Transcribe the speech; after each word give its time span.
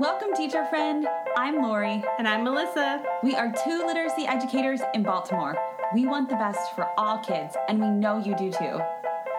Welcome, 0.00 0.32
teacher 0.34 0.64
friend. 0.64 1.06
I'm 1.36 1.60
Lori. 1.60 2.02
And 2.18 2.26
I'm 2.26 2.42
Melissa. 2.42 3.04
We 3.22 3.34
are 3.34 3.52
two 3.52 3.84
literacy 3.86 4.24
educators 4.26 4.80
in 4.94 5.02
Baltimore. 5.02 5.54
We 5.94 6.06
want 6.06 6.30
the 6.30 6.36
best 6.36 6.74
for 6.74 6.88
all 6.96 7.18
kids, 7.18 7.54
and 7.68 7.78
we 7.78 7.90
know 7.90 8.16
you 8.16 8.34
do 8.34 8.50
too. 8.50 8.80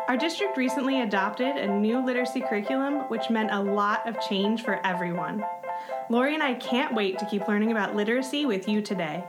Our 0.07 0.15
district 0.15 0.57
recently 0.57 1.01
adopted 1.01 1.55
a 1.57 1.65
new 1.65 2.05
literacy 2.05 2.41
curriculum, 2.41 3.09
which 3.09 3.31
meant 3.31 3.49
a 3.51 3.59
lot 3.59 4.07
of 4.07 4.21
change 4.29 4.61
for 4.61 4.85
everyone. 4.85 5.43
Lori 6.11 6.35
and 6.35 6.43
I 6.43 6.53
can't 6.53 6.93
wait 6.93 7.17
to 7.17 7.25
keep 7.25 7.47
learning 7.47 7.71
about 7.71 7.95
literacy 7.95 8.45
with 8.45 8.69
you 8.69 8.83
today. 8.83 9.23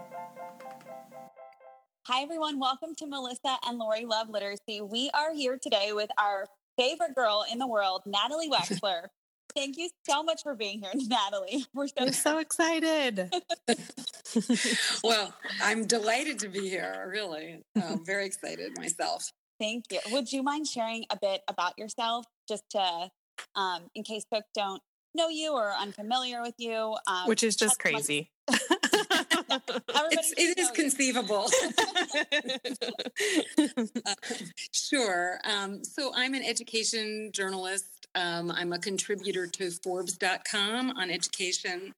Hi, 2.09 2.21
everyone. 2.21 2.61
Welcome 2.61 2.95
to 2.97 3.07
Melissa 3.07 3.57
and 3.67 3.79
Lori 3.79 4.05
Love 4.05 4.29
Literacy. 4.29 4.83
We 4.83 5.09
are 5.15 5.33
here 5.33 5.59
today 5.59 5.95
with 5.95 6.11
our 6.19 6.45
favorite 6.77 7.15
girl 7.15 7.47
in 7.51 7.59
the 7.59 7.67
world, 7.67 8.03
Natalie 8.05 8.51
Wexler. 8.53 9.07
Thank 9.55 9.77
you 9.77 9.91
so 10.09 10.23
much 10.23 10.43
for 10.43 10.55
being 10.55 10.81
here, 10.81 10.91
Natalie. 10.95 11.65
We're 11.75 11.89
so, 11.89 11.95
We're 12.01 12.13
so 12.13 12.39
excited. 12.39 13.33
well, 15.05 15.35
I'm 15.63 15.87
delighted 15.87 16.39
to 16.41 16.49
be 16.49 16.69
here, 16.69 17.09
really. 17.11 17.63
I'm 17.77 18.05
very 18.05 18.27
excited 18.27 18.77
myself. 18.79 19.31
Thank 19.61 19.85
you. 19.91 20.01
Would 20.11 20.33
you 20.33 20.43
mind 20.43 20.67
sharing 20.67 21.05
a 21.11 21.19
bit 21.21 21.43
about 21.49 21.79
yourself 21.79 22.27
just 22.49 22.65
to, 22.71 23.11
um, 23.55 23.83
in 23.95 24.03
case 24.03 24.25
folks 24.31 24.49
don't 24.55 24.83
know 25.15 25.29
you 25.29 25.53
or 25.53 25.73
unfamiliar 25.73 26.43
with 26.43 26.55
you? 26.59 26.97
Um, 27.07 27.29
Which 27.29 27.43
is 27.43 27.57
just 27.57 27.79
crazy. 27.79 28.31
it's, 28.49 30.35
it 30.37 30.59
is 30.59 30.71
conceivable. 30.71 31.49
uh, 34.07 34.15
sure. 34.73 35.39
Um, 35.45 35.85
so 35.85 36.13
I'm 36.15 36.35
an 36.35 36.43
education 36.43 37.31
journalist. 37.33 38.02
Um, 38.15 38.51
I'm 38.51 38.73
a 38.73 38.79
contributor 38.79 39.47
to 39.47 39.71
Forbes.com 39.71 40.91
on 40.91 41.11
education, 41.11 41.95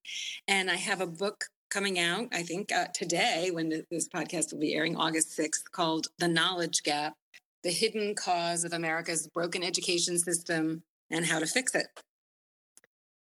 and 0.48 0.70
I 0.70 0.76
have 0.76 1.00
a 1.00 1.06
book 1.06 1.44
coming 1.70 1.98
out, 1.98 2.28
I 2.32 2.42
think, 2.42 2.70
uh, 2.72 2.86
today 2.94 3.50
when 3.52 3.84
this 3.90 4.08
podcast 4.08 4.52
will 4.52 4.60
be 4.60 4.74
airing, 4.74 4.96
August 4.96 5.36
6th, 5.36 5.70
called 5.72 6.06
The 6.18 6.28
Knowledge 6.28 6.82
Gap 6.82 7.14
The 7.64 7.70
Hidden 7.70 8.14
Cause 8.14 8.64
of 8.64 8.72
America's 8.72 9.28
Broken 9.28 9.62
Education 9.62 10.18
System 10.18 10.82
and 11.10 11.26
How 11.26 11.40
to 11.40 11.46
Fix 11.46 11.74
It. 11.74 11.86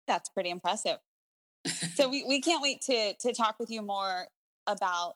That's 0.06 0.28
pretty 0.30 0.50
impressive 0.50 0.98
so 1.94 2.08
we, 2.08 2.24
we 2.24 2.40
can't 2.40 2.62
wait 2.62 2.80
to 2.82 3.14
to 3.14 3.32
talk 3.32 3.56
with 3.58 3.70
you 3.70 3.82
more 3.82 4.26
about 4.66 5.14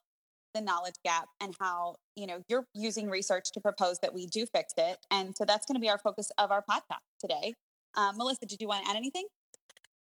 the 0.57 0.63
knowledge 0.63 0.95
gap 1.05 1.29
and 1.41 1.55
how 1.61 1.97
you 2.17 2.27
know 2.27 2.43
you're 2.49 2.67
using 2.75 3.09
research 3.11 3.53
to 3.53 3.61
propose 3.61 3.99
that 4.01 4.15
we 4.15 4.27
do 4.27 4.47
fix 4.47 4.73
it 4.79 4.99
and 5.11 5.37
so 5.37 5.45
that's 5.45 5.67
going 5.67 5.75
to 5.75 5.81
be 5.81 5.91
our 5.91 5.99
focus 5.99 6.31
of 6.39 6.51
our 6.51 6.65
podcast 6.69 7.05
today. 7.21 7.55
Um, 7.95 8.17
melissa 8.17 8.47
did 8.47 8.61
you 8.61 8.69
want 8.69 8.85
to 8.85 8.91
add 8.91 8.97
anything? 8.97 9.27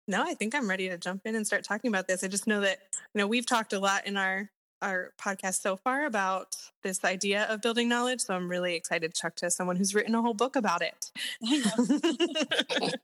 No 0.09 0.23
i 0.23 0.35
think 0.35 0.55
i'm 0.55 0.69
ready 0.69 0.89
to 0.89 0.99
jump 0.99 1.23
in 1.27 1.35
and 1.35 1.47
start 1.47 1.65
talking 1.65 1.91
about 1.91 2.09
this. 2.09 2.25
I 2.25 2.29
just 2.29 2.47
know 2.47 2.61
that 2.63 2.79
you 3.15 3.19
know 3.19 3.27
we've 3.27 3.47
talked 3.47 3.73
a 3.73 3.79
lot 3.79 4.07
in 4.07 4.17
our 4.17 4.51
our 4.83 5.13
podcast 5.21 5.61
so 5.61 5.77
far 5.77 6.07
about 6.07 6.57
this 6.83 7.05
idea 7.05 7.47
of 7.51 7.61
building 7.61 7.87
knowledge 7.87 8.21
so 8.21 8.35
i'm 8.35 8.49
really 8.51 8.75
excited 8.75 9.15
to 9.15 9.21
talk 9.21 9.37
to 9.37 9.51
someone 9.51 9.77
who's 9.77 9.95
written 9.95 10.15
a 10.15 10.23
whole 10.23 10.33
book 10.33 10.57
about 10.57 10.81
it 10.81 11.11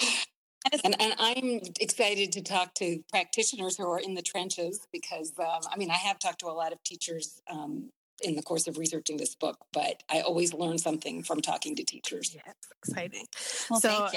And, 0.84 1.00
and, 1.00 1.14
I'm 1.18 1.60
excited 1.80 2.32
to 2.32 2.42
talk 2.42 2.74
to 2.74 3.02
practitioners 3.10 3.76
who 3.76 3.88
are 3.88 4.00
in 4.00 4.14
the 4.14 4.22
trenches 4.22 4.86
because, 4.92 5.32
um, 5.38 5.62
I 5.72 5.76
mean, 5.76 5.90
I 5.90 5.96
have 5.96 6.18
talked 6.18 6.40
to 6.40 6.46
a 6.46 6.52
lot 6.52 6.72
of 6.72 6.82
teachers 6.82 7.40
um, 7.50 7.90
in 8.22 8.34
the 8.34 8.42
course 8.42 8.66
of 8.66 8.76
researching 8.76 9.16
this 9.16 9.34
book, 9.34 9.56
but 9.72 10.02
I 10.10 10.20
always 10.20 10.52
learn 10.52 10.78
something 10.78 11.22
from 11.22 11.40
talking 11.40 11.76
to 11.76 11.84
teachers. 11.84 12.34
Yes, 12.34 12.54
exciting. 12.82 13.26
Well, 13.70 13.80
so, 13.80 14.08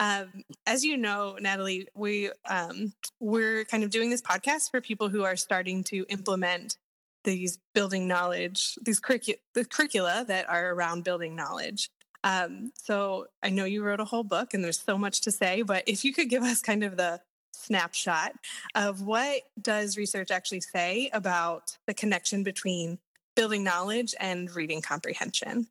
um, 0.00 0.44
as 0.66 0.84
you 0.84 0.96
know, 0.96 1.36
Natalie, 1.40 1.88
we 1.94 2.30
um, 2.48 2.92
we're 3.20 3.64
kind 3.66 3.84
of 3.84 3.90
doing 3.90 4.10
this 4.10 4.22
podcast 4.22 4.70
for 4.70 4.80
people 4.80 5.08
who 5.08 5.24
are 5.24 5.36
starting 5.36 5.84
to 5.84 6.04
implement 6.08 6.76
these 7.24 7.58
building 7.74 8.06
knowledge, 8.06 8.78
these 8.82 9.00
the 9.00 9.64
curricula 9.64 10.24
that 10.28 10.48
are 10.48 10.72
around 10.72 11.04
building 11.04 11.36
knowledge. 11.36 11.90
Um, 12.24 12.72
so 12.74 13.26
I 13.42 13.50
know 13.50 13.66
you 13.66 13.84
wrote 13.84 14.00
a 14.00 14.04
whole 14.04 14.24
book 14.24 14.54
and 14.54 14.64
there's 14.64 14.80
so 14.80 14.96
much 14.96 15.20
to 15.20 15.30
say, 15.30 15.60
but 15.62 15.84
if 15.86 16.04
you 16.04 16.12
could 16.14 16.30
give 16.30 16.42
us 16.42 16.62
kind 16.62 16.82
of 16.82 16.96
the 16.96 17.20
snapshot 17.52 18.32
of 18.74 19.02
what 19.02 19.42
does 19.60 19.96
research 19.96 20.30
actually 20.30 20.62
say 20.62 21.10
about 21.12 21.76
the 21.86 21.94
connection 21.94 22.42
between 22.42 22.98
building 23.36 23.62
knowledge 23.62 24.14
and 24.18 24.50
reading 24.56 24.80
comprehension? 24.80 25.66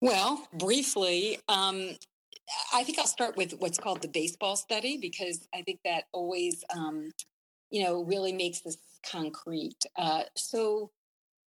Well, 0.00 0.46
briefly, 0.52 1.38
um, 1.48 1.96
I 2.74 2.84
think 2.84 2.98
I'll 2.98 3.06
start 3.06 3.36
with 3.36 3.52
what's 3.60 3.78
called 3.78 4.02
the 4.02 4.08
baseball 4.08 4.56
study 4.56 4.98
because 4.98 5.48
I 5.54 5.62
think 5.62 5.80
that 5.84 6.04
always, 6.12 6.64
um, 6.76 7.12
you 7.70 7.82
know, 7.82 8.04
really 8.04 8.32
makes 8.32 8.60
this 8.60 8.76
concrete. 9.10 9.86
Uh, 9.96 10.24
so 10.36 10.90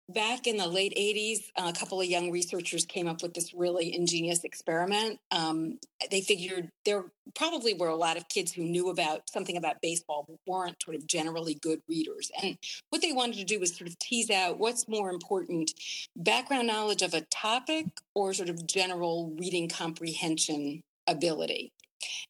back 0.08 0.46
in 0.46 0.56
the 0.56 0.66
late 0.66 0.94
80s, 0.96 1.50
a 1.56 1.72
couple 1.72 2.00
of 2.00 2.06
young 2.06 2.30
researchers 2.30 2.84
came 2.84 3.08
up 3.08 3.22
with 3.22 3.34
this 3.34 3.54
really 3.54 3.94
ingenious 3.94 4.44
experiment. 4.44 5.18
Um, 5.30 5.78
they 6.10 6.20
figured 6.20 6.70
there 6.84 7.04
probably 7.34 7.74
were 7.74 7.88
a 7.88 7.96
lot 7.96 8.16
of 8.16 8.28
kids 8.28 8.52
who 8.52 8.62
knew 8.62 8.90
about 8.90 9.28
something 9.30 9.56
about 9.56 9.80
baseball, 9.80 10.24
but 10.28 10.36
weren't 10.46 10.82
sort 10.82 10.96
of 10.96 11.06
generally 11.06 11.54
good 11.54 11.80
readers. 11.88 12.30
And 12.42 12.58
what 12.90 13.02
they 13.02 13.12
wanted 13.12 13.36
to 13.36 13.44
do 13.44 13.60
was 13.60 13.76
sort 13.76 13.88
of 13.88 13.98
tease 13.98 14.30
out 14.30 14.58
what's 14.58 14.88
more 14.88 15.10
important 15.10 15.72
background 16.16 16.66
knowledge 16.66 17.02
of 17.02 17.14
a 17.14 17.22
topic 17.22 17.86
or 18.14 18.34
sort 18.34 18.48
of 18.48 18.66
general 18.66 19.34
reading 19.38 19.68
comprehension 19.68 20.82
ability. 21.06 21.72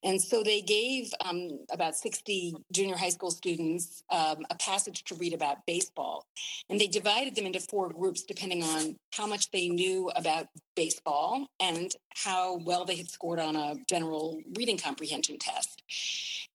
And 0.02 0.20
so 0.20 0.42
they 0.42 0.60
gave 0.60 1.12
um, 1.24 1.48
about 1.70 1.94
60 1.94 2.54
junior 2.72 2.96
high 2.96 3.10
school 3.10 3.30
students 3.30 4.02
um, 4.10 4.44
a 4.50 4.56
passage 4.56 5.04
to 5.04 5.14
read 5.14 5.32
about 5.32 5.64
baseball. 5.66 6.26
And 6.68 6.80
they 6.80 6.86
divided 6.86 7.34
them 7.34 7.46
into 7.46 7.60
four 7.60 7.88
groups 7.90 8.22
depending 8.22 8.62
on 8.62 8.96
how 9.12 9.26
much 9.26 9.50
they 9.50 9.68
knew 9.68 10.10
about 10.16 10.46
baseball 10.74 11.46
and 11.60 11.92
how 12.14 12.58
well 12.64 12.84
they 12.84 12.96
had 12.96 13.08
scored 13.08 13.38
on 13.38 13.56
a 13.56 13.74
general 13.88 14.40
reading 14.56 14.78
comprehension 14.78 15.38
test. 15.38 15.82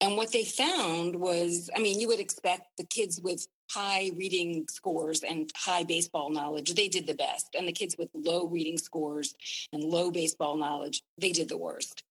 And 0.01 0.16
what 0.16 0.31
they 0.31 0.44
found 0.44 1.16
was 1.16 1.69
I 1.75 1.79
mean, 1.79 1.99
you 1.99 2.07
would 2.07 2.19
expect 2.19 2.78
the 2.78 2.85
kids 2.85 3.19
with 3.22 3.47
high 3.69 4.11
reading 4.16 4.66
scores 4.69 5.23
and 5.23 5.51
high 5.55 5.83
baseball 5.83 6.29
knowledge, 6.29 6.73
they 6.73 6.88
did 6.88 7.07
the 7.07 7.13
best. 7.13 7.55
And 7.57 7.67
the 7.67 7.73
kids 7.73 7.95
with 7.97 8.09
low 8.13 8.45
reading 8.45 8.78
scores 8.78 9.35
and 9.73 9.83
low 9.83 10.11
baseball 10.11 10.55
knowledge, 10.55 11.03
they 11.17 11.31
did 11.31 11.50
the 11.50 11.57
worst. 11.57 12.03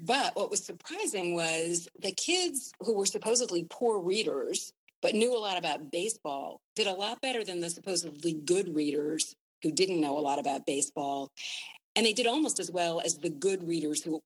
But 0.00 0.36
what 0.36 0.50
was 0.50 0.64
surprising 0.64 1.34
was 1.34 1.88
the 2.00 2.12
kids 2.12 2.72
who 2.80 2.94
were 2.94 3.06
supposedly 3.06 3.66
poor 3.68 4.00
readers, 4.00 4.72
but 5.02 5.14
knew 5.14 5.36
a 5.36 5.38
lot 5.38 5.58
about 5.58 5.90
baseball, 5.90 6.60
did 6.76 6.86
a 6.86 6.92
lot 6.92 7.20
better 7.20 7.44
than 7.44 7.60
the 7.60 7.70
supposedly 7.70 8.32
good 8.32 8.74
readers 8.74 9.34
who 9.62 9.72
didn't 9.72 10.00
know 10.00 10.18
a 10.18 10.20
lot 10.20 10.38
about 10.38 10.66
baseball. 10.66 11.30
And 11.96 12.06
they 12.06 12.12
did 12.12 12.26
almost 12.26 12.60
as 12.60 12.70
well 12.70 13.00
as 13.04 13.18
the 13.18 13.30
good 13.30 13.66
readers 13.66 14.02
who 14.02 14.22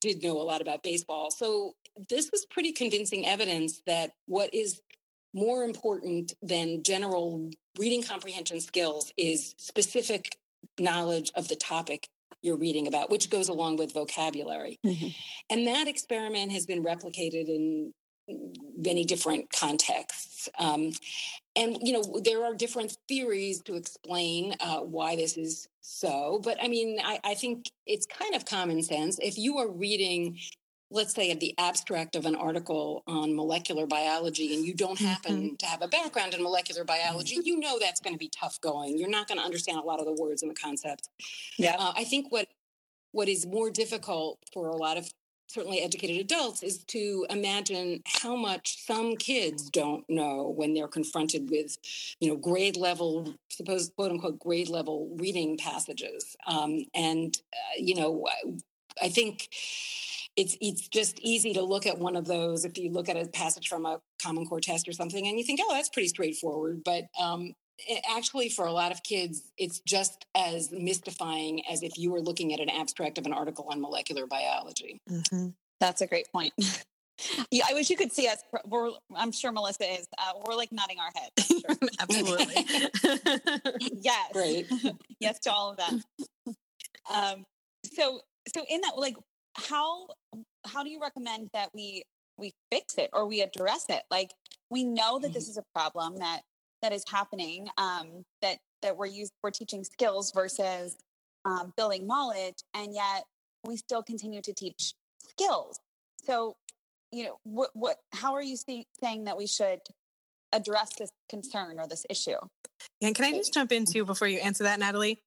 did 0.00 0.22
know 0.22 0.40
a 0.40 0.42
lot 0.42 0.60
about 0.60 0.82
baseball. 0.82 1.30
So 1.30 1.74
this 2.08 2.30
was 2.32 2.46
pretty 2.46 2.72
convincing 2.72 3.26
evidence 3.26 3.82
that 3.86 4.12
what 4.26 4.52
is 4.54 4.80
more 5.34 5.64
important 5.64 6.34
than 6.42 6.82
general 6.82 7.50
reading 7.78 8.02
comprehension 8.02 8.60
skills 8.60 9.12
is 9.16 9.54
specific 9.58 10.36
knowledge 10.78 11.32
of 11.34 11.48
the 11.48 11.56
topic 11.56 12.08
you're 12.42 12.56
reading 12.56 12.86
about, 12.86 13.10
which 13.10 13.30
goes 13.30 13.48
along 13.48 13.76
with 13.76 13.92
vocabulary. 13.94 14.78
Mm-hmm. 14.84 15.08
And 15.50 15.66
that 15.66 15.88
experiment 15.88 16.52
has 16.52 16.66
been 16.66 16.82
replicated 16.82 17.48
in 17.48 17.92
many 18.76 19.04
different 19.04 19.50
contexts. 19.50 20.48
Um, 20.58 20.92
and, 21.56 21.78
you 21.82 21.92
know, 21.92 22.20
there 22.24 22.44
are 22.44 22.54
different 22.54 22.96
theories 23.08 23.62
to 23.62 23.74
explain 23.74 24.54
uh, 24.60 24.78
why 24.78 25.16
this 25.16 25.36
is 25.36 25.68
so. 25.80 26.40
But 26.42 26.58
I 26.62 26.68
mean, 26.68 26.98
I, 27.02 27.20
I 27.24 27.34
think 27.34 27.70
it's 27.86 28.06
kind 28.06 28.34
of 28.34 28.44
common 28.44 28.82
sense. 28.82 29.18
If 29.20 29.38
you 29.38 29.58
are 29.58 29.68
reading 29.68 30.38
let's 30.92 31.14
say, 31.14 31.30
at 31.30 31.40
the 31.40 31.54
abstract 31.58 32.16
of 32.16 32.26
an 32.26 32.34
article 32.34 33.02
on 33.06 33.34
molecular 33.34 33.86
biology 33.86 34.54
and 34.54 34.64
you 34.64 34.74
don't 34.74 34.98
happen 34.98 35.42
mm-hmm. 35.42 35.54
to 35.56 35.66
have 35.66 35.82
a 35.82 35.88
background 35.88 36.34
in 36.34 36.42
molecular 36.42 36.84
biology, 36.84 37.38
you 37.42 37.58
know 37.58 37.78
that's 37.78 38.00
going 38.00 38.14
to 38.14 38.18
be 38.18 38.28
tough 38.28 38.60
going. 38.60 38.98
You're 38.98 39.08
not 39.08 39.28
going 39.28 39.38
to 39.38 39.44
understand 39.44 39.78
a 39.78 39.82
lot 39.82 40.00
of 40.00 40.06
the 40.06 40.12
words 40.12 40.42
and 40.42 40.50
the 40.50 40.54
concepts. 40.54 41.08
Yeah. 41.58 41.76
Uh, 41.78 41.92
I 41.96 42.04
think 42.04 42.30
what 42.30 42.48
what 43.12 43.28
is 43.28 43.46
more 43.46 43.70
difficult 43.70 44.38
for 44.52 44.68
a 44.68 44.76
lot 44.76 44.96
of 44.96 45.10
certainly 45.52 45.82
educated 45.82 46.18
adults 46.18 46.62
is 46.62 46.82
to 46.84 47.26
imagine 47.28 48.02
how 48.06 48.34
much 48.34 48.86
some 48.86 49.16
kids 49.16 49.68
don't 49.68 50.08
know 50.08 50.52
when 50.56 50.72
they're 50.72 50.88
confronted 50.88 51.50
with 51.50 51.76
you 52.20 52.28
know 52.28 52.36
grade 52.36 52.76
level 52.76 53.34
supposed 53.50 53.94
quote 53.94 54.10
unquote 54.10 54.38
grade 54.38 54.70
level 54.70 55.14
reading 55.18 55.58
passages 55.58 56.36
um, 56.46 56.84
and 56.94 57.38
uh, 57.52 57.76
you 57.78 57.94
know 57.94 58.26
i 59.02 59.08
think 59.08 59.48
it's 60.36 60.56
it's 60.60 60.88
just 60.88 61.18
easy 61.20 61.52
to 61.52 61.62
look 61.62 61.86
at 61.86 61.98
one 61.98 62.16
of 62.16 62.26
those 62.26 62.64
if 62.64 62.78
you 62.78 62.90
look 62.90 63.08
at 63.08 63.16
a 63.16 63.26
passage 63.28 63.68
from 63.68 63.84
a 63.86 64.00
common 64.20 64.46
core 64.46 64.60
test 64.60 64.88
or 64.88 64.92
something 64.92 65.26
and 65.26 65.38
you 65.38 65.44
think 65.44 65.60
oh 65.62 65.74
that's 65.74 65.88
pretty 65.90 66.08
straightforward 66.08 66.82
but 66.84 67.04
um, 67.20 67.52
it, 67.78 68.02
actually 68.10 68.48
for 68.48 68.66
a 68.66 68.72
lot 68.72 68.92
of 68.92 69.02
kids 69.02 69.52
it's 69.58 69.80
just 69.80 70.26
as 70.34 70.70
mystifying 70.72 71.62
as 71.70 71.82
if 71.82 71.98
you 71.98 72.10
were 72.10 72.20
looking 72.20 72.54
at 72.54 72.60
an 72.60 72.70
abstract 72.70 73.18
of 73.18 73.26
an 73.26 73.32
article 73.32 73.66
on 73.70 73.80
molecular 73.80 74.26
biology 74.26 75.00
mm-hmm. 75.10 75.48
that's 75.80 76.00
a 76.00 76.06
great 76.06 76.26
point 76.32 76.52
Yeah, 77.50 77.64
I 77.68 77.74
wish 77.74 77.90
you 77.90 77.96
could 77.96 78.12
see 78.12 78.26
us. 78.26 78.42
We're, 78.66 78.90
I'm 79.14 79.32
sure 79.32 79.52
Melissa 79.52 79.84
is. 79.84 80.08
Uh, 80.18 80.32
we're 80.44 80.54
like 80.54 80.72
nodding 80.72 80.98
our 80.98 81.12
heads. 81.14 81.52
Sure. 81.62 81.76
Absolutely. 82.00 82.54
yes. 84.02 84.30
Right. 84.34 84.66
yes 85.20 85.38
to 85.40 85.52
all 85.52 85.70
of 85.70 85.76
that. 85.76 85.92
Um, 87.12 87.44
so, 87.92 88.22
so 88.52 88.64
in 88.68 88.80
that, 88.80 88.98
like, 88.98 89.14
how 89.54 90.08
how 90.66 90.82
do 90.82 90.90
you 90.90 91.00
recommend 91.00 91.50
that 91.52 91.70
we 91.74 92.04
we 92.38 92.52
fix 92.70 92.96
it 92.98 93.10
or 93.12 93.26
we 93.26 93.42
address 93.42 93.86
it? 93.88 94.02
Like, 94.10 94.32
we 94.70 94.84
know 94.84 95.18
that 95.20 95.32
this 95.32 95.44
Mm-hmm. 95.44 95.50
is 95.50 95.58
a 95.58 95.64
problem 95.74 96.16
that 96.18 96.42
that 96.82 96.92
is 96.92 97.04
happening. 97.10 97.68
Um, 97.78 98.24
that 98.42 98.58
that 98.82 98.96
we're 98.96 99.06
used 99.06 99.32
we're 99.42 99.50
teaching 99.50 99.84
skills 99.84 100.32
versus 100.32 100.96
um, 101.44 101.72
building 101.76 102.06
knowledge, 102.06 102.56
and 102.74 102.94
yet 102.94 103.24
we 103.64 103.76
still 103.76 104.02
continue 104.02 104.42
to 104.42 104.52
teach 104.54 104.94
skills. 105.18 105.78
So, 106.24 106.56
you 107.12 107.24
know, 107.24 107.38
what 107.44 107.70
what 107.74 107.98
how 108.12 108.34
are 108.34 108.42
you 108.42 108.56
see, 108.56 108.86
saying 109.00 109.24
that 109.24 109.36
we 109.36 109.46
should 109.46 109.80
address 110.52 110.90
this 110.98 111.10
concern 111.28 111.78
or 111.78 111.86
this 111.88 112.06
issue? 112.10 112.38
and 113.02 113.14
can 113.14 113.24
I 113.24 113.32
just 113.32 113.54
jump 113.54 113.72
into 113.72 114.04
before 114.04 114.28
you 114.28 114.38
answer 114.40 114.64
that, 114.64 114.78
Natalie? 114.80 115.18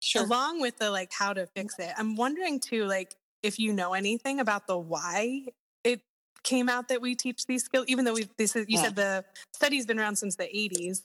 Sure. 0.00 0.24
Along 0.24 0.60
with 0.60 0.78
the 0.78 0.90
like 0.90 1.10
how 1.12 1.32
to 1.32 1.46
fix 1.56 1.78
it, 1.78 1.90
I'm 1.96 2.16
wondering 2.16 2.60
too, 2.60 2.84
like 2.86 3.14
if 3.42 3.58
you 3.58 3.72
know 3.72 3.94
anything 3.94 4.40
about 4.40 4.66
the 4.66 4.76
why 4.76 5.46
it 5.84 6.00
came 6.42 6.68
out 6.68 6.88
that 6.88 7.00
we 7.00 7.14
teach 7.14 7.46
these 7.46 7.64
skills, 7.64 7.86
even 7.88 8.04
though 8.04 8.14
we 8.14 8.28
this 8.36 8.56
is, 8.56 8.66
you 8.68 8.76
Yeah. 8.76 8.82
said 8.84 8.96
the 8.96 9.24
study's 9.52 9.86
been 9.86 9.98
around 9.98 10.16
since 10.16 10.36
the 10.36 10.44
80s. 10.44 11.02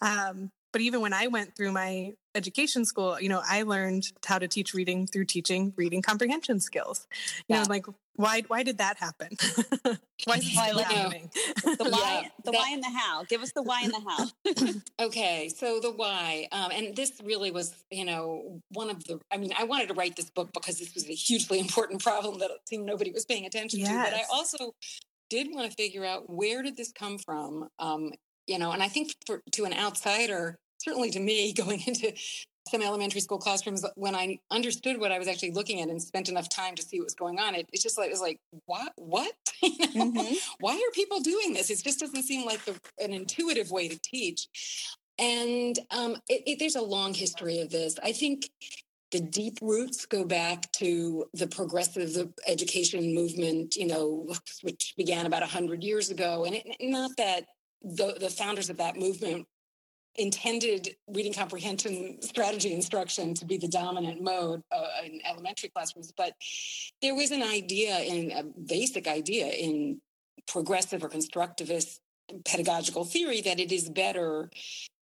Um, 0.00 0.50
but 0.72 0.80
even 0.82 1.00
when 1.00 1.12
I 1.12 1.28
went 1.28 1.56
through 1.56 1.72
my 1.72 2.12
education 2.34 2.84
school, 2.84 3.18
you 3.20 3.28
know, 3.28 3.40
I 3.46 3.62
learned 3.62 4.12
how 4.26 4.38
to 4.38 4.46
teach 4.46 4.74
reading 4.74 5.06
through 5.06 5.24
teaching 5.24 5.72
reading 5.76 6.02
comprehension 6.02 6.60
skills. 6.60 7.06
You 7.48 7.56
Yeah. 7.56 7.62
know, 7.62 7.68
like 7.68 7.86
why 8.16 8.42
why 8.48 8.62
did 8.62 8.78
that 8.78 8.96
happen? 8.98 9.28
why 10.24 10.36
is 10.36 10.46
it 10.46 10.58
I 10.58 10.66
still 10.68 10.76
love- 10.76 10.84
happening? 10.86 11.30
The 11.64 11.76
why, 11.90 12.20
Yeah, 12.22 12.28
the 12.44 12.50
that- 12.50 12.58
why 12.58 12.70
and 12.72 12.82
the 12.82 12.90
how. 12.90 13.24
Give 13.24 13.42
us 13.42 13.52
the 13.52 13.62
why 13.62 13.82
and 13.82 13.92
the 13.92 14.00
how. 14.08 14.72
Okay, 15.06 15.48
so 15.54 15.78
the 15.80 15.90
why, 15.92 16.48
um, 16.52 16.70
and 16.72 16.96
this 16.96 17.12
really 17.22 17.50
was, 17.50 17.74
you 17.90 18.04
know, 18.04 18.60
one 18.70 18.88
of 18.90 19.04
the. 19.04 19.20
I 19.30 19.36
mean, 19.36 19.52
I 19.58 19.64
wanted 19.64 19.88
to 19.88 19.94
write 19.94 20.16
this 20.16 20.30
book 20.30 20.50
because 20.52 20.78
this 20.78 20.94
was 20.94 21.08
a 21.08 21.12
hugely 21.12 21.58
important 21.58 22.02
problem 22.02 22.38
that 22.40 22.50
it 22.50 22.58
seemed 22.68 22.86
nobody 22.86 23.12
was 23.12 23.24
paying 23.26 23.44
attention 23.46 23.80
to. 23.80 23.86
But 23.86 24.14
I 24.14 24.22
also 24.32 24.74
did 25.28 25.48
want 25.52 25.70
to 25.70 25.76
figure 25.76 26.04
out 26.04 26.30
where 26.30 26.62
did 26.62 26.76
this 26.76 26.92
come 26.92 27.18
from, 27.18 27.68
um, 27.78 28.12
you 28.46 28.58
know. 28.58 28.72
And 28.72 28.82
I 28.82 28.88
think 28.88 29.12
for 29.26 29.42
to 29.52 29.64
an 29.64 29.74
outsider, 29.74 30.58
certainly 30.78 31.10
to 31.10 31.20
me, 31.20 31.52
going 31.52 31.82
into 31.86 32.12
some 32.68 32.82
elementary 32.82 33.20
school 33.20 33.38
classrooms, 33.38 33.84
when 33.94 34.14
I 34.14 34.38
understood 34.50 34.98
what 34.98 35.12
I 35.12 35.18
was 35.18 35.28
actually 35.28 35.52
looking 35.52 35.80
at 35.80 35.88
and 35.88 36.02
spent 36.02 36.28
enough 36.28 36.48
time 36.48 36.74
to 36.76 36.82
see 36.82 36.98
what 36.98 37.04
was 37.06 37.14
going 37.14 37.38
on, 37.38 37.54
it, 37.54 37.68
it's 37.72 37.82
just 37.82 37.98
like 37.98 38.08
it 38.08 38.12
was 38.12 38.20
like, 38.20 38.40
what, 38.66 38.92
what? 38.96 39.32
You 39.62 39.72
know? 39.94 40.22
Mhm. 40.22 40.36
why 40.60 40.74
are 40.74 40.92
people 40.92 41.20
doing 41.20 41.52
this? 41.54 41.70
It 41.70 41.82
just 41.82 42.00
doesn't 42.00 42.22
seem 42.24 42.44
like 42.44 42.64
the, 42.64 42.78
an 42.98 43.12
intuitive 43.12 43.70
way 43.70 43.88
to 43.88 43.98
teach. 44.02 44.48
And 45.18 45.78
um, 45.90 46.16
it, 46.28 46.42
it, 46.46 46.58
there's 46.58 46.76
a 46.76 46.82
long 46.82 47.14
history 47.14 47.60
of 47.60 47.70
this. 47.70 47.96
I 48.02 48.12
think 48.12 48.50
the 49.12 49.20
deep 49.20 49.58
roots 49.62 50.04
go 50.04 50.24
back 50.24 50.70
to 50.72 51.24
the 51.32 51.46
progressive 51.46 52.28
education 52.46 53.14
movement, 53.14 53.76
you 53.76 53.86
know, 53.86 54.26
which 54.62 54.94
began 54.96 55.26
about 55.26 55.40
100 55.42 55.82
years 55.82 56.10
ago. 56.10 56.44
And 56.44 56.56
it, 56.56 56.66
not 56.80 57.12
that 57.16 57.46
the, 57.82 58.16
the 58.20 58.28
founders 58.30 58.68
of 58.68 58.76
that 58.78 58.96
movement 58.96 59.46
intended 60.18 60.96
reading 61.08 61.32
comprehension 61.32 62.20
strategy 62.22 62.72
instruction 62.72 63.34
to 63.34 63.44
be 63.44 63.56
the 63.58 63.68
dominant 63.68 64.22
mode 64.22 64.62
uh, 64.72 64.86
in 65.04 65.20
elementary 65.28 65.68
classrooms, 65.68 66.12
but 66.16 66.32
there 67.02 67.14
was 67.14 67.30
an 67.30 67.42
idea 67.42 67.98
in 68.00 68.30
a 68.32 68.42
basic 68.42 69.06
idea 69.06 69.46
in 69.48 70.00
progressive 70.46 71.02
or 71.02 71.08
constructivist 71.08 71.98
pedagogical 72.44 73.04
theory 73.04 73.40
that 73.40 73.60
it 73.60 73.70
is 73.70 73.88
better 73.88 74.50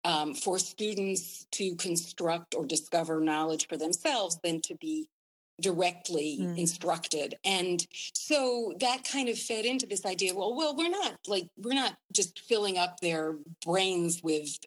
um, 0.04 0.34
for 0.34 0.58
students 0.58 1.46
to 1.52 1.74
construct 1.76 2.54
or 2.54 2.66
discover 2.66 3.20
knowledge 3.20 3.66
for 3.66 3.76
themselves 3.76 4.38
than 4.42 4.60
to 4.60 4.74
be 4.76 5.08
directly 5.60 6.36
Mm. 6.40 6.58
instructed 6.58 7.36
and 7.44 7.86
so 8.12 8.74
that 8.80 9.04
kind 9.04 9.28
of 9.28 9.38
fed 9.38 9.64
into 9.64 9.86
this 9.86 10.04
idea 10.04 10.34
well 10.34 10.52
well 10.56 10.74
we're 10.76 10.90
not 10.90 11.14
like 11.28 11.46
we're 11.56 11.74
not 11.74 11.94
just 12.12 12.40
filling 12.40 12.76
up 12.76 12.98
their 12.98 13.36
brains 13.64 14.20
with 14.20 14.58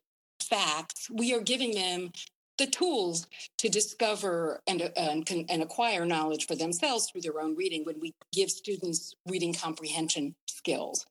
facts 0.47 1.09
we 1.13 1.33
are 1.33 1.41
giving 1.41 1.71
them 1.71 2.11
the 2.57 2.67
tools 2.67 3.27
to 3.59 3.69
discover 3.69 4.61
and, 4.67 4.81
uh, 4.81 4.89
and, 4.95 5.45
and 5.49 5.61
acquire 5.61 6.05
knowledge 6.05 6.47
for 6.47 6.55
themselves 6.55 7.09
through 7.09 7.21
their 7.21 7.39
own 7.39 7.55
reading 7.55 7.83
when 7.85 7.99
we 7.99 8.13
give 8.33 8.49
students 8.49 9.13
reading 9.27 9.53
comprehension 9.53 10.35
skills. 10.47 11.05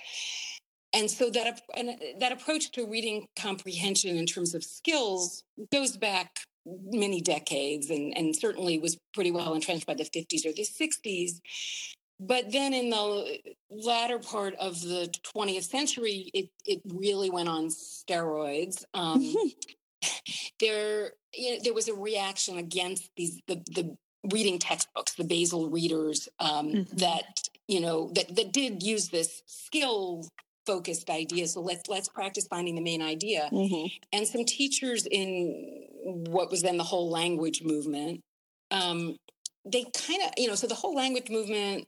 And 0.93 1.11
so 1.11 1.31
that 1.31 1.61
and 1.77 1.91
uh, 1.91 1.93
that 2.21 2.33
approach 2.33 2.73
to 2.73 2.87
reading 2.87 3.27
comprehension 3.39 4.17
in 4.17 4.27
terms 4.27 4.55
of 4.55 4.65
skills 4.65 5.43
goes 5.71 5.97
back 5.97 6.41
many 6.67 7.21
decades 7.21 7.91
and, 7.91 8.17
and 8.17 8.35
certainly 8.35 8.79
was 8.79 8.99
pretty 9.15 9.31
well 9.31 9.55
entrenched 9.55 9.87
by 9.87 9.95
the 9.95 10.05
50s 10.05 10.45
or 10.47 10.53
the 10.53 10.67
60s 10.67 11.41
but 12.19 12.51
then 12.53 12.73
in 12.75 12.91
the 12.91 13.39
latter 13.71 14.19
part 14.19 14.55
of 14.55 14.81
the 14.81 15.13
20th 15.35 15.65
century 15.65 16.31
it, 16.33 16.49
it 16.65 16.81
really 16.93 17.31
went 17.31 17.49
on 17.49 17.69
steroids 17.69 18.85
um, 18.95 19.35
there 20.61 21.13
you 21.35 21.55
know, 21.57 21.61
there 21.63 21.75
was 21.75 21.89
a 21.89 21.95
reaction 21.95 22.59
against 22.59 23.11
these 23.17 23.41
the, 23.47 23.57
the 23.75 23.97
reading 24.33 24.59
textbooks 24.59 25.15
the 25.15 25.25
basal 25.25 25.69
readers 25.71 26.29
um, 26.41 26.69
Mhm. 26.69 26.89
that 26.99 27.49
you 27.69 27.81
know 27.81 28.11
that 28.15 28.35
that 28.37 28.53
did 28.53 28.83
use 28.83 29.09
this 29.09 29.43
skill 29.47 30.27
focused 30.67 31.11
idea. 31.11 31.47
So 31.47 31.61
let's 31.61 31.89
let's 31.89 32.09
practice 32.09 32.47
finding 32.49 32.75
the 32.75 32.81
main 32.81 33.01
idea. 33.03 33.49
And 34.13 34.27
some 34.27 34.45
teachers 34.45 35.07
in 35.07 35.85
what 36.05 36.51
was 36.51 36.63
then 36.63 36.77
the 36.77 36.85
whole 36.85 37.09
language 37.11 37.63
movement 37.63 38.23
um, 38.71 39.17
they 39.65 39.85
kind 39.85 40.23
of 40.25 40.31
you 40.37 40.49
know 40.49 40.55
so 40.57 40.67
the 40.67 40.75
whole 40.75 40.95
language 40.95 41.29
movement 41.31 41.87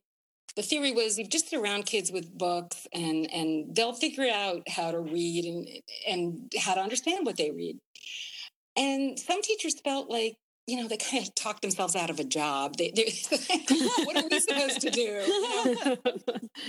the 0.56 0.62
theory 0.62 0.92
was 0.92 1.18
you 1.18 1.26
just 1.26 1.50
surround 1.50 1.86
kids 1.86 2.10
with 2.10 2.36
books 2.36 2.86
and 2.92 3.30
and 3.32 3.74
they'll 3.74 3.92
figure 3.92 4.28
out 4.32 4.68
how 4.68 4.90
to 4.90 4.98
read 5.00 5.44
and 5.44 5.68
and 6.08 6.52
how 6.60 6.74
to 6.74 6.80
understand 6.80 7.24
what 7.26 7.36
they 7.36 7.50
read 7.50 7.78
and 8.76 9.18
some 9.18 9.42
teachers 9.42 9.74
felt 9.84 10.10
like 10.10 10.36
you 10.66 10.76
know 10.76 10.86
they 10.88 10.96
kind 10.96 11.26
of 11.26 11.34
talked 11.34 11.62
themselves 11.62 11.96
out 11.96 12.10
of 12.10 12.18
a 12.20 12.24
job 12.24 12.76
they, 12.76 12.90
what 14.04 14.16
are 14.16 14.28
we 14.30 14.38
supposed 14.40 14.80
to 14.80 14.90
do 14.90 15.00
You 15.00 15.74
know? 15.74 15.96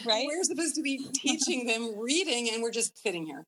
Right? 0.05 0.25
we're 0.27 0.43
supposed 0.43 0.75
to 0.75 0.81
be 0.81 1.05
teaching 1.13 1.65
them 1.65 1.97
reading 1.99 2.49
and 2.53 2.61
we're 2.63 2.71
just 2.71 2.97
sitting 3.01 3.25
here 3.25 3.43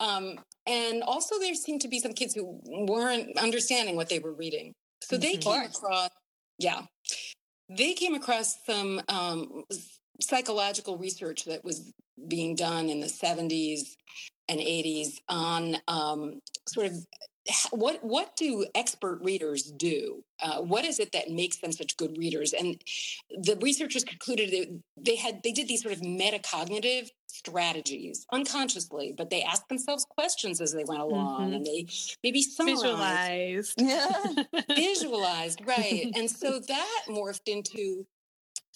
um, 0.00 0.38
and 0.66 1.02
also 1.02 1.38
there 1.38 1.54
seemed 1.54 1.80
to 1.82 1.88
be 1.88 2.00
some 2.00 2.12
kids 2.12 2.34
who 2.34 2.60
weren't 2.66 3.38
understanding 3.38 3.96
what 3.96 4.08
they 4.08 4.18
were 4.18 4.32
reading 4.34 4.74
so 5.02 5.16
they 5.16 5.36
Mhm. 5.36 5.40
came 5.42 5.62
across 5.62 6.10
yeah 6.58 6.82
they 7.76 7.94
came 7.94 8.14
across 8.14 8.56
some 8.64 9.00
um, 9.08 9.64
psychological 10.20 10.96
research 10.96 11.44
that 11.44 11.64
was 11.64 11.92
being 12.28 12.54
done 12.54 12.88
in 12.88 13.00
the 13.00 13.06
70s 13.06 13.96
and 14.48 14.60
80s 14.60 15.18
on 15.28 15.76
um, 15.88 16.40
sort 16.68 16.86
of 16.86 16.94
what 17.70 18.02
what 18.02 18.36
do 18.36 18.66
expert 18.74 19.20
readers 19.22 19.64
do? 19.76 20.24
Uh, 20.42 20.60
what 20.62 20.84
is 20.84 20.98
it 20.98 21.12
that 21.12 21.30
makes 21.30 21.58
them 21.58 21.72
such 21.72 21.96
good 21.96 22.16
readers? 22.16 22.52
And 22.52 22.80
the 23.30 23.56
researchers 23.60 24.04
concluded 24.04 24.50
that 24.50 24.80
they 24.96 25.16
had 25.16 25.42
they 25.42 25.52
did 25.52 25.68
these 25.68 25.82
sort 25.82 25.94
of 25.94 26.00
metacognitive 26.00 27.08
strategies 27.26 28.26
unconsciously, 28.32 29.12
but 29.16 29.28
they 29.30 29.42
asked 29.42 29.68
themselves 29.68 30.04
questions 30.08 30.60
as 30.60 30.72
they 30.72 30.84
went 30.84 31.00
along, 31.02 31.50
Mhm. 31.50 31.56
and 31.56 31.66
they 31.66 31.86
maybe 32.22 32.42
summarized 32.42 33.74
Visualized. 33.76 33.80
Yeah. 33.80 34.22
visualized 34.74 35.60
right 35.66 36.10
and 36.14 36.30
so 36.30 36.60
that 36.68 37.02
morphed 37.08 37.46
into 37.48 38.06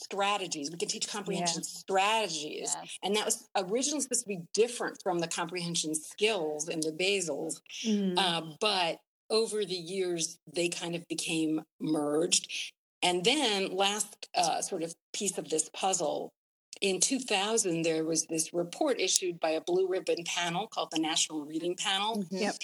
strategies 0.01 0.71
we 0.71 0.79
can 0.79 0.89
teach 0.89 1.09
comprehension 1.09 1.63
strategies 1.63 2.75
Yes. 2.75 2.99
and 3.03 3.17
that 3.17 3.25
was 3.25 3.49
originally 3.57 4.01
supposed 4.01 4.23
to 4.23 4.29
be 4.29 4.41
different 4.55 4.99
from 5.03 5.19
the 5.19 5.27
comprehension 5.29 5.95
skills 5.95 6.69
in 6.69 6.81
the 6.81 6.93
basals 6.93 7.61
Mm. 7.85 8.15
uh, 8.17 8.43
but 8.61 8.99
over 9.31 9.65
the 9.65 9.75
years 9.75 10.39
they 10.55 10.69
kind 10.69 10.95
of 10.95 11.07
became 11.09 11.63
merged 11.81 12.73
and 13.03 13.25
then 13.25 13.75
last 13.77 14.29
uh, 14.35 14.61
sort 14.63 14.83
of 14.83 14.95
piece 15.13 15.37
of 15.39 15.49
this 15.49 15.69
puzzle 15.73 16.33
in 16.81 17.01
2000 17.01 17.83
there 17.83 18.05
was 18.05 18.25
this 18.27 18.53
report 18.55 19.01
issued 19.01 19.39
by 19.41 19.51
a 19.51 19.61
blue 19.61 19.89
ribbon 19.89 20.23
panel 20.25 20.67
called 20.69 20.91
the 20.93 20.99
national 21.01 21.45
reading 21.45 21.75
panel 21.77 22.19
Mhm. 22.25 22.41
Yep. 22.41 22.57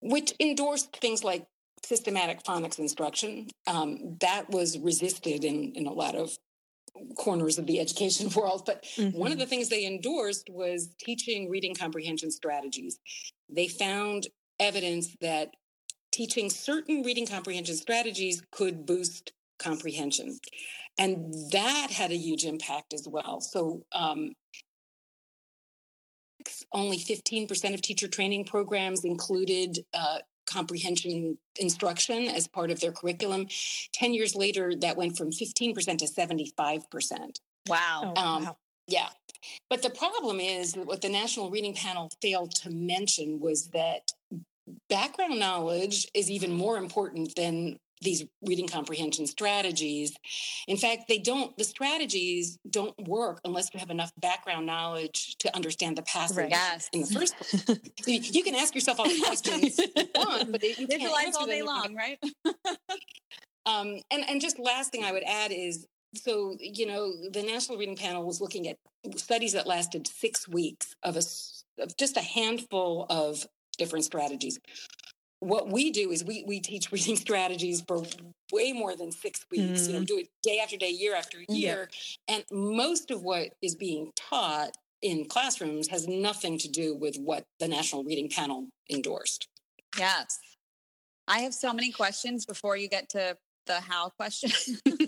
which 0.00 0.32
endorsed 0.40 0.96
things 0.96 1.22
like 1.24 1.44
systematic 1.84 2.42
phonics 2.42 2.78
instruction. 2.80 3.48
Um, 3.68 4.16
that 4.20 4.50
was 4.50 4.78
resisted 4.80 5.44
in, 5.44 5.72
in 5.76 5.86
a 5.86 5.92
lot 5.92 6.16
of 6.16 6.36
corners 7.16 7.58
of 7.58 7.66
the 7.66 7.80
education 7.80 8.28
world. 8.36 8.62
But 8.66 8.84
one 9.12 9.32
of 9.32 9.38
Mhm. 9.38 9.40
the 9.40 9.46
things 9.46 9.68
they 9.68 9.86
endorsed 9.86 10.48
was 10.50 10.88
teaching 10.98 11.48
reading 11.50 11.74
comprehension 11.74 12.30
strategies. 12.30 12.98
They 13.48 13.68
found 13.68 14.28
evidence 14.60 15.16
that 15.20 15.54
teaching 16.12 16.50
certain 16.50 17.02
reading 17.02 17.26
comprehension 17.26 17.76
strategies 17.76 18.42
could 18.50 18.86
boost 18.86 19.32
comprehension. 19.58 20.38
and 20.98 21.32
that 21.52 21.90
had 21.92 22.10
a 22.10 22.16
huge 22.16 22.44
impact 22.44 22.92
as 22.92 23.06
well. 23.08 23.40
So, 23.40 23.84
um, 23.92 24.34
only 26.72 26.98
15% 26.98 27.74
of 27.74 27.82
teacher 27.82 28.08
training 28.08 28.44
programs 28.44 29.04
included 29.04 29.78
uh, 29.94 30.18
comprehension 30.48 31.38
instruction 31.58 32.28
as 32.28 32.48
part 32.48 32.70
of 32.70 32.80
their 32.80 32.92
curriculum. 32.92 33.46
10 33.92 34.14
years 34.14 34.34
later, 34.34 34.74
that 34.80 34.96
went 34.96 35.16
from 35.16 35.30
15% 35.30 35.74
to 35.98 36.06
75%. 36.06 37.40
Wow. 37.68 38.14
Oh, 38.16 38.22
um, 38.22 38.44
wow. 38.44 38.56
Yeah. 38.86 39.08
But 39.68 39.82
the 39.82 39.90
problem 39.90 40.40
is 40.40 40.72
that 40.72 40.86
what 40.86 41.02
the 41.02 41.08
National 41.08 41.50
Reading 41.50 41.74
Panel 41.74 42.10
failed 42.22 42.54
to 42.56 42.70
mention 42.70 43.38
was 43.38 43.68
that 43.68 44.10
background 44.88 45.38
knowledge 45.38 46.08
is 46.14 46.30
even 46.30 46.52
more 46.52 46.78
important 46.78 47.34
than 47.36 47.78
these 48.00 48.24
reading 48.42 48.68
comprehension 48.68 49.26
strategies. 49.26 50.16
In 50.66 50.76
fact, 50.76 51.04
they 51.08 51.18
don't, 51.18 51.56
the 51.56 51.64
strategies 51.64 52.58
don't 52.68 52.94
work 53.08 53.40
unless 53.44 53.72
you 53.72 53.80
have 53.80 53.90
enough 53.90 54.12
background 54.18 54.66
knowledge 54.66 55.36
to 55.38 55.54
understand 55.54 55.96
the 55.96 56.02
passage 56.02 56.36
right. 56.36 56.50
yes. 56.50 56.88
in 56.92 57.00
the 57.00 57.06
first 57.06 57.36
place. 57.36 58.32
you 58.34 58.42
can 58.42 58.54
ask 58.54 58.74
yourself 58.74 59.00
all 59.00 59.08
the 59.08 59.20
questions 59.20 59.78
you 59.78 59.86
want, 60.14 60.52
but 60.52 60.62
you 60.62 60.86
all 61.38 61.46
day 61.46 61.62
long, 61.62 61.94
right? 61.94 62.18
um, 63.66 64.00
and, 64.10 64.28
and 64.28 64.40
just 64.40 64.58
last 64.58 64.92
thing 64.92 65.04
I 65.04 65.12
would 65.12 65.24
add 65.24 65.52
is 65.52 65.86
so, 66.14 66.56
you 66.60 66.86
know, 66.86 67.12
the 67.30 67.42
National 67.42 67.78
Reading 67.78 67.96
Panel 67.96 68.24
was 68.24 68.40
looking 68.40 68.68
at 68.68 68.76
studies 69.16 69.52
that 69.52 69.66
lasted 69.66 70.06
six 70.06 70.48
weeks 70.48 70.94
of 71.02 71.16
a 71.16 71.22
of 71.82 71.96
just 71.96 72.16
a 72.16 72.22
handful 72.22 73.06
of 73.08 73.46
different 73.76 74.04
strategies 74.04 74.58
what 75.40 75.70
we 75.70 75.90
do 75.90 76.10
is 76.10 76.24
we 76.24 76.44
we 76.46 76.60
teach 76.60 76.90
reading 76.92 77.16
strategies 77.16 77.82
for 77.86 78.02
way 78.52 78.72
more 78.72 78.96
than 78.96 79.12
six 79.12 79.44
weeks 79.50 79.82
mm. 79.82 79.86
you 79.86 79.92
know 79.92 79.98
mm-hmm. 79.98 80.04
do 80.04 80.18
it 80.18 80.28
day 80.42 80.58
after 80.62 80.76
day 80.76 80.90
year 80.90 81.14
after 81.14 81.38
year 81.48 81.88
yeah. 82.28 82.36
and 82.36 82.44
most 82.50 83.10
of 83.10 83.22
what 83.22 83.50
is 83.62 83.74
being 83.74 84.10
taught 84.16 84.76
in 85.02 85.24
classrooms 85.26 85.88
has 85.88 86.08
nothing 86.08 86.58
to 86.58 86.68
do 86.68 86.94
with 86.94 87.16
what 87.18 87.44
the 87.60 87.68
national 87.68 88.02
reading 88.04 88.28
panel 88.28 88.66
endorsed 88.90 89.48
yes 89.98 90.38
i 91.28 91.40
have 91.40 91.54
so 91.54 91.72
many 91.72 91.92
questions 91.92 92.44
before 92.44 92.76
you 92.76 92.88
get 92.88 93.08
to 93.08 93.36
the 93.66 93.80
how 93.80 94.08
question 94.10 94.50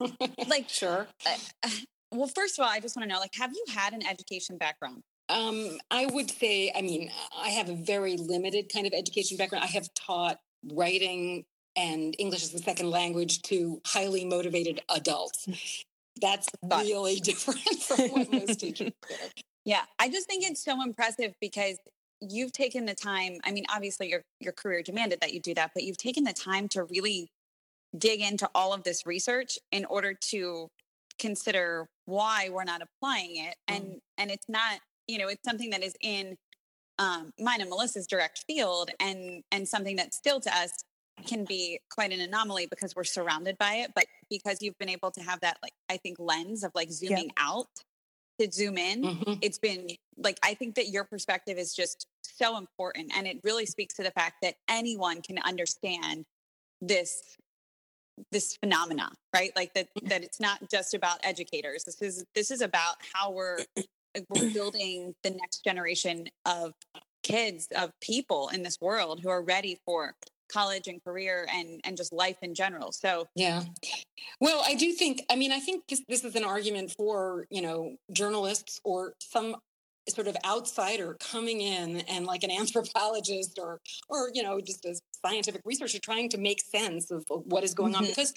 like 0.48 0.68
sure 0.68 1.06
uh, 1.26 1.68
well 2.12 2.28
first 2.28 2.58
of 2.58 2.64
all 2.64 2.70
i 2.70 2.80
just 2.80 2.96
want 2.96 3.06
to 3.06 3.12
know 3.12 3.20
like 3.20 3.34
have 3.34 3.52
you 3.52 3.64
had 3.74 3.92
an 3.92 4.06
education 4.06 4.56
background 4.56 5.02
um, 5.28 5.78
I 5.90 6.06
would 6.06 6.30
say, 6.30 6.72
I 6.74 6.82
mean, 6.82 7.10
I 7.36 7.48
have 7.50 7.68
a 7.68 7.74
very 7.74 8.16
limited 8.16 8.72
kind 8.72 8.86
of 8.86 8.92
education 8.92 9.36
background. 9.36 9.64
I 9.64 9.68
have 9.68 9.92
taught 9.94 10.38
writing 10.72 11.44
and 11.76 12.14
English 12.18 12.42
as 12.42 12.54
a 12.54 12.58
second 12.58 12.90
language 12.90 13.42
to 13.42 13.80
highly 13.86 14.24
motivated 14.24 14.80
adults. 14.94 15.48
That's 16.20 16.48
really 16.62 17.16
different 17.20 17.60
from 17.60 18.10
what 18.10 18.32
most 18.32 18.60
teachers 18.60 18.92
do. 19.08 19.16
Yeah, 19.64 19.82
I 19.98 20.08
just 20.08 20.26
think 20.26 20.44
it's 20.44 20.64
so 20.64 20.82
impressive 20.82 21.34
because 21.40 21.76
you've 22.20 22.52
taken 22.52 22.86
the 22.86 22.94
time. 22.94 23.38
I 23.44 23.52
mean, 23.52 23.64
obviously 23.72 24.08
your 24.08 24.22
your 24.40 24.52
career 24.52 24.82
demanded 24.82 25.20
that 25.20 25.32
you 25.32 25.40
do 25.40 25.54
that, 25.54 25.72
but 25.74 25.84
you've 25.84 25.98
taken 25.98 26.24
the 26.24 26.32
time 26.32 26.68
to 26.68 26.84
really 26.84 27.30
dig 27.96 28.20
into 28.20 28.48
all 28.54 28.72
of 28.72 28.82
this 28.82 29.06
research 29.06 29.58
in 29.70 29.84
order 29.84 30.14
to 30.30 30.68
consider 31.18 31.88
why 32.06 32.48
we're 32.50 32.64
not 32.64 32.80
applying 32.80 33.44
it 33.44 33.56
and 33.66 33.84
mm. 33.84 33.98
and 34.18 34.30
it's 34.30 34.48
not 34.48 34.78
you 35.08 35.18
know, 35.18 35.28
it's 35.28 35.44
something 35.44 35.70
that 35.70 35.82
is 35.82 35.96
in 36.00 36.36
um, 36.98 37.32
mine 37.38 37.60
and 37.60 37.70
Melissa's 37.70 38.06
direct 38.06 38.44
field 38.46 38.90
and 39.00 39.42
and 39.50 39.66
something 39.66 39.96
that 39.96 40.14
still 40.14 40.40
to 40.40 40.56
us 40.56 40.84
can 41.26 41.44
be 41.44 41.80
quite 41.90 42.12
an 42.12 42.20
anomaly 42.20 42.66
because 42.66 42.94
we're 42.94 43.04
surrounded 43.04 43.58
by 43.58 43.74
it. 43.74 43.90
But 43.94 44.06
because 44.30 44.58
you've 44.60 44.78
been 44.78 44.88
able 44.88 45.10
to 45.12 45.20
have 45.20 45.40
that, 45.40 45.58
like, 45.62 45.72
I 45.90 45.96
think, 45.96 46.18
lens 46.18 46.62
of 46.62 46.72
like 46.74 46.90
zooming 46.90 47.24
yep. 47.24 47.32
out 47.38 47.66
to 48.40 48.50
zoom 48.50 48.78
in, 48.78 49.02
mm-hmm. 49.02 49.32
it's 49.42 49.58
been 49.58 49.88
like, 50.16 50.38
I 50.44 50.54
think 50.54 50.76
that 50.76 50.88
your 50.88 51.04
perspective 51.04 51.58
is 51.58 51.74
just 51.74 52.06
so 52.22 52.56
important. 52.56 53.12
And 53.16 53.26
it 53.26 53.38
really 53.42 53.66
speaks 53.66 53.94
to 53.94 54.02
the 54.02 54.12
fact 54.12 54.36
that 54.42 54.54
anyone 54.68 55.22
can 55.22 55.38
understand 55.38 56.24
this 56.80 57.36
this 58.32 58.56
phenomena 58.56 59.12
right 59.32 59.52
like 59.54 59.72
that 59.74 59.86
mm-hmm. 59.96 60.08
that 60.08 60.24
it's 60.24 60.40
not 60.40 60.58
just 60.68 60.92
about 60.92 61.18
educators 61.22 61.84
this 61.84 62.02
is 62.02 62.24
this 62.34 62.50
is 62.50 62.60
about 62.60 62.96
how 63.14 63.30
we're 63.30 63.58
we're 64.28 64.52
building 64.52 65.14
the 65.22 65.30
next 65.30 65.64
generation 65.64 66.26
of 66.46 66.72
kids 67.22 67.68
of 67.76 67.90
people 68.00 68.50
in 68.52 68.62
this 68.62 68.78
world 68.80 69.20
who 69.22 69.28
are 69.28 69.42
ready 69.42 69.78
for 69.84 70.14
college 70.50 70.88
and 70.88 71.02
career 71.04 71.46
and 71.52 71.80
and 71.84 71.96
just 71.96 72.12
life 72.12 72.38
in 72.42 72.54
general 72.54 72.90
so 72.90 73.26
yeah 73.34 73.62
well 74.40 74.62
i 74.66 74.74
do 74.74 74.92
think 74.92 75.22
i 75.30 75.36
mean 75.36 75.52
i 75.52 75.60
think 75.60 75.84
this, 75.88 76.02
this 76.08 76.24
is 76.24 76.34
an 76.36 76.44
argument 76.44 76.90
for 76.96 77.46
you 77.50 77.60
know 77.60 77.94
journalists 78.12 78.80
or 78.82 79.12
some 79.20 79.54
sort 80.08 80.26
of 80.26 80.36
outsider 80.46 81.16
coming 81.20 81.60
in 81.60 82.00
and 82.08 82.24
like 82.24 82.42
an 82.42 82.50
anthropologist 82.58 83.58
or 83.60 83.80
or 84.08 84.30
you 84.32 84.42
know 84.42 84.60
just 84.60 84.84
a 84.84 84.98
scientific 85.24 85.60
researcher 85.64 85.98
trying 85.98 86.28
to 86.28 86.38
make 86.38 86.60
sense 86.60 87.10
of, 87.10 87.24
what 87.28 87.64
is 87.64 87.74
going 87.74 87.92
mm-hmm. 87.92 88.04
on 88.04 88.08
because 88.08 88.32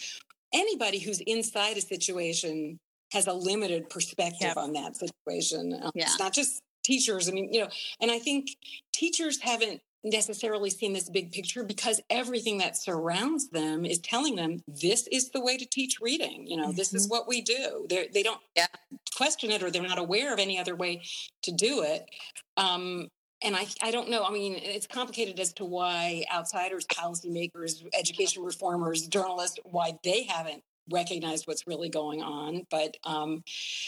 anybody 0.54 1.00
who's 1.00 1.22
inside 1.22 1.78
a 1.78 1.82
situation 1.82 2.80
has 3.12 3.27
a 3.27 3.34
limited 3.34 3.89
perspective 3.89 4.39
yep. 4.41 4.58
on 4.58 4.74
that 4.74 4.96
situation. 4.96 5.80
Um, 5.82 5.91
yeah. 5.94 6.03
It's 6.03 6.20
not 6.20 6.34
just 6.34 6.62
teachers. 6.84 7.30
I 7.30 7.32
mean, 7.32 7.53
you 7.53 7.62
know, 7.62 7.70
and 8.00 8.10
I 8.12 8.20
think 8.20 8.50
teachers 8.94 9.39
haven't 9.39 9.82
necessarily 10.03 10.70
seen 10.70 10.94
this 10.94 11.10
big 11.10 11.32
picture 11.32 11.63
because 11.63 12.01
everything 12.10 12.58
that 12.58 12.75
surrounds 12.75 13.50
them 13.50 13.86
is 13.86 14.00
telling 14.00 14.36
them 14.36 14.60
this 14.68 15.08
is 15.12 15.30
the 15.30 15.41
way 15.41 15.58
to 15.58 15.65
teach 15.68 16.00
reading 16.01 16.48
you 16.48 16.58
know 16.58 16.70
mm-hmm. 16.70 16.75
this 16.75 16.91
is 16.91 17.03
mm-hmm. 17.03 17.12
what 17.12 17.27
we 17.27 17.39
do 17.39 17.86
They're, 17.88 18.06
they 18.12 18.24
do 18.24 18.32
not 18.58 18.70
question 19.15 19.51
it 19.51 19.62
or 19.62 19.70
they're 19.70 19.84
not 19.84 20.00
aware 20.00 20.34
of 20.34 20.39
any 20.39 20.58
other 20.58 20.75
way 20.75 21.03
to 21.44 21.51
do 21.51 21.84
it 21.84 22.10
um, 22.58 23.10
and 23.44 23.56
I, 23.56 23.65
I 23.82 23.89
don't 23.89 24.10
know. 24.10 24.24
I 24.24 24.32
mean, 24.32 24.53
it's 24.56 24.86
complicated 24.86 25.39
as 25.39 25.51
to 25.53 25.65
why 25.65 26.24
outsiders, 26.32 26.86
policymakers, 26.86 27.84
education 27.98 28.44
reformers, 28.44 29.08
journalists, 29.08 29.58
why 29.63 29.98
they 30.03 30.24
haven't 30.24 30.63
recognize 30.92 31.46
what's 31.46 31.68
really 31.68 31.90
going 31.90 32.22
on 32.22 32.66
but 32.70 32.98
um 33.04 33.44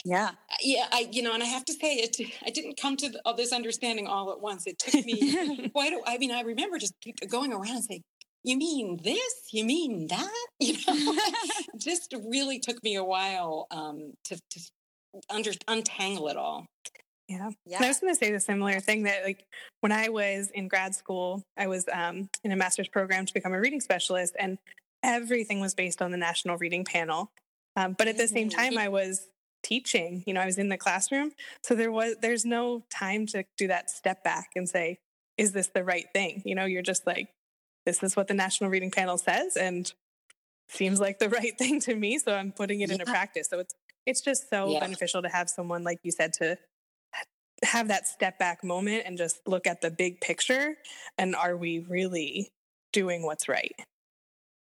yeah 0.05 0.31
yeah 0.61 0.87
i 0.91 1.07
you 1.11 1.21
know 1.21 1.33
and 1.33 1.43
i 1.43 1.45
have 1.45 1.65
to 1.65 1.73
say 1.73 1.95
it 1.95 2.17
i 2.45 2.49
didn't 2.49 2.79
come 2.79 2.95
to 2.97 3.11
all 3.25 3.35
this 3.35 3.53
understanding 3.53 4.07
all 4.07 4.31
at 4.31 4.39
once 4.39 4.65
it 4.67 4.79
took 4.79 5.05
me 5.05 5.69
quite 5.73 5.93
a, 5.93 5.99
i 6.07 6.17
mean 6.17 6.31
i 6.31 6.41
remember 6.41 6.77
just 6.77 6.93
going 7.29 7.51
around 7.51 7.75
and 7.75 7.83
saying 7.83 8.03
you 8.43 8.57
mean 8.57 8.99
this 9.03 9.47
you 9.51 9.63
mean 9.63 10.07
that 10.07 10.45
you 10.59 10.77
know 10.87 11.17
just 11.77 12.13
really 12.25 12.59
took 12.59 12.81
me 12.83 12.95
a 12.95 13.03
while 13.03 13.67
um 13.71 14.13
to, 14.23 14.37
to 14.49 14.59
under 15.29 15.51
untangle 15.67 16.27
it 16.27 16.37
all 16.37 16.65
yeah. 17.29 17.49
yeah. 17.65 17.77
I 17.81 17.87
was 17.87 17.99
going 17.99 18.13
to 18.13 18.17
say 18.17 18.31
the 18.31 18.39
similar 18.39 18.79
thing 18.79 19.03
that, 19.03 19.23
like, 19.23 19.45
when 19.79 19.91
I 19.91 20.09
was 20.09 20.51
in 20.51 20.67
grad 20.67 20.93
school, 20.93 21.41
I 21.57 21.67
was 21.67 21.85
um, 21.91 22.29
in 22.43 22.51
a 22.51 22.55
master's 22.55 22.87
program 22.87 23.25
to 23.25 23.33
become 23.33 23.53
a 23.53 23.59
reading 23.59 23.79
specialist. 23.79 24.35
And 24.37 24.57
everything 25.03 25.59
was 25.59 25.75
based 25.75 26.01
on 26.01 26.11
the 26.11 26.17
National 26.17 26.57
Reading 26.57 26.85
Panel. 26.85 27.31
Um, 27.75 27.95
but 27.97 28.07
at 28.07 28.17
the 28.17 28.27
same 28.27 28.49
time, 28.49 28.77
I 28.77 28.87
was 28.87 29.27
teaching. 29.63 30.23
You 30.25 30.33
know, 30.33 30.41
I 30.41 30.45
was 30.45 30.57
in 30.57 30.69
the 30.69 30.77
classroom, 30.77 31.31
so 31.63 31.75
there 31.75 31.91
was 31.91 32.15
there's 32.21 32.45
no 32.45 32.83
time 32.89 33.25
to 33.27 33.43
do 33.57 33.67
that 33.67 33.89
step 33.89 34.23
back 34.23 34.51
and 34.55 34.69
say, 34.69 34.99
"Is 35.37 35.51
this 35.51 35.67
the 35.67 35.83
right 35.83 36.05
thing?" 36.13 36.41
You 36.45 36.55
know, 36.55 36.65
you're 36.65 36.83
just 36.83 37.07
like, 37.07 37.29
"This 37.85 38.03
is 38.03 38.15
what 38.15 38.27
the 38.27 38.33
National 38.33 38.69
Reading 38.69 38.91
Panel 38.91 39.17
says," 39.17 39.57
and 39.57 39.91
seems 40.69 40.99
like 40.99 41.19
the 41.19 41.29
right 41.41 41.57
thing 41.57 41.79
to 41.81 41.95
me, 41.95 42.19
so 42.19 42.33
I'm 42.33 42.51
putting 42.51 42.81
it 42.81 42.89
yeah. 42.89 42.93
into 42.93 43.05
practice. 43.05 43.47
So 43.49 43.59
it's 43.59 43.73
it's 44.05 44.21
just 44.21 44.49
so 44.49 44.69
yeah. 44.69 44.79
beneficial 44.79 45.21
to 45.23 45.29
have 45.29 45.49
someone 45.49 45.83
like 45.83 45.99
you 46.03 46.11
said 46.11 46.33
to 46.33 46.57
have 47.63 47.87
that 47.87 48.07
step 48.07 48.37
back 48.37 48.63
moment 48.63 49.03
and 49.05 49.17
just 49.17 49.39
look 49.47 49.65
at 49.65 49.81
the 49.81 49.89
big 49.89 50.19
picture 50.19 50.75
and 51.17 51.33
are 51.33 51.55
we 51.55 51.79
really 51.79 52.51
doing 52.91 53.23
what's 53.23 53.47
right 53.47 53.73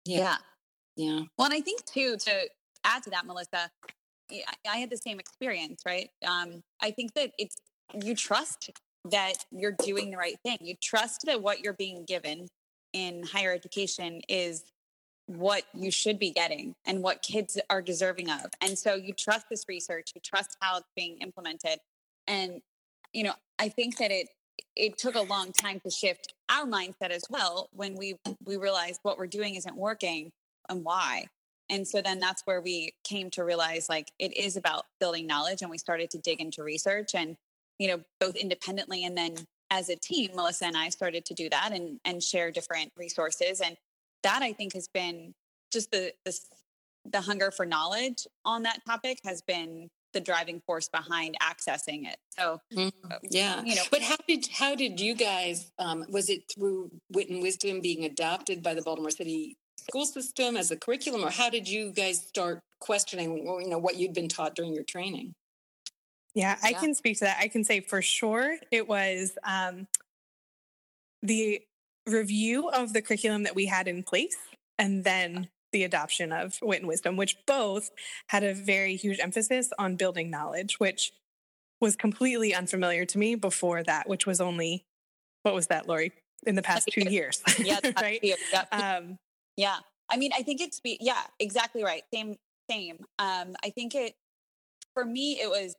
yeah. 0.04 0.37
Yeah. 0.97 1.21
Well, 1.38 1.47
and 1.47 1.54
I 1.54 1.61
think 1.61 1.85
too, 1.87 2.16
to 2.16 2.49
add 2.85 3.02
to 3.04 3.11
that, 3.11 3.26
Melissa, 3.26 3.71
I 4.71 4.76
had 4.76 4.90
the 4.90 4.97
same 4.97 5.18
experience, 5.18 5.82
right? 5.87 6.11
Um, 6.26 6.62
I 6.80 6.90
think 6.90 7.14
that 7.14 7.32
it's, 7.38 7.56
you 8.02 8.14
trust 8.14 8.71
that 9.11 9.44
you're 9.50 9.76
doing 9.85 10.11
the 10.11 10.16
right 10.16 10.37
thing. 10.44 10.59
You 10.61 10.75
trust 10.80 11.23
that 11.26 11.42
what 11.42 11.61
you're 11.61 11.73
being 11.73 12.04
given 12.04 12.49
in 12.92 13.25
higher 13.25 13.52
education 13.52 14.21
is 14.28 14.64
what 15.26 15.64
you 15.75 15.90
should 15.90 16.18
be 16.18 16.30
getting 16.30 16.75
and 16.87 17.02
what 17.02 17.23
kids 17.23 17.59
are 17.71 17.80
deserving 17.80 18.30
of. 18.30 18.47
And 18.61 18.78
so 18.78 18.94
you 18.94 19.12
trust 19.12 19.47
this 19.50 19.64
research, 19.68 20.12
you 20.14 20.21
trust 20.21 20.56
how 20.61 20.78
it's 20.78 20.88
being 20.94 21.18
implemented. 21.18 21.78
And, 22.26 22.61
you 23.12 23.25
know, 23.25 23.35
I 23.59 23.68
think 23.68 23.99
that 23.99 24.11
it 24.11 24.28
it 24.76 24.99
took 24.99 25.14
a 25.14 25.21
long 25.21 25.52
time 25.52 25.81
to 25.81 25.90
shift 25.90 26.35
our 26.49 26.66
mindset 26.66 27.11
as 27.11 27.25
well 27.31 27.69
when 27.73 27.97
we 27.97 28.16
we 28.45 28.57
realized 28.57 29.00
what 29.02 29.19
we're 29.19 29.26
doing 29.26 29.54
isn't 29.54 29.76
working 29.76 30.31
and 30.69 30.85
why. 30.85 31.26
And 31.71 31.87
so 31.87 32.02
then 32.02 32.19
that's 32.19 32.42
where 32.45 32.61
we 32.61 32.92
came 33.04 33.31
to 33.31 33.45
realize 33.45 33.88
like 33.88 34.11
it 34.19 34.37
is 34.37 34.57
about 34.57 34.85
building 35.00 35.26
knowledge 35.26 35.62
and 35.62 35.71
we 35.71 35.78
started 35.78 36.11
to 36.11 36.19
dig 36.19 36.40
into 36.40 36.62
research 36.62 37.14
and 37.14 37.37
you 37.78 37.88
know 37.88 38.00
both 38.21 38.37
independently 38.37 39.04
and 39.04 39.16
then 39.16 39.35
as 39.71 39.88
a 39.88 39.97
team 39.97 40.31
melissa 40.35 40.66
and 40.66 40.76
i 40.76 40.90
started 40.90 41.25
to 41.25 41.35
do 41.35 41.49
that 41.49 41.71
and 41.73 41.99
and 42.04 42.23
share 42.23 42.50
different 42.50 42.92
resources. 42.97 43.61
And 43.61 43.76
that 44.23 44.42
i 44.42 44.52
think 44.52 44.75
has 44.75 44.88
been 44.88 45.35
just 45.73 45.90
the 45.90 46.12
the 46.25 46.38
the 47.11 47.21
hunger 47.21 47.50
for 47.50 47.66
knowledge 47.66 48.26
on 48.45 48.62
that 48.62 48.81
topic 48.87 49.19
has 49.25 49.42
been 49.42 49.88
the 50.12 50.21
driving 50.21 50.61
force 50.66 50.88
behind 50.88 51.37
accessing 51.42 52.07
it. 52.07 52.16
So, 52.31 52.61
mm-hmm. 52.75 53.16
yeah, 53.31 53.62
you 53.64 53.75
know, 53.75 53.83
but 53.90 54.02
how 54.02 54.16
did 54.26 54.47
how 54.52 54.75
did 54.75 55.00
you 55.00 55.14
guys? 55.14 55.71
Um, 55.78 56.04
was 56.09 56.28
it 56.28 56.42
through 56.52 56.90
Wit 57.11 57.31
and 57.31 57.42
Wisdom 57.42 57.81
being 57.81 58.04
adopted 58.04 58.62
by 58.62 58.75
the 58.75 58.83
Baltimore 58.83 59.11
City 59.11 59.57
school 59.88 60.07
system 60.07 60.57
as 60.57 60.71
a 60.71 60.76
curriculum, 60.76 61.25
or 61.25 61.31
how 61.31 61.50
did 61.50 61.69
you 61.69 61.92
guys 61.92 62.21
start 62.21 62.61
questioning, 62.81 63.37
you 63.38 63.69
know, 63.69 63.78
what 63.78 63.97
you'd 63.97 64.14
been 64.14 64.28
taught 64.28 64.54
during 64.54 64.73
your 64.73 64.85
training? 64.85 65.35
Yeah, 66.35 66.57
I 66.62 66.71
yeah. 66.71 66.81
can 66.81 66.95
speak 66.95 67.19
to 67.19 67.25
that. 67.25 67.38
I 67.40 67.49
can 67.49 67.64
say 67.64 67.81
for 67.81 68.00
sure 68.00 68.57
it 68.71 68.88
was 68.88 69.37
um, 69.45 69.87
the 71.23 71.61
review 72.07 72.69
of 72.71 72.92
the 72.92 73.02
curriculum 73.02 73.42
that 73.42 73.54
we 73.54 73.66
had 73.66 73.87
in 73.87 74.02
place, 74.02 74.37
and 74.78 75.04
then 75.04 75.49
the 75.73 75.85
adoption 75.85 76.33
of 76.33 76.59
wit 76.62 76.81
and 76.81 76.88
wisdom, 76.88 77.17
which 77.17 77.37
both 77.47 77.91
had 78.29 78.45
a 78.45 78.55
very 78.55 78.97
huge 78.97 79.19
emphasis 79.19 79.71
on 79.79 79.97
building 79.97 80.31
knowledge, 80.31 80.79
which 80.79 81.12
was 81.81 81.97
completely 81.97 82.55
unfamiliar 82.55 83.05
to 83.05 83.19
me 83.19 83.35
before 83.35 83.83
that, 83.83 84.09
which 84.09 84.26
was 84.26 84.41
only, 84.41 84.85
what 85.43 85.55
was 85.55 85.67
that, 85.67 85.88
Lori, 85.88 86.12
in 86.47 86.55
the 86.55 86.62
past 86.62 86.88
two 86.93 87.11
years? 87.11 87.43
Yeah, 87.59 87.81
right. 88.00 88.21
Yeah. 88.23 88.64
Um, 88.71 89.19
yeah. 89.57 89.79
I 90.09 90.17
mean, 90.17 90.31
I 90.37 90.43
think 90.43 90.61
it's, 90.61 90.79
be- 90.81 90.99
yeah, 91.00 91.23
exactly 91.41 91.83
right. 91.83 92.02
Same, 92.14 92.37
same. 92.71 92.99
Um, 93.19 93.57
I 93.64 93.71
think 93.71 93.95
it, 93.95 94.14
for 94.95 95.05
me, 95.05 95.41
it 95.41 95.49
was, 95.49 95.75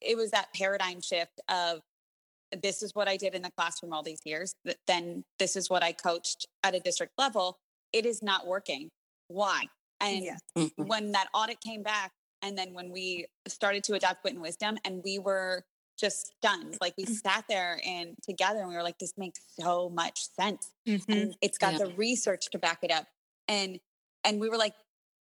it 0.00 0.16
was 0.16 0.30
that 0.30 0.46
paradigm 0.54 1.00
shift 1.00 1.40
of 1.48 1.80
this 2.62 2.82
is 2.82 2.94
what 2.94 3.08
I 3.08 3.16
did 3.16 3.34
in 3.34 3.42
the 3.42 3.50
classroom 3.56 3.92
all 3.92 4.02
these 4.02 4.20
years. 4.24 4.54
Then 4.86 5.24
this 5.38 5.56
is 5.56 5.68
what 5.68 5.82
I 5.82 5.92
coached 5.92 6.46
at 6.62 6.74
a 6.74 6.80
district 6.80 7.12
level. 7.18 7.58
It 7.92 8.06
is 8.06 8.22
not 8.22 8.46
working 8.46 8.88
why? 9.30 9.64
And 10.00 10.24
yes. 10.24 10.40
mm-hmm. 10.56 10.86
when 10.86 11.12
that 11.12 11.28
audit 11.32 11.60
came 11.60 11.82
back, 11.82 12.12
and 12.42 12.56
then 12.56 12.74
when 12.74 12.90
we 12.90 13.26
started 13.46 13.84
to 13.84 13.94
adopt 13.94 14.24
wit 14.24 14.32
and 14.32 14.42
wisdom, 14.42 14.78
and 14.84 15.02
we 15.04 15.18
were 15.18 15.64
just 15.98 16.32
stunned. 16.38 16.78
Like 16.80 16.94
we 16.96 17.04
mm. 17.04 17.14
sat 17.14 17.44
there 17.48 17.80
and 17.86 18.16
together, 18.22 18.60
and 18.60 18.68
we 18.68 18.74
were 18.74 18.82
like, 18.82 18.98
"This 18.98 19.12
makes 19.16 19.40
so 19.60 19.90
much 19.90 20.26
sense." 20.34 20.72
Mm-hmm. 20.88 21.12
And 21.12 21.36
it's 21.42 21.58
got 21.58 21.74
yeah. 21.74 21.84
the 21.84 21.92
research 21.94 22.50
to 22.52 22.58
back 22.58 22.78
it 22.82 22.90
up, 22.90 23.06
and 23.46 23.78
and 24.24 24.40
we 24.40 24.48
were 24.48 24.56
like, 24.56 24.74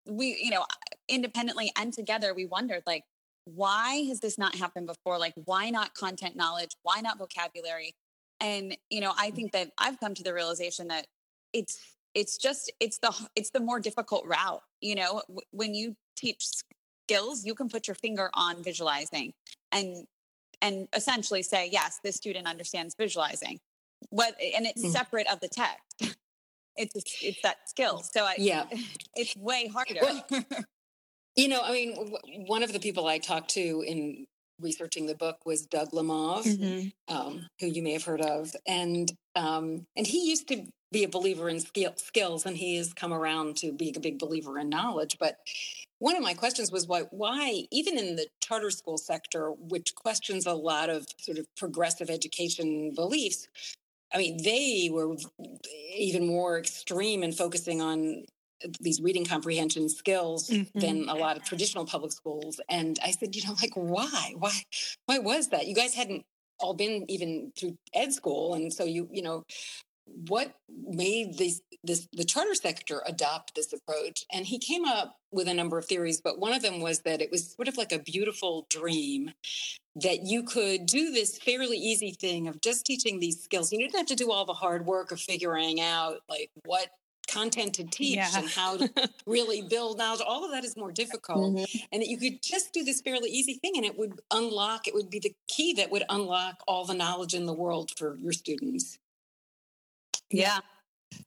we 0.06 0.38
you 0.40 0.50
know, 0.50 0.64
independently 1.08 1.70
and 1.76 1.92
together, 1.92 2.32
we 2.32 2.46
wondered 2.46 2.82
like, 2.86 3.04
why 3.44 4.04
has 4.08 4.20
this 4.20 4.38
not 4.38 4.54
happened 4.54 4.86
before? 4.86 5.18
Like, 5.18 5.34
why 5.44 5.70
not 5.70 5.94
content 5.94 6.36
knowledge? 6.36 6.76
Why 6.82 7.00
not 7.00 7.18
vocabulary? 7.18 7.94
And 8.40 8.76
you 8.88 9.00
know, 9.00 9.12
I 9.18 9.30
mm. 9.30 9.34
think 9.34 9.52
that 9.52 9.70
I've 9.76 9.98
come 10.00 10.14
to 10.14 10.22
the 10.22 10.32
realization 10.32 10.88
that 10.88 11.06
it's 11.52 11.78
it's 12.14 12.36
just 12.36 12.72
it's 12.80 12.98
the 12.98 13.14
it's 13.36 13.50
the 13.50 13.60
more 13.60 13.80
difficult 13.80 14.24
route 14.26 14.62
you 14.80 14.94
know? 14.94 15.22
When 15.50 15.74
you 15.74 15.96
teach 16.16 16.46
skills 17.08 17.44
you 17.44 17.54
can 17.54 17.68
put 17.68 17.88
your 17.88 17.94
finger 17.94 18.30
on 18.34 18.62
visualizing 18.62 19.32
and 19.72 20.06
and 20.60 20.88
essentially 20.94 21.42
say 21.42 21.68
yes 21.70 22.00
this 22.02 22.16
student 22.16 22.46
understands 22.46 22.94
visualizing. 22.98 23.58
What 24.10 24.34
and 24.56 24.66
it's 24.66 24.84
mm. 24.84 24.90
separate 24.90 25.30
of 25.30 25.40
the 25.40 25.48
text. 25.48 26.16
It's 26.80 26.94
it's 27.20 27.42
that 27.42 27.68
skill. 27.68 28.04
So 28.04 28.24
I, 28.24 28.36
yeah. 28.38 28.66
it's 29.16 29.34
way 29.34 29.66
harder. 29.66 29.98
Well, 30.00 30.24
you 31.34 31.48
know 31.48 31.60
i 31.60 31.72
mean 31.72 32.14
one 32.46 32.62
of 32.62 32.72
the 32.72 32.78
people 32.78 33.06
i 33.06 33.18
talked 33.18 33.50
to 33.50 33.82
in 33.86 34.26
researching 34.60 35.06
the 35.06 35.14
book 35.14 35.38
was 35.46 35.66
Doug 35.66 35.90
Lemov, 35.92 36.44
mm-hmm. 36.44 37.14
um, 37.14 37.46
who 37.60 37.66
you 37.66 37.82
may 37.82 37.92
have 37.92 38.04
heard 38.04 38.20
of, 38.20 38.54
and 38.66 39.10
um, 39.38 39.86
and 39.96 40.06
he 40.06 40.28
used 40.28 40.48
to 40.48 40.64
be 40.90 41.04
a 41.04 41.08
believer 41.08 41.48
in 41.48 41.60
skill, 41.60 41.92
skills, 41.96 42.46
and 42.46 42.56
he 42.56 42.76
has 42.76 42.92
come 42.92 43.12
around 43.12 43.56
to 43.58 43.72
being 43.72 43.96
a 43.96 44.00
big 44.00 44.18
believer 44.18 44.58
in 44.58 44.68
knowledge. 44.68 45.16
But 45.20 45.38
one 45.98 46.16
of 46.16 46.22
my 46.22 46.34
questions 46.34 46.72
was 46.72 46.86
why, 46.86 47.02
why 47.10 47.64
even 47.70 47.98
in 47.98 48.16
the 48.16 48.26
charter 48.40 48.70
school 48.70 48.98
sector, 48.98 49.50
which 49.50 49.94
questions 49.94 50.46
a 50.46 50.54
lot 50.54 50.90
of 50.90 51.06
sort 51.18 51.38
of 51.38 51.46
progressive 51.56 52.10
education 52.10 52.94
beliefs, 52.94 53.48
I 54.12 54.18
mean, 54.18 54.42
they 54.42 54.88
were 54.90 55.16
even 55.94 56.26
more 56.26 56.58
extreme 56.58 57.22
in 57.22 57.32
focusing 57.32 57.82
on 57.82 58.24
these 58.80 59.00
reading 59.00 59.24
comprehension 59.24 59.88
skills 59.88 60.48
mm-hmm. 60.48 60.78
than 60.78 61.08
a 61.08 61.14
lot 61.14 61.36
of 61.36 61.44
traditional 61.44 61.84
public 61.84 62.12
schools. 62.12 62.60
And 62.68 62.98
I 63.04 63.10
said, 63.12 63.36
you 63.36 63.46
know, 63.46 63.54
like 63.60 63.74
why? 63.74 64.34
Why 64.36 64.52
why 65.06 65.18
was 65.18 65.48
that? 65.48 65.66
You 65.66 65.74
guys 65.74 65.94
hadn't 65.94 66.24
all 66.60 66.74
been 66.74 67.04
even 67.08 67.52
through 67.56 67.76
ed 67.94 68.12
school. 68.12 68.54
And 68.54 68.72
so 68.72 68.84
you, 68.84 69.08
you 69.12 69.22
know, 69.22 69.44
what 70.28 70.54
made 70.86 71.36
this, 71.36 71.60
this 71.84 72.08
the 72.12 72.24
charter 72.24 72.54
sector 72.54 73.02
adopt 73.06 73.54
this 73.54 73.72
approach? 73.72 74.24
And 74.32 74.46
he 74.46 74.58
came 74.58 74.84
up 74.84 75.16
with 75.30 75.48
a 75.48 75.54
number 75.54 75.78
of 75.78 75.84
theories, 75.84 76.20
but 76.20 76.38
one 76.38 76.54
of 76.54 76.62
them 76.62 76.80
was 76.80 77.00
that 77.00 77.20
it 77.20 77.30
was 77.30 77.52
sort 77.52 77.68
of 77.68 77.76
like 77.76 77.92
a 77.92 77.98
beautiful 77.98 78.66
dream 78.70 79.32
that 79.96 80.24
you 80.24 80.44
could 80.44 80.86
do 80.86 81.12
this 81.12 81.38
fairly 81.38 81.76
easy 81.76 82.12
thing 82.12 82.48
of 82.48 82.60
just 82.60 82.86
teaching 82.86 83.18
these 83.18 83.42
skills. 83.42 83.72
You 83.72 83.80
didn't 83.80 83.96
have 83.96 84.06
to 84.06 84.14
do 84.14 84.30
all 84.30 84.44
the 84.44 84.54
hard 84.54 84.86
work 84.86 85.12
of 85.12 85.20
figuring 85.20 85.80
out 85.80 86.20
like 86.28 86.50
what 86.64 86.88
content 87.28 87.74
to 87.74 87.84
teach 87.84 88.16
yeah. 88.16 88.30
and 88.34 88.48
how 88.48 88.76
to 88.76 88.90
really 89.26 89.62
build 89.62 89.98
knowledge. 89.98 90.22
All 90.26 90.44
of 90.44 90.50
that 90.50 90.64
is 90.64 90.76
more 90.76 90.90
difficult. 90.90 91.54
Mm-hmm. 91.54 91.78
And 91.92 92.02
that 92.02 92.08
you 92.08 92.18
could 92.18 92.42
just 92.42 92.72
do 92.72 92.82
this 92.82 93.00
fairly 93.00 93.30
easy 93.30 93.54
thing 93.54 93.72
and 93.76 93.84
it 93.84 93.98
would 93.98 94.20
unlock, 94.32 94.88
it 94.88 94.94
would 94.94 95.10
be 95.10 95.18
the 95.18 95.34
key 95.48 95.74
that 95.74 95.90
would 95.90 96.04
unlock 96.08 96.62
all 96.66 96.84
the 96.84 96.94
knowledge 96.94 97.34
in 97.34 97.46
the 97.46 97.52
world 97.52 97.92
for 97.96 98.16
your 98.16 98.32
students. 98.32 98.98
Yeah. 100.30 100.58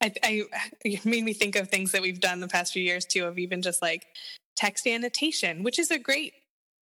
I, 0.02 0.14
I 0.24 0.44
it 0.86 1.06
made 1.06 1.24
me 1.24 1.34
think 1.34 1.56
of 1.56 1.70
things 1.70 1.92
that 1.92 2.02
we've 2.02 2.20
done 2.20 2.40
the 2.40 2.48
past 2.48 2.74
few 2.74 2.84
years 2.84 3.06
too, 3.06 3.26
of 3.26 3.40
even 3.40 3.62
just 3.62 3.82
like 3.82 4.08
text 4.56 4.88
annotation, 4.88 5.64
which 5.64 5.80
is 5.80 5.92
a 5.92 6.00
great 6.00 6.34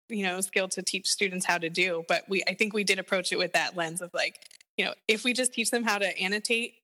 you 0.08 0.24
know 0.24 0.40
skill 0.40 0.68
to 0.68 0.82
teach 0.82 1.08
students 1.08 1.44
how 1.44 1.58
to 1.58 1.68
do 1.68 2.04
but 2.06 2.22
we 2.28 2.40
i 2.46 2.54
think 2.54 2.72
we 2.72 2.84
did 2.84 3.00
approach 3.00 3.32
it 3.32 3.38
with 3.38 3.52
that 3.52 3.76
lens 3.76 4.00
of 4.00 4.08
like 4.14 4.38
you 4.76 4.84
know 4.84 4.94
if 5.08 5.24
we 5.24 5.32
just 5.32 5.52
teach 5.52 5.70
them 5.70 5.82
how 5.82 5.98
to 5.98 6.16
annotate 6.18 6.74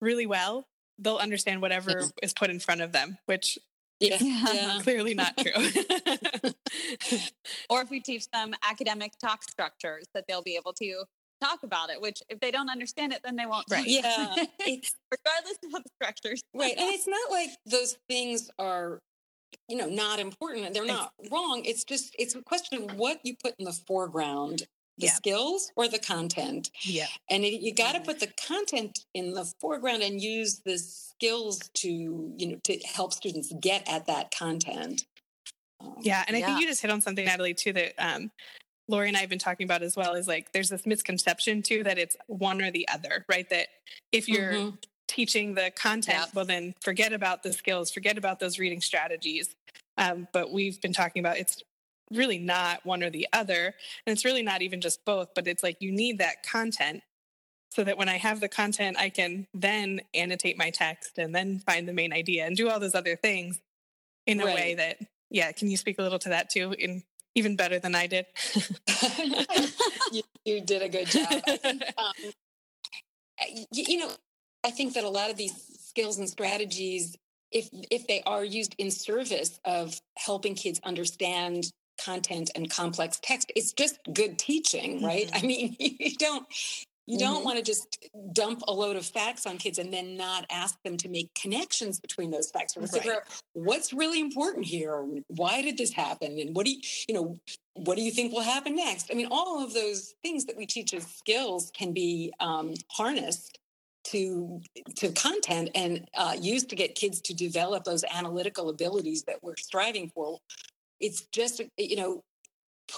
really 0.00 0.26
well 0.26 0.64
they'll 0.98 1.16
understand 1.16 1.62
whatever 1.62 2.04
is 2.22 2.32
put 2.32 2.50
in 2.50 2.58
front 2.58 2.80
of 2.80 2.92
them, 2.92 3.18
which 3.26 3.58
yeah. 4.00 4.18
yeah. 4.20 4.78
clearly 4.82 5.14
not 5.14 5.36
true. 5.36 5.52
or 7.70 7.82
if 7.82 7.90
we 7.90 8.00
teach 8.00 8.30
them 8.30 8.54
academic 8.62 9.12
talk 9.18 9.42
structures, 9.42 10.06
that 10.14 10.24
they'll 10.28 10.42
be 10.42 10.56
able 10.56 10.72
to 10.74 11.04
talk 11.40 11.62
about 11.62 11.90
it. 11.90 12.00
Which, 12.00 12.22
if 12.28 12.40
they 12.40 12.50
don't 12.50 12.70
understand 12.70 13.12
it, 13.12 13.20
then 13.24 13.36
they 13.36 13.46
won't. 13.46 13.64
Right. 13.70 13.86
Yeah. 13.86 14.34
regardless 14.60 15.58
of 15.64 15.72
the 15.72 15.90
structures. 16.00 16.42
Right, 16.54 16.74
and 16.76 16.94
it's 16.94 17.08
not 17.08 17.30
like 17.30 17.50
those 17.66 17.96
things 18.08 18.50
are 18.58 19.00
you 19.68 19.76
know 19.76 19.88
not 19.88 20.18
important 20.18 20.66
and 20.66 20.74
they're 20.74 20.84
not 20.84 21.12
wrong 21.30 21.62
it's 21.64 21.82
just 21.82 22.14
it's 22.18 22.34
a 22.34 22.42
question 22.42 22.82
of 22.82 22.96
what 22.96 23.18
you 23.22 23.34
put 23.42 23.54
in 23.58 23.64
the 23.64 23.72
foreground 23.72 24.66
the 24.98 25.06
yeah. 25.06 25.12
skills 25.12 25.70
or 25.76 25.88
the 25.88 25.98
content. 25.98 26.70
Yeah. 26.82 27.06
And 27.30 27.44
you 27.44 27.74
got 27.74 27.92
to 27.92 28.00
put 28.00 28.20
the 28.20 28.28
content 28.46 29.04
in 29.14 29.32
the 29.32 29.44
foreground 29.60 30.02
and 30.02 30.20
use 30.20 30.60
the 30.64 30.78
skills 30.78 31.58
to, 31.74 31.88
you 31.88 32.46
know, 32.46 32.58
to 32.64 32.78
help 32.80 33.12
students 33.12 33.52
get 33.60 33.88
at 33.88 34.06
that 34.06 34.34
content. 34.36 35.04
Um, 35.80 35.94
yeah. 36.00 36.24
And 36.26 36.36
I 36.36 36.40
yeah. 36.40 36.46
think 36.46 36.60
you 36.60 36.66
just 36.66 36.82
hit 36.82 36.90
on 36.90 37.00
something, 37.00 37.24
Natalie, 37.24 37.54
too, 37.54 37.72
that 37.72 37.92
um, 37.98 38.30
Lori 38.88 39.08
and 39.08 39.16
I 39.16 39.20
have 39.20 39.30
been 39.30 39.38
talking 39.38 39.64
about 39.64 39.82
as 39.82 39.96
well 39.96 40.14
is 40.14 40.26
like 40.26 40.52
there's 40.52 40.70
this 40.70 40.86
misconception 40.86 41.62
too 41.62 41.84
that 41.84 41.98
it's 41.98 42.16
one 42.26 42.60
or 42.62 42.70
the 42.70 42.88
other, 42.88 43.24
right? 43.28 43.48
That 43.50 43.68
if 44.12 44.28
you're 44.28 44.52
mm-hmm. 44.52 44.76
teaching 45.06 45.54
the 45.54 45.70
content, 45.76 46.18
yep. 46.18 46.34
well, 46.34 46.44
then 46.44 46.74
forget 46.80 47.12
about 47.12 47.42
the 47.42 47.52
skills, 47.52 47.90
forget 47.90 48.18
about 48.18 48.40
those 48.40 48.58
reading 48.58 48.80
strategies. 48.80 49.54
Um, 49.98 50.28
but 50.32 50.52
we've 50.52 50.80
been 50.80 50.92
talking 50.92 51.20
about 51.20 51.38
it's 51.38 51.62
really 52.10 52.38
not 52.38 52.84
one 52.84 53.02
or 53.02 53.10
the 53.10 53.26
other. 53.32 53.74
And 54.06 54.12
it's 54.12 54.24
really 54.24 54.42
not 54.42 54.62
even 54.62 54.80
just 54.80 55.04
both, 55.04 55.28
but 55.34 55.46
it's 55.46 55.62
like 55.62 55.76
you 55.80 55.92
need 55.92 56.18
that 56.18 56.42
content 56.42 57.02
so 57.70 57.84
that 57.84 57.98
when 57.98 58.08
I 58.08 58.16
have 58.16 58.40
the 58.40 58.48
content, 58.48 58.96
I 58.98 59.10
can 59.10 59.46
then 59.52 60.00
annotate 60.14 60.56
my 60.56 60.70
text 60.70 61.18
and 61.18 61.34
then 61.34 61.58
find 61.60 61.86
the 61.86 61.92
main 61.92 62.12
idea 62.12 62.46
and 62.46 62.56
do 62.56 62.68
all 62.70 62.80
those 62.80 62.94
other 62.94 63.16
things 63.16 63.60
in 64.26 64.40
a 64.40 64.44
right. 64.44 64.54
way 64.54 64.74
that, 64.74 64.98
yeah, 65.30 65.52
can 65.52 65.70
you 65.70 65.76
speak 65.76 65.98
a 65.98 66.02
little 66.02 66.18
to 66.20 66.30
that 66.30 66.50
too? 66.50 66.74
In 66.78 67.02
even 67.34 67.56
better 67.56 67.78
than 67.78 67.94
I 67.94 68.06
did. 68.06 68.26
you, 70.12 70.22
you, 70.44 70.60
did 70.60 70.82
a 70.82 70.88
good 70.88 71.06
job. 71.06 71.30
um, 71.98 72.32
you, 73.70 73.84
you 73.86 73.98
know, 73.98 74.10
I 74.64 74.70
think 74.70 74.94
that 74.94 75.04
a 75.04 75.08
lot 75.08 75.30
of 75.30 75.36
these 75.36 75.54
skills 75.88 76.18
and 76.18 76.28
strategies 76.28 77.16
if 77.50 77.68
if 77.90 78.06
they 78.06 78.22
are 78.26 78.44
used 78.44 78.74
in 78.78 78.90
service 78.90 79.58
of 79.64 80.00
helping 80.16 80.54
kids 80.54 80.80
understand 80.84 81.72
content 81.98 82.50
and 82.54 82.70
complex 82.70 83.18
text 83.22 83.52
it's 83.56 83.72
just 83.72 83.98
good 84.12 84.38
teaching 84.38 85.02
right 85.02 85.26
mm-hmm. 85.28 85.44
i 85.44 85.46
mean 85.46 85.76
you 85.78 86.14
don't 86.16 86.46
you 87.06 87.18
don't 87.18 87.36
mm-hmm. 87.36 87.44
want 87.44 87.56
to 87.56 87.62
just 87.62 88.06
dump 88.34 88.62
a 88.68 88.72
load 88.72 88.94
of 88.94 89.04
facts 89.04 89.46
on 89.46 89.56
kids 89.56 89.78
and 89.78 89.90
then 89.90 90.16
not 90.16 90.44
ask 90.50 90.76
them 90.82 90.96
to 90.98 91.08
make 91.08 91.32
connections 91.34 91.98
between 91.98 92.30
those 92.30 92.50
facts 92.50 92.76
or 92.76 92.80
right. 92.80 92.90
figure 92.90 93.14
out 93.14 93.22
what's 93.54 93.92
really 93.92 94.20
important 94.20 94.64
here 94.64 95.04
why 95.28 95.62
did 95.62 95.78
this 95.78 95.92
happen 95.92 96.38
and 96.38 96.54
what 96.54 96.66
do 96.66 96.72
you 96.72 96.80
you 97.08 97.14
know 97.14 97.38
what 97.74 97.96
do 97.96 98.02
you 98.02 98.10
think 98.10 98.32
will 98.32 98.42
happen 98.42 98.76
next 98.76 99.10
i 99.10 99.14
mean 99.14 99.28
all 99.30 99.64
of 99.64 99.72
those 99.72 100.14
things 100.22 100.44
that 100.44 100.56
we 100.56 100.66
teach 100.66 100.92
as 100.92 101.06
skills 101.06 101.70
can 101.74 101.92
be 101.92 102.32
um, 102.40 102.74
harnessed 102.90 103.58
to 104.10 104.60
to 104.96 105.12
content 105.12 105.70
and 105.74 106.08
uh, 106.16 106.34
used 106.40 106.70
to 106.70 106.76
get 106.76 106.94
kids 106.94 107.20
to 107.20 107.34
develop 107.34 107.84
those 107.84 108.04
analytical 108.12 108.70
abilities 108.70 109.24
that 109.24 109.42
we're 109.42 109.56
striving 109.56 110.10
for. 110.14 110.38
It's 111.00 111.22
just 111.32 111.60
you 111.76 111.96
know 111.96 112.22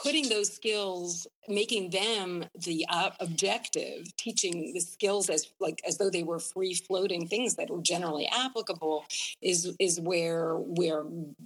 putting 0.03 0.29
those 0.29 0.53
skills 0.53 1.27
making 1.49 1.91
them 1.91 2.45
the 2.55 2.87
uh, 2.89 3.11
objective 3.19 4.15
teaching 4.17 4.73
the 4.73 4.81
skills 4.81 5.29
as 5.29 5.49
like 5.59 5.81
as 5.87 5.99
though 5.99 6.11
they 6.11 6.23
were 6.23 6.39
free 6.39 6.75
floating 6.75 7.27
things 7.27 7.57
that 7.57 7.69
were 7.69 7.83
generally 7.83 8.29
applicable 8.33 9.05
is 9.43 9.75
is 9.81 10.01
where 10.01 10.57
we're 10.57 11.05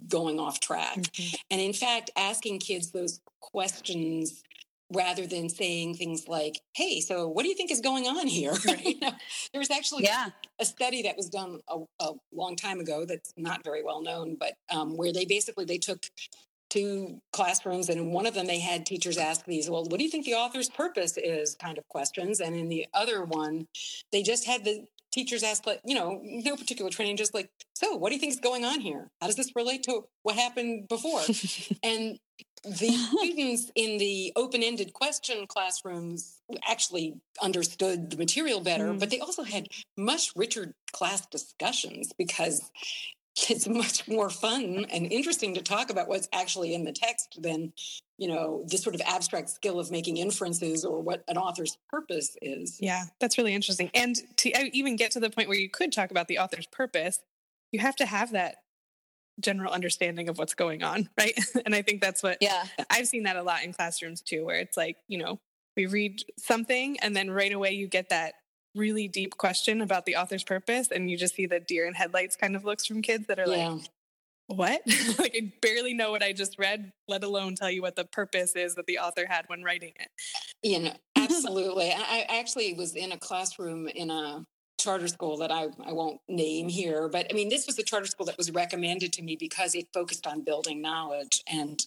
going 0.08 0.38
off 0.38 0.60
track 0.60 0.96
mm-hmm. 0.96 1.36
and 1.50 1.60
in 1.60 1.72
fact 1.72 2.10
asking 2.16 2.58
kids 2.58 2.90
those 2.90 3.20
questions 3.40 4.42
rather 4.92 5.26
than 5.26 5.48
saying 5.48 5.94
things 5.94 6.28
like 6.28 6.60
hey 6.74 7.00
so 7.00 7.28
what 7.28 7.42
do 7.42 7.48
you 7.48 7.54
think 7.54 7.70
is 7.70 7.80
going 7.80 8.06
on 8.06 8.26
here 8.26 8.52
right? 8.66 9.00
there 9.00 9.58
was 9.58 9.70
actually 9.70 10.04
yeah. 10.04 10.28
a 10.60 10.64
study 10.64 11.02
that 11.02 11.16
was 11.16 11.28
done 11.28 11.58
a, 11.68 11.78
a, 12.00 12.12
long 12.32 12.54
time 12.56 12.80
ago 12.80 13.04
that's 13.04 13.32
not 13.36 13.64
very 13.64 13.82
well 13.82 14.02
known 14.02 14.36
but 14.38 14.52
um, 14.70 14.96
where 14.96 15.12
they 15.12 15.24
basically 15.24 15.64
they 15.64 15.78
took 15.78 16.04
two 16.68 17.20
classrooms 17.32 17.88
and 17.88 18.00
in 18.00 18.10
one 18.10 18.26
of 18.26 18.34
them 18.34 18.46
they 18.46 18.58
had 18.58 18.84
teachers 18.84 19.16
ask 19.16 19.44
these 19.46 19.70
well 19.70 19.84
what 19.84 19.98
do 19.98 20.04
you 20.04 20.10
think 20.10 20.24
the 20.26 20.34
author's 20.34 20.68
purpose 20.68 21.16
is 21.16 21.54
kind 21.54 21.78
of 21.78 21.86
questions 21.88 22.40
and 22.40 22.56
in 22.56 22.68
the 22.68 22.86
other 22.92 23.24
one 23.24 23.66
they 24.12 24.22
just 24.22 24.46
had 24.46 24.64
the 24.64 24.84
teachers 25.14 25.44
ask 25.44 25.64
like 25.66 25.80
you 25.84 25.94
know 25.94 26.20
no 26.24 26.56
particular 26.56 26.90
training 26.90 27.16
just 27.16 27.32
like 27.32 27.48
so 27.74 27.96
what 27.96 28.08
do 28.08 28.16
you 28.16 28.20
think 28.20 28.32
is 28.32 28.40
going 28.40 28.64
on 28.64 28.80
here 28.80 29.08
how 29.20 29.28
does 29.28 29.36
this 29.36 29.52
relate 29.54 29.84
to 29.84 30.02
what 30.24 30.34
happened 30.34 30.88
before 30.88 31.20
and 31.82 32.18
the 32.64 32.90
students 33.18 33.70
in 33.76 33.98
the 33.98 34.32
open-ended 34.34 34.92
question 34.92 35.46
classrooms 35.46 36.40
actually 36.68 37.14
understood 37.40 38.10
the 38.10 38.16
material 38.16 38.60
better 38.60 38.88
mm. 38.88 38.98
but 38.98 39.10
they 39.10 39.20
also 39.20 39.44
had 39.44 39.68
much 39.96 40.32
richer 40.34 40.74
class 40.92 41.24
discussions 41.26 42.12
because 42.18 42.72
it's 43.48 43.68
much 43.68 44.08
more 44.08 44.30
fun 44.30 44.86
and 44.90 45.12
interesting 45.12 45.54
to 45.54 45.62
talk 45.62 45.90
about 45.90 46.08
what's 46.08 46.28
actually 46.32 46.74
in 46.74 46.84
the 46.84 46.92
text 46.92 47.38
than 47.40 47.72
you 48.18 48.28
know 48.28 48.64
this 48.66 48.82
sort 48.82 48.94
of 48.94 49.00
abstract 49.02 49.50
skill 49.50 49.78
of 49.78 49.90
making 49.90 50.16
inferences 50.16 50.84
or 50.84 51.00
what 51.00 51.24
an 51.28 51.36
author's 51.36 51.78
purpose 51.88 52.36
is. 52.42 52.78
Yeah 52.80 53.04
that's 53.20 53.38
really 53.38 53.54
interesting. 53.54 53.90
And 53.94 54.16
to 54.38 54.52
uh, 54.52 54.64
even 54.72 54.96
get 54.96 55.12
to 55.12 55.20
the 55.20 55.30
point 55.30 55.48
where 55.48 55.58
you 55.58 55.70
could 55.70 55.92
talk 55.92 56.10
about 56.10 56.28
the 56.28 56.38
author's 56.38 56.66
purpose 56.66 57.20
you 57.72 57.80
have 57.80 57.96
to 57.96 58.06
have 58.06 58.32
that 58.32 58.56
general 59.40 59.72
understanding 59.72 60.28
of 60.28 60.38
what's 60.38 60.54
going 60.54 60.84
on 60.84 61.08
right? 61.18 61.38
And 61.64 61.74
i 61.74 61.82
think 61.82 62.00
that's 62.00 62.22
what 62.22 62.38
yeah. 62.40 62.64
I've 62.90 63.08
seen 63.08 63.24
that 63.24 63.36
a 63.36 63.42
lot 63.42 63.64
in 63.64 63.72
classrooms 63.72 64.20
too 64.20 64.44
where 64.44 64.58
it's 64.58 64.76
like 64.76 64.96
you 65.08 65.18
know 65.18 65.40
we 65.76 65.86
read 65.86 66.22
something 66.38 66.98
and 67.00 67.16
then 67.16 67.30
right 67.30 67.52
away 67.52 67.72
you 67.72 67.88
get 67.88 68.10
that 68.10 68.34
really 68.74 69.08
deep 69.08 69.36
question 69.36 69.80
about 69.80 70.04
the 70.04 70.16
author's 70.16 70.44
purpose 70.44 70.88
and 70.90 71.10
you 71.10 71.16
just 71.16 71.34
see 71.34 71.46
the 71.46 71.60
deer 71.60 71.86
in 71.86 71.94
headlights 71.94 72.36
kind 72.36 72.56
of 72.56 72.64
looks 72.64 72.86
from 72.86 73.02
kids 73.02 73.26
that 73.26 73.38
are 73.38 73.46
yeah. 73.46 73.68
like 73.68 73.82
what? 74.46 74.82
Like 75.18 75.36
i 75.36 75.52
barely 75.62 75.94
know 75.94 76.10
what 76.10 76.22
i 76.22 76.32
just 76.32 76.58
read 76.58 76.92
let 77.08 77.24
alone 77.24 77.54
tell 77.54 77.70
you 77.70 77.82
what 77.82 77.96
the 77.96 78.04
purpose 78.04 78.56
is 78.56 78.74
that 78.74 78.86
the 78.86 78.98
author 78.98 79.26
had 79.28 79.44
when 79.46 79.62
writing 79.62 79.92
it. 79.98 80.08
You 80.62 80.78
know 80.84 80.92
absolutely 81.16 81.92
i 81.92 82.26
actually 82.28 82.74
was 82.74 82.94
in 82.94 83.12
a 83.12 83.18
classroom 83.18 83.88
in 83.88 84.10
a 84.10 84.44
charter 84.84 85.08
school 85.08 85.36
that 85.38 85.50
I, 85.50 85.68
I 85.84 85.92
won't 85.92 86.20
name 86.28 86.68
here 86.68 87.08
but 87.08 87.26
i 87.30 87.34
mean 87.34 87.48
this 87.48 87.66
was 87.66 87.78
a 87.78 87.82
charter 87.82 88.06
school 88.06 88.26
that 88.26 88.36
was 88.36 88.50
recommended 88.50 89.12
to 89.14 89.22
me 89.22 89.36
because 89.36 89.74
it 89.74 89.88
focused 89.94 90.26
on 90.26 90.42
building 90.42 90.82
knowledge 90.82 91.42
and 91.50 91.80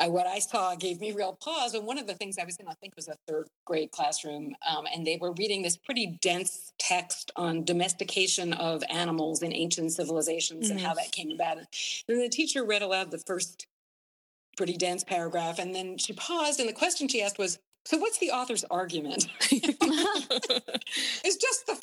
I, 0.00 0.08
what 0.08 0.26
I 0.26 0.38
saw 0.38 0.74
gave 0.76 1.00
me 1.00 1.12
real 1.12 1.36
pause. 1.42 1.74
And 1.74 1.84
one 1.84 1.98
of 1.98 2.06
the 2.06 2.14
things 2.14 2.38
I 2.38 2.44
was 2.44 2.56
in, 2.56 2.68
I 2.68 2.74
think, 2.74 2.94
was 2.94 3.08
a 3.08 3.16
third 3.26 3.48
grade 3.64 3.90
classroom, 3.90 4.54
um, 4.68 4.86
and 4.94 5.06
they 5.06 5.18
were 5.20 5.32
reading 5.32 5.62
this 5.62 5.76
pretty 5.76 6.18
dense 6.22 6.72
text 6.78 7.32
on 7.36 7.64
domestication 7.64 8.52
of 8.52 8.84
animals 8.90 9.42
in 9.42 9.52
ancient 9.52 9.92
civilizations 9.92 10.66
mm-hmm. 10.66 10.78
and 10.78 10.80
how 10.80 10.90
mm-hmm. 10.90 10.98
that 10.98 11.12
came 11.12 11.32
about. 11.32 11.58
And 11.58 11.66
the 12.22 12.28
teacher 12.28 12.64
read 12.64 12.82
aloud 12.82 13.10
the 13.10 13.18
first 13.18 13.66
pretty 14.56 14.76
dense 14.76 15.02
paragraph, 15.04 15.58
and 15.58 15.74
then 15.74 15.98
she 15.98 16.12
paused, 16.12 16.60
and 16.60 16.68
the 16.68 16.72
question 16.72 17.08
she 17.08 17.22
asked 17.22 17.38
was, 17.38 17.58
so 17.84 17.96
what's 17.96 18.18
the 18.18 18.30
author's 18.30 18.64
argument? 18.64 19.28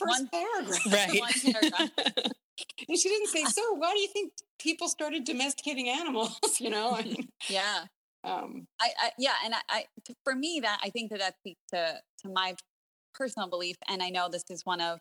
it's 0.08 0.20
just 0.20 0.32
the 0.32 0.38
first 0.66 0.86
one, 0.86 1.04
paragraph. 1.12 1.42
Right. 1.46 1.54
Paragraph. 1.54 2.32
and 2.90 2.98
she 2.98 3.10
didn't 3.10 3.28
say, 3.28 3.44
so 3.46 3.74
why 3.76 3.94
do 3.94 4.00
you 4.00 4.08
think 4.08 4.34
people 4.60 4.88
started 4.88 5.26
domesticating 5.26 5.90
animals? 5.90 6.40
you 6.60 6.70
know? 6.70 6.94
I 6.94 7.04
mean, 7.04 7.30
yeah. 7.50 7.86
Um, 8.24 8.68
I, 8.82 8.90
I, 9.00 9.12
yeah, 9.20 9.34
and 9.44 9.54
I, 9.54 9.60
I, 9.70 9.84
for 10.24 10.34
me 10.34 10.60
that 10.64 10.80
I 10.84 10.90
think 10.90 11.12
that 11.12 11.20
that 11.20 11.38
speaks 11.38 11.62
to 11.72 12.00
to 12.24 12.30
my 12.30 12.56
personal 13.14 13.48
belief, 13.48 13.76
and 13.88 14.02
I 14.02 14.10
know 14.10 14.30
this 14.32 14.46
is 14.50 14.66
one 14.66 14.82
of 14.82 15.00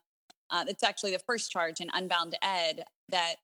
uh, 0.50 0.64
it's 0.68 0.82
actually 0.82 1.12
the 1.12 1.22
first 1.26 1.50
charge 1.50 1.80
in 1.80 1.88
Unbound 1.94 2.36
Ed 2.42 2.84
that 3.08 3.36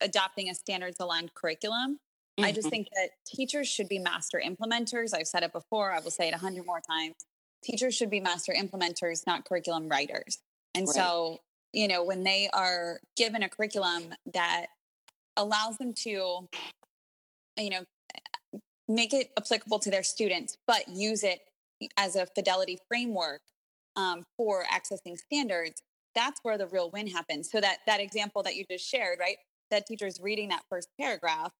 adopting 0.00 0.50
a 0.50 0.54
standards 0.54 0.96
aligned 0.98 1.34
curriculum. 1.34 2.00
Mm-hmm. 2.38 2.44
I 2.44 2.52
just 2.52 2.66
mm-hmm. 2.66 2.70
think 2.70 2.88
that 2.94 3.10
teachers 3.26 3.68
should 3.68 3.88
be 3.88 4.00
master 4.00 4.42
implementers. 4.44 5.14
I've 5.14 5.28
said 5.28 5.44
it 5.44 5.52
before. 5.52 5.92
I 5.92 6.00
will 6.00 6.10
say 6.10 6.28
it 6.28 6.34
a 6.34 6.38
hundred 6.38 6.66
more 6.66 6.80
times. 6.80 7.14
Teachers 7.62 7.94
should 7.94 8.10
be 8.10 8.18
master 8.18 8.52
implementers, 8.52 9.24
not 9.26 9.44
curriculum 9.44 9.88
writers. 9.88 10.38
And 10.74 10.86
right. 10.86 10.94
so, 10.94 11.38
you 11.72 11.88
know, 11.88 12.04
when 12.04 12.24
they 12.24 12.48
are 12.52 13.00
given 13.16 13.42
a 13.42 13.48
curriculum 13.48 14.14
that 14.32 14.66
allows 15.36 15.78
them 15.78 15.92
to, 15.94 16.48
you 17.56 17.70
know, 17.70 17.84
make 18.88 19.14
it 19.14 19.30
applicable 19.38 19.78
to 19.80 19.90
their 19.90 20.02
students, 20.02 20.56
but 20.66 20.88
use 20.88 21.24
it 21.24 21.40
as 21.96 22.16
a 22.16 22.26
fidelity 22.26 22.78
framework 22.88 23.40
um, 23.96 24.24
for 24.36 24.64
accessing 24.72 25.16
standards, 25.16 25.82
that's 26.14 26.40
where 26.42 26.58
the 26.58 26.66
real 26.68 26.90
win 26.90 27.06
happens. 27.06 27.50
So 27.50 27.60
that 27.60 27.78
that 27.86 28.00
example 28.00 28.42
that 28.42 28.54
you 28.56 28.64
just 28.70 28.86
shared, 28.86 29.18
right? 29.18 29.36
That 29.70 29.86
teacher's 29.86 30.20
reading 30.20 30.48
that 30.50 30.62
first 30.68 30.88
paragraph, 31.00 31.52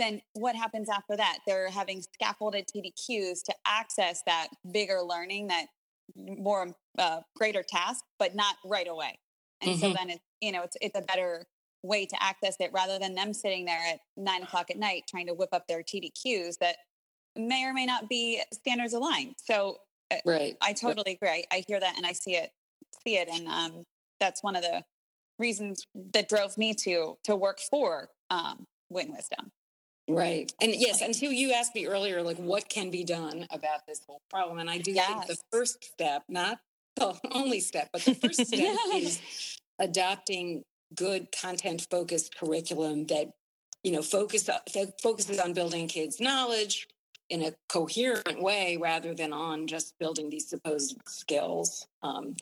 then 0.00 0.20
what 0.32 0.56
happens 0.56 0.88
after 0.88 1.16
that? 1.16 1.38
They're 1.46 1.70
having 1.70 2.02
scaffolded 2.14 2.66
TDQs 2.66 3.42
to 3.44 3.54
access 3.66 4.22
that 4.26 4.48
bigger 4.72 5.00
learning, 5.02 5.48
that 5.48 5.66
more 6.16 6.74
uh, 6.98 7.20
greater 7.36 7.62
task, 7.62 8.04
but 8.18 8.34
not 8.34 8.56
right 8.64 8.88
away. 8.88 9.18
And 9.62 9.72
mm-hmm. 9.72 9.80
so 9.80 9.92
then 9.92 10.10
it's 10.10 10.24
you 10.40 10.52
know 10.52 10.62
it's 10.62 10.76
it's 10.80 10.98
a 10.98 11.02
better 11.02 11.44
way 11.82 12.06
to 12.06 12.22
access 12.22 12.56
it 12.60 12.70
rather 12.72 12.98
than 12.98 13.14
them 13.14 13.32
sitting 13.32 13.64
there 13.64 13.80
at 13.92 14.00
nine 14.16 14.42
o'clock 14.42 14.70
at 14.70 14.76
night 14.76 15.04
trying 15.08 15.26
to 15.26 15.34
whip 15.34 15.48
up 15.52 15.66
their 15.66 15.82
TDQs 15.82 16.58
that 16.58 16.76
may 17.36 17.64
or 17.64 17.72
may 17.72 17.86
not 17.86 18.08
be 18.08 18.42
standards 18.52 18.92
aligned. 18.92 19.34
So 19.38 19.78
uh, 20.10 20.16
right. 20.26 20.56
I 20.60 20.72
totally 20.72 21.12
agree. 21.12 21.28
I, 21.28 21.44
I, 21.50 21.64
hear 21.66 21.80
that 21.80 21.96
and 21.96 22.04
I 22.04 22.12
see 22.12 22.34
it, 22.34 22.50
see 23.06 23.16
it. 23.16 23.28
And 23.28 23.48
um, 23.48 23.84
that's 24.18 24.42
one 24.42 24.56
of 24.56 24.62
the 24.62 24.82
reasons 25.38 25.86
that 26.12 26.28
drove 26.28 26.58
me 26.58 26.74
to, 26.74 27.16
to 27.24 27.36
work 27.36 27.60
for 27.60 28.08
um, 28.30 28.66
Win 28.90 29.12
Wisdom. 29.12 29.52
Right. 30.10 30.52
And 30.60 30.74
yes, 30.74 31.00
until 31.02 31.32
you 31.32 31.52
asked 31.52 31.74
me 31.74 31.86
earlier, 31.86 32.22
like 32.22 32.38
what 32.38 32.68
can 32.68 32.90
be 32.90 33.04
done 33.04 33.46
about 33.50 33.86
this 33.86 34.00
whole 34.06 34.22
problem. 34.30 34.58
And 34.58 34.68
I 34.68 34.78
do 34.78 34.92
yes. 34.92 35.06
think 35.08 35.26
the 35.26 35.36
first 35.52 35.84
step, 35.84 36.24
not 36.28 36.58
the 36.96 37.18
only 37.32 37.60
step, 37.60 37.90
but 37.92 38.02
the 38.02 38.14
first 38.14 38.46
step 38.46 38.76
is 38.94 39.20
adopting 39.78 40.64
good 40.94 41.28
content 41.32 41.86
focused 41.90 42.36
curriculum 42.36 43.06
that 43.06 43.30
you 43.82 43.92
know 43.92 44.02
focus 44.02 44.42
that 44.44 45.00
focuses 45.00 45.38
on 45.38 45.52
building 45.52 45.86
kids 45.86 46.20
knowledge 46.20 46.88
in 47.28 47.42
a 47.42 47.52
coherent 47.68 48.42
way 48.42 48.76
rather 48.76 49.14
than 49.14 49.32
on 49.32 49.66
just 49.68 49.96
building 50.00 50.28
these 50.28 50.48
supposed 50.48 50.96
skills 51.06 51.86
um, 52.02 52.34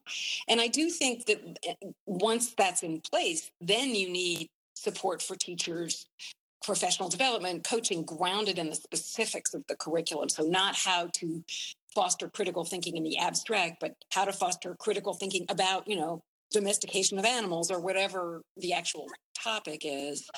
and 0.48 0.61
i 0.61 0.66
do 0.66 0.88
think 0.88 1.26
that 1.26 1.59
eh, 1.66 1.74
once 2.07 2.54
that's 2.57 2.83
in 2.83 3.00
place 3.00 3.50
then 3.61 3.94
you 3.94 4.09
need 4.09 4.48
support 4.74 5.20
for 5.20 5.37
teachers 5.37 6.07
professional 6.64 7.09
development 7.09 7.64
coaching 7.64 8.05
grounded 8.05 8.59
in 8.59 8.68
the 8.68 8.75
specifics 8.75 9.55
of 9.55 9.64
the 9.68 9.77
curriculum 9.77 10.29
so 10.29 10.42
not 10.42 10.75
how 10.75 11.09
to 11.14 11.42
foster 11.94 12.29
critical 12.29 12.64
thinking 12.64 12.97
in 12.97 13.05
the 13.05 13.18
abstract 13.18 13.77
but 13.81 13.94
how 14.11 14.25
to 14.25 14.33
foster 14.33 14.75
critical 14.79 15.14
thinking 15.14 15.47
about 15.49 15.87
you 15.87 15.97
know 15.97 16.23
domestication 16.51 17.18
of 17.18 17.25
animals 17.25 17.71
or 17.71 17.81
whatever 17.81 18.42
the 18.57 18.73
actual 18.73 19.07
topic 19.35 19.83
is. 19.85 20.29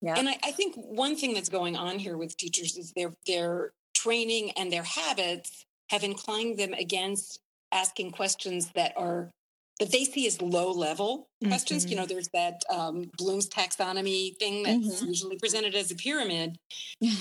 Yeah. 0.00 0.14
And 0.16 0.28
I, 0.28 0.38
I, 0.44 0.50
think 0.52 0.74
one 0.76 1.16
thing 1.16 1.34
that's 1.34 1.48
going 1.48 1.76
on 1.76 1.98
here 1.98 2.16
with 2.16 2.36
teachers 2.36 2.76
is 2.76 2.92
their 2.92 3.12
their 3.26 3.72
training 3.94 4.52
and 4.52 4.72
their 4.72 4.82
habits 4.82 5.64
have 5.90 6.04
inclined 6.04 6.58
them 6.58 6.74
against 6.74 7.40
asking 7.72 8.10
questions 8.10 8.70
that 8.74 8.92
are 8.96 9.30
that 9.78 9.92
they 9.92 10.04
see 10.04 10.26
as 10.26 10.40
low 10.40 10.70
level 10.72 11.28
mm-hmm. 11.42 11.50
questions. 11.50 11.88
You 11.88 11.96
know, 11.96 12.06
there's 12.06 12.28
that 12.28 12.62
um, 12.72 13.10
Bloom's 13.18 13.48
taxonomy 13.48 14.36
thing 14.38 14.62
that's 14.62 15.00
mm-hmm. 15.00 15.06
usually 15.06 15.38
presented 15.38 15.74
as 15.74 15.90
a 15.90 15.96
pyramid 15.96 16.56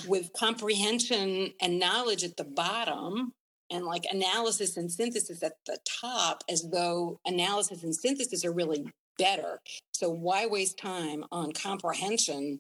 with 0.08 0.32
comprehension 0.38 1.54
and 1.62 1.80
knowledge 1.80 2.24
at 2.24 2.38
the 2.38 2.46
bottom 2.46 3.34
and 3.72 3.86
like 3.86 4.06
analysis 4.12 4.78
and 4.78 4.92
synthesis 4.92 5.44
at 5.44 5.54
the 5.66 5.78
top 6.02 6.44
as 6.50 6.70
though 6.72 7.20
analysis 7.26 7.84
and 7.84 7.96
synthesis 7.96 8.46
are 8.46 8.52
really 8.52 8.86
better. 9.18 9.60
So 9.94 10.10
why 10.10 10.46
waste 10.46 10.78
time 10.78 11.26
on 11.32 11.52
comprehension 11.52 12.60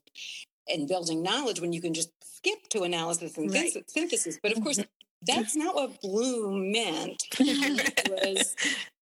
and 0.67 0.87
building 0.87 1.21
knowledge 1.21 1.61
when 1.61 1.73
you 1.73 1.81
can 1.81 1.93
just 1.93 2.09
skip 2.23 2.67
to 2.69 2.83
analysis 2.83 3.37
and 3.37 3.53
right. 3.53 3.71
synthesis? 3.87 4.39
But 4.41 4.53
of 4.53 4.63
course, 4.63 4.79
mm-hmm. 4.79 4.87
that's 5.21 5.55
not 5.55 5.75
what 5.75 6.01
Bloom 6.01 6.71
meant. 6.71 7.23
was 7.39 8.55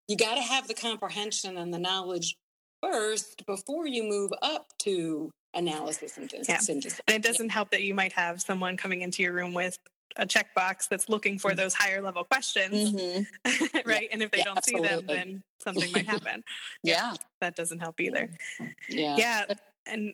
you 0.07 0.17
got 0.17 0.35
to 0.35 0.41
have 0.41 0.67
the 0.67 0.73
comprehension 0.73 1.57
and 1.57 1.73
the 1.73 1.79
knowledge 1.79 2.35
first 2.81 3.45
before 3.45 3.87
you 3.87 4.03
move 4.03 4.31
up 4.41 4.67
to 4.79 5.31
analysis 5.53 6.17
and 6.17 6.31
yeah. 6.47 6.57
synthesis. 6.57 6.99
And 7.07 7.15
it 7.15 7.23
doesn't 7.23 7.47
yeah. 7.47 7.53
help 7.53 7.71
that 7.71 7.83
you 7.83 7.93
might 7.93 8.13
have 8.13 8.41
someone 8.41 8.75
coming 8.75 9.01
into 9.01 9.23
your 9.23 9.33
room 9.33 9.53
with 9.53 9.77
a 10.17 10.25
checkbox 10.25 10.87
that's 10.89 11.09
looking 11.09 11.39
for 11.39 11.51
mm-hmm. 11.51 11.57
those 11.57 11.73
higher 11.73 12.01
level 12.01 12.23
questions, 12.23 12.91
mm-hmm. 12.91 13.77
right? 13.85 14.03
Yeah. 14.03 14.07
And 14.11 14.21
if 14.21 14.31
they 14.31 14.43
don't 14.43 14.57
absolutely. 14.57 14.89
see 14.89 14.95
them, 14.95 15.05
then 15.07 15.43
something 15.59 15.91
might 15.91 16.05
happen. 16.07 16.43
yeah, 16.83 17.13
that 17.41 17.55
doesn't 17.55 17.79
help 17.79 17.99
either. 17.99 18.29
Yeah, 18.89 19.17
yeah, 19.17 19.45
and 19.87 20.13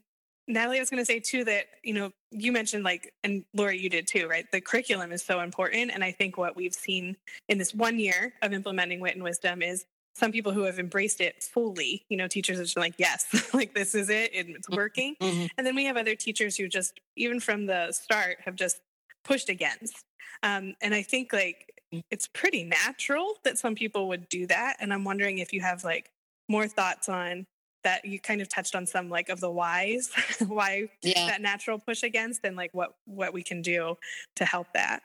Natalie, 0.49 0.77
I 0.77 0.79
was 0.81 0.89
going 0.89 1.01
to 1.01 1.05
say 1.05 1.19
too 1.19 1.45
that 1.45 1.67
you 1.83 1.93
know 1.93 2.11
you 2.31 2.51
mentioned 2.51 2.83
like, 2.83 3.13
and 3.23 3.45
Laura, 3.53 3.75
you 3.75 3.89
did 3.89 4.07
too, 4.07 4.27
right? 4.27 4.51
The 4.51 4.59
curriculum 4.59 5.11
is 5.11 5.23
so 5.23 5.39
important, 5.39 5.91
and 5.93 6.03
I 6.03 6.11
think 6.11 6.37
what 6.37 6.55
we've 6.55 6.73
seen 6.73 7.15
in 7.47 7.57
this 7.57 7.73
one 7.73 7.99
year 7.99 8.33
of 8.41 8.51
implementing 8.51 8.99
wit 8.99 9.15
and 9.15 9.23
wisdom 9.23 9.61
is 9.61 9.85
some 10.15 10.31
people 10.31 10.51
who 10.51 10.63
have 10.63 10.79
embraced 10.79 11.21
it 11.21 11.43
fully. 11.43 12.03
You 12.09 12.17
know, 12.17 12.27
teachers 12.27 12.59
are 12.59 12.63
just 12.63 12.77
like, 12.77 12.95
yes, 12.97 13.27
like 13.53 13.73
this 13.73 13.95
is 13.95 14.09
it, 14.09 14.31
it's 14.33 14.67
mm-hmm. 14.67 14.75
working. 14.75 15.15
Mm-hmm. 15.21 15.45
And 15.57 15.65
then 15.65 15.75
we 15.75 15.85
have 15.85 15.97
other 15.97 16.15
teachers 16.15 16.57
who 16.57 16.67
just, 16.67 16.99
even 17.15 17.39
from 17.39 17.67
the 17.67 17.91
start, 17.91 18.37
have 18.43 18.55
just 18.55 18.81
pushed 19.23 19.49
against. 19.49 20.03
Um, 20.43 20.75
and 20.81 20.93
I 20.93 21.03
think 21.03 21.31
like 21.31 21.71
mm. 21.93 22.03
it's 22.11 22.27
pretty 22.27 22.63
natural 22.63 23.35
that 23.43 23.57
some 23.57 23.75
people 23.75 24.07
would 24.09 24.27
do 24.29 24.47
that. 24.47 24.77
And 24.79 24.93
I'm 24.93 25.03
wondering 25.03 25.37
if 25.37 25.53
you 25.53 25.61
have 25.61 25.83
like 25.83 26.09
more 26.49 26.67
thoughts 26.67 27.07
on 27.07 27.45
that 27.83 28.03
you 28.05 28.19
kind 28.19 28.41
of 28.41 28.49
touched 28.49 28.75
on 28.75 28.85
some 28.85 29.09
like 29.09 29.29
of 29.29 29.39
the 29.39 29.51
whys 29.51 30.11
why 30.47 30.87
yeah. 31.01 31.27
that 31.27 31.41
natural 31.41 31.79
push 31.79 32.03
against 32.03 32.41
and 32.43 32.55
like 32.55 32.73
what 32.73 32.95
what 33.05 33.33
we 33.33 33.43
can 33.43 33.61
do 33.61 33.95
to 34.35 34.45
help 34.45 34.67
that 34.73 35.01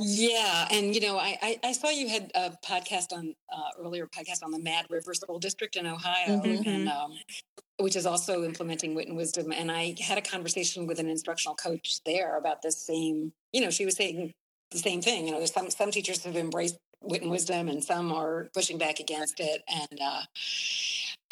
yeah, 0.00 0.68
and 0.70 0.94
you 0.94 1.02
know, 1.02 1.18
I, 1.18 1.36
I, 1.42 1.60
I 1.64 1.72
saw 1.72 1.90
you 1.90 2.08
had 2.08 2.30
a 2.34 2.52
podcast 2.64 3.12
on 3.12 3.34
uh, 3.52 3.68
earlier 3.78 4.06
podcast 4.06 4.42
on 4.42 4.50
the 4.50 4.58
Mad 4.58 4.86
River 4.88 5.12
School 5.12 5.38
District 5.38 5.76
in 5.76 5.86
Ohio, 5.86 6.40
mm-hmm. 6.40 6.66
and 6.68 6.88
um, 6.88 7.12
which 7.76 7.94
is 7.94 8.06
also 8.06 8.42
implementing 8.42 8.94
wit 8.94 9.08
and 9.08 9.16
wisdom. 9.16 9.52
And 9.52 9.70
I 9.70 9.94
had 10.00 10.16
a 10.16 10.22
conversation 10.22 10.86
with 10.86 10.98
an 10.98 11.10
instructional 11.10 11.54
coach 11.56 12.00
there 12.06 12.38
about 12.38 12.62
this 12.62 12.78
same. 12.78 13.32
You 13.52 13.60
know, 13.60 13.70
she 13.70 13.84
was 13.84 13.96
saying 13.96 14.32
the 14.70 14.78
same 14.78 15.02
thing. 15.02 15.26
You 15.26 15.32
know, 15.32 15.38
there's 15.38 15.52
some 15.52 15.68
some 15.68 15.90
teachers 15.90 16.24
have 16.24 16.36
embraced 16.36 16.78
wit 17.02 17.22
and 17.22 17.30
wisdom, 17.30 17.68
and 17.68 17.82
some 17.82 18.12
are 18.12 18.48
pushing 18.54 18.78
back 18.78 19.00
against 19.00 19.40
it, 19.40 19.62
and 19.68 20.00
uh, 20.00 20.22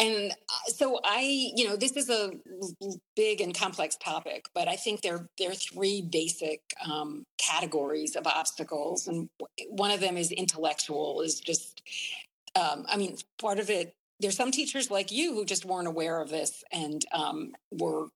and 0.01 0.33
uh, 0.33 0.71
so 0.71 0.99
I, 1.05 1.53
you 1.55 1.69
know, 1.69 1.77
this 1.77 1.97
is 1.97 2.09
a 2.09 2.33
big 3.15 3.41
and 3.41 3.55
complex 3.55 3.97
topic, 3.97 4.47
but 4.55 4.67
I 4.67 4.77
think 4.77 5.03
there 5.03 5.29
there 5.39 5.51
are 5.51 5.55
three 5.55 6.01
basic 6.03 6.61
um, 6.91 7.25
categories 7.39 8.17
of 8.17 8.27
obstacles, 8.27 9.07
and 9.07 9.29
one 9.69 9.91
of 9.91 10.01
them 10.01 10.17
is 10.17 10.33
intellectual. 10.33 11.21
Is 11.21 11.39
just, 11.39 11.83
um, 12.57 12.87
I 12.89 12.97
mean, 12.97 13.17
part 13.41 13.59
of 13.59 13.69
it. 13.69 13.95
There's 14.21 14.37
some 14.37 14.51
teachers 14.51 14.91
like 14.91 15.11
you 15.11 15.35
who 15.35 15.47
just 15.47 15.65
weren't 15.65 15.89
aware 15.89 16.21
of 16.21 16.29
this 16.29 16.63
and 16.71 17.03
um, 17.13 17.55
were 17.71 18.09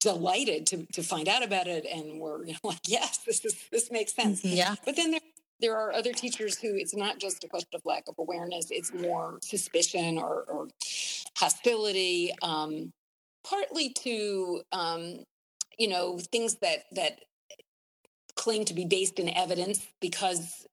delighted 0.00 0.66
to 0.66 0.86
to 0.92 1.02
find 1.02 1.28
out 1.28 1.44
about 1.44 1.66
it 1.66 1.84
and 1.84 2.20
were 2.20 2.44
you 2.44 2.52
know, 2.52 2.58
like, 2.70 2.80
yes, 2.86 3.18
this 3.26 3.44
is 3.44 3.56
this 3.72 3.90
makes 3.90 4.14
sense. 4.14 4.42
Mm-hmm. 4.42 4.56
Yeah. 4.56 4.74
But 4.84 4.96
then 4.96 5.10
there 5.10 5.20
there 5.60 5.76
are 5.76 5.92
other 5.92 6.12
teachers 6.12 6.58
who 6.58 6.74
it's 6.74 6.94
not 6.94 7.18
just 7.18 7.44
a 7.44 7.48
question 7.48 7.70
of 7.74 7.82
lack 7.84 8.04
of 8.08 8.14
awareness, 8.18 8.70
it's 8.70 8.92
more 8.92 9.38
suspicion 9.42 10.18
or, 10.18 10.44
or 10.48 10.68
hostility, 11.36 12.32
um, 12.42 12.92
partly 13.48 13.90
to, 13.90 14.62
um, 14.72 15.24
you 15.78 15.88
know, 15.88 16.18
things 16.18 16.56
that, 16.56 16.84
that 16.92 17.20
claim 18.36 18.64
to 18.64 18.74
be 18.74 18.84
based 18.84 19.18
in 19.18 19.28
evidence 19.28 19.86
because 20.00 20.66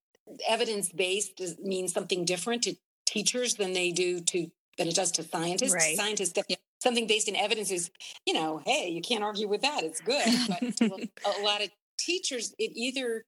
evidence 0.47 0.91
based 0.91 1.41
means 1.63 1.93
something 1.93 2.25
different 2.25 2.63
to 2.63 2.75
teachers 3.05 3.55
than 3.55 3.73
they 3.73 3.91
do 3.91 4.19
to 4.19 4.49
than 4.77 4.87
it 4.87 4.95
does 4.95 5.11
to 5.13 5.23
scientists. 5.23 5.73
Right. 5.73 5.95
Scientists, 5.95 6.37
yeah. 6.49 6.57
something 6.79 7.07
based 7.07 7.29
in 7.29 7.35
evidence 7.35 7.71
is, 7.71 7.89
you 8.25 8.33
know, 8.33 8.61
hey, 8.65 8.89
you 8.89 9.01
can't 9.01 9.23
argue 9.23 9.47
with 9.47 9.61
that. 9.61 9.83
It's 9.83 10.01
good. 10.01 10.25
But 10.49 11.09
a 11.39 11.43
lot 11.43 11.63
of 11.63 11.69
teachers, 11.97 12.53
it 12.59 12.71
either 12.75 13.23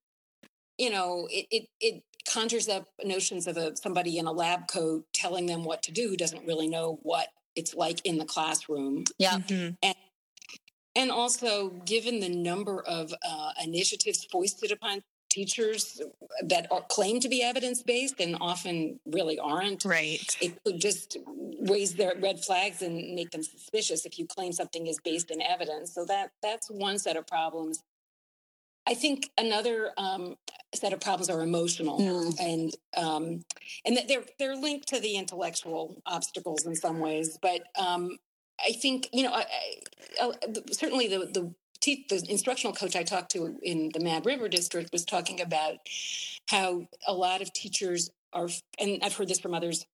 you 0.78 0.90
know, 0.90 1.28
it, 1.32 1.48
it, 1.52 1.68
it 1.80 2.04
conjures 2.32 2.68
up 2.70 2.88
notions 3.04 3.48
of 3.48 3.58
a, 3.58 3.76
somebody 3.76 4.18
in 4.18 4.28
a 4.28 4.32
lab 4.32 4.68
coat 4.68 5.06
telling 5.14 5.46
them 5.46 5.64
what 5.64 5.82
to 5.84 5.92
do 5.92 6.10
who 6.10 6.18
doesn't 6.18 6.46
really 6.46 6.68
know 6.68 7.00
what 7.04 7.30
it's 7.56 7.74
like 7.74 8.06
in 8.06 8.18
the 8.18 8.26
classroom. 8.26 9.04
Yeah. 9.18 9.38
Mm-hmm. 9.38 9.76
And, 9.82 9.96
and 10.96 11.12
also, 11.12 11.70
given 11.86 12.20
the 12.20 12.30
number 12.30 12.82
of 12.82 13.14
uh, 13.28 13.52
initiatives 13.64 14.26
foisted 14.32 14.72
upon 14.72 15.04
teachers 15.30 16.02
that 16.44 16.66
are, 16.72 16.82
claim 16.90 17.20
to 17.20 17.30
be 17.30 17.44
evidence 17.44 17.84
based 17.84 18.20
and 18.20 18.36
often 18.42 19.00
really 19.06 19.38
aren't. 19.38 19.86
Right. 19.86 20.36
It 20.42 20.58
could 20.64 20.80
just 20.80 21.18
raise 21.62 21.94
their 21.94 22.14
red 22.20 22.40
flags 22.40 22.82
and 22.82 23.14
make 23.14 23.30
them 23.32 23.44
suspicious 23.44 24.06
if 24.06 24.18
you 24.18 24.26
claim 24.26 24.52
something 24.52 24.88
is 24.88 25.00
based 25.04 25.30
in 25.30 25.42
evidence. 25.42 25.94
So 25.94 26.06
that 26.06 26.32
that's 26.42 26.70
one 26.70 26.98
set 26.98 27.18
of 27.18 27.28
problems. 27.28 27.84
I 28.88 28.94
think 28.94 29.30
another 29.38 29.92
um, 29.98 30.38
set 30.76 30.94
of 30.94 31.00
problems 31.00 31.30
are 31.30 31.42
emotional, 31.42 32.00
mm. 32.00 32.40
and 32.40 32.72
um, 32.96 33.44
and 33.86 34.00
they're 34.08 34.24
they're 34.38 34.56
linked 34.56 34.88
to 34.90 35.00
the 35.00 35.16
intellectual 35.16 36.02
obstacles 36.06 36.66
in 36.66 36.76
some 36.76 37.00
ways. 37.00 37.38
But 37.42 37.62
um, 37.80 38.18
I 38.60 38.74
think 38.74 39.10
you 39.14 39.24
know, 39.24 39.34
I, 39.34 39.46
I, 40.22 40.32
certainly 40.72 41.08
the 41.08 41.20
the 41.20 41.54
the 42.10 42.26
instructional 42.28 42.74
coach 42.74 42.96
I 42.96 43.04
talked 43.04 43.32
to 43.32 43.58
in 43.62 43.92
the 43.94 44.00
Mad 44.00 44.26
River 44.26 44.50
district 44.50 44.92
was 44.92 45.06
talking 45.06 45.40
about 45.40 45.78
how 46.50 46.88
a 47.08 47.14
lot 47.14 47.42
of 47.42 47.54
teachers 47.54 48.10
are, 48.34 48.50
and 48.80 49.00
I've 49.04 49.16
heard 49.16 49.30
this 49.30 49.40
from 49.40 49.54
others, 49.54 49.86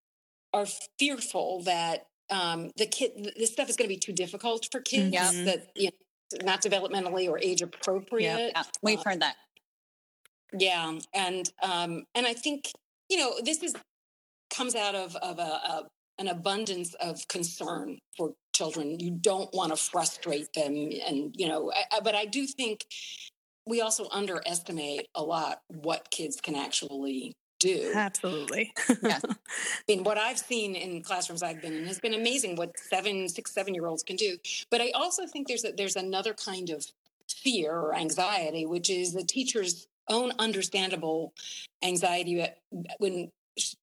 are 0.53 0.65
fearful 0.97 1.61
that 1.63 2.07
um, 2.29 2.71
the 2.77 2.87
kid 2.87 3.31
this 3.37 3.51
stuff 3.51 3.69
is 3.69 3.75
going 3.75 3.87
to 3.87 3.93
be 3.93 3.99
too 3.99 4.13
difficult 4.13 4.67
for 4.71 4.79
kids. 4.81 5.15
Mm-hmm. 5.15 5.45
That 5.45 5.67
you 5.75 5.89
know, 5.89 6.45
not 6.45 6.61
developmentally 6.61 7.29
or 7.29 7.37
age 7.39 7.61
appropriate. 7.61 8.53
Yeah, 8.55 8.63
we've 8.81 8.99
uh, 8.99 9.03
heard 9.05 9.21
that. 9.21 9.35
Yeah, 10.57 10.97
and 11.13 11.51
um, 11.61 12.05
and 12.15 12.25
I 12.25 12.33
think 12.33 12.71
you 13.09 13.17
know 13.17 13.33
this 13.43 13.63
is 13.63 13.73
comes 14.53 14.75
out 14.75 14.95
of 14.95 15.15
of 15.17 15.39
a, 15.39 15.41
a 15.41 15.83
an 16.19 16.27
abundance 16.27 16.93
of 16.95 17.27
concern 17.27 17.97
for 18.15 18.33
children. 18.55 18.99
You 18.99 19.11
don't 19.11 19.53
want 19.53 19.71
to 19.71 19.75
frustrate 19.75 20.53
them, 20.53 20.75
and 21.07 21.35
you 21.35 21.47
know, 21.47 21.71
I, 21.71 21.97
I, 21.97 21.99
but 22.01 22.15
I 22.15 22.25
do 22.25 22.45
think 22.45 22.85
we 23.65 23.81
also 23.81 24.07
underestimate 24.11 25.07
a 25.15 25.23
lot 25.23 25.61
what 25.67 26.11
kids 26.11 26.39
can 26.41 26.55
actually 26.55 27.33
do. 27.59 27.91
Absolutely. 27.95 28.73
yeah. 29.01 29.19
I 29.23 29.35
mean, 29.87 30.03
what 30.03 30.17
I've 30.17 30.37
seen 30.37 30.75
in 30.75 31.01
classrooms 31.01 31.41
I've 31.41 31.61
been 31.61 31.73
in 31.73 31.85
has 31.85 31.99
been 31.99 32.13
amazing 32.13 32.57
what 32.57 32.77
seven, 32.77 33.29
six, 33.29 33.51
seven 33.51 33.73
year 33.73 33.85
olds 33.85 34.03
can 34.03 34.17
do. 34.17 34.37
But 34.69 34.81
I 34.81 34.91
also 34.91 35.25
think 35.25 35.47
there's 35.47 35.63
a, 35.63 35.71
there's 35.71 35.95
another 35.95 36.33
kind 36.33 36.69
of 36.69 36.85
fear 37.29 37.71
or 37.71 37.95
anxiety, 37.95 38.65
which 38.65 38.89
is 38.89 39.13
the 39.13 39.23
teacher's 39.23 39.87
own 40.09 40.31
understandable 40.39 41.33
anxiety 41.83 42.45
when 42.97 43.31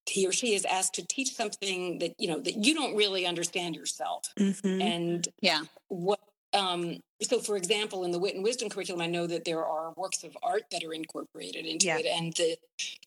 he 0.05 0.27
or 0.27 0.31
she 0.31 0.53
is 0.53 0.65
asked 0.65 0.95
to 0.95 1.07
teach 1.07 1.33
something 1.33 1.99
that 1.99 2.13
you 2.17 2.27
know 2.27 2.39
that 2.39 2.55
you 2.55 2.73
don't 2.73 2.95
really 2.95 3.25
understand 3.25 3.75
yourself 3.75 4.23
mm-hmm. 4.37 4.81
and 4.81 5.29
yeah 5.41 5.61
what 5.87 6.19
um, 6.53 6.99
so, 7.21 7.39
for 7.39 7.55
example, 7.55 8.03
in 8.03 8.11
the 8.11 8.19
Wit 8.19 8.35
and 8.35 8.43
Wisdom 8.43 8.69
curriculum, 8.69 9.01
I 9.01 9.07
know 9.07 9.27
that 9.27 9.45
there 9.45 9.63
are 9.63 9.93
works 9.95 10.23
of 10.23 10.35
art 10.41 10.63
that 10.71 10.83
are 10.83 10.93
incorporated 10.93 11.65
into 11.65 11.87
yeah. 11.87 11.99
it. 11.99 12.05
And 12.05 12.33
the 12.33 12.57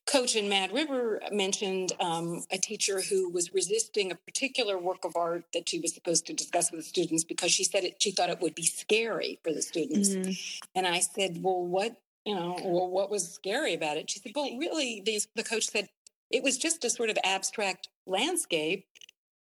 coach 0.07 0.37
in 0.37 0.49
Mad 0.49 0.73
River 0.73 1.21
mentioned 1.33 1.93
um, 2.01 2.45
a 2.51 2.59
teacher 2.59 3.03
who 3.03 3.31
was 3.31 3.53
resisting 3.53 4.13
a 4.13 4.15
particular 4.15 4.79
work 4.79 5.05
of 5.05 5.17
art 5.17 5.45
that 5.53 5.69
she 5.69 5.81
was 5.81 5.93
supposed 5.93 6.27
to 6.27 6.33
discuss 6.33 6.71
with 6.71 6.81
the 6.81 6.87
students 6.87 7.25
because 7.25 7.51
she 7.51 7.65
said 7.65 7.85
it, 7.85 8.01
she 8.01 8.13
thought 8.13 8.31
it 8.31 8.41
would 8.41 8.55
be 8.55 8.65
scary 8.65 9.41
for 9.43 9.53
the 9.53 9.63
students. 9.63 10.11
Mm-hmm. 10.11 10.33
And 10.75 10.87
I 10.87 11.01
said, 11.01 11.43
"Well, 11.43 11.65
what 11.65 11.97
you 12.25 12.35
know? 12.35 12.57
Well, 12.63 12.89
what 12.89 13.11
was 13.11 13.33
scary 13.33 13.75
about 13.75 13.97
it?" 13.97 14.11
She 14.11 14.19
said, 14.19 14.33
"Well, 14.35 14.57
really, 14.59 15.03
the 15.05 15.45
coach 15.45 15.69
said 15.69 15.89
it 16.31 16.43
was 16.43 16.59
just 16.59 16.85
a 16.85 16.91
sort 16.91 17.11
of 17.11 17.19
abstract 17.25 17.89
landscape." 18.07 18.87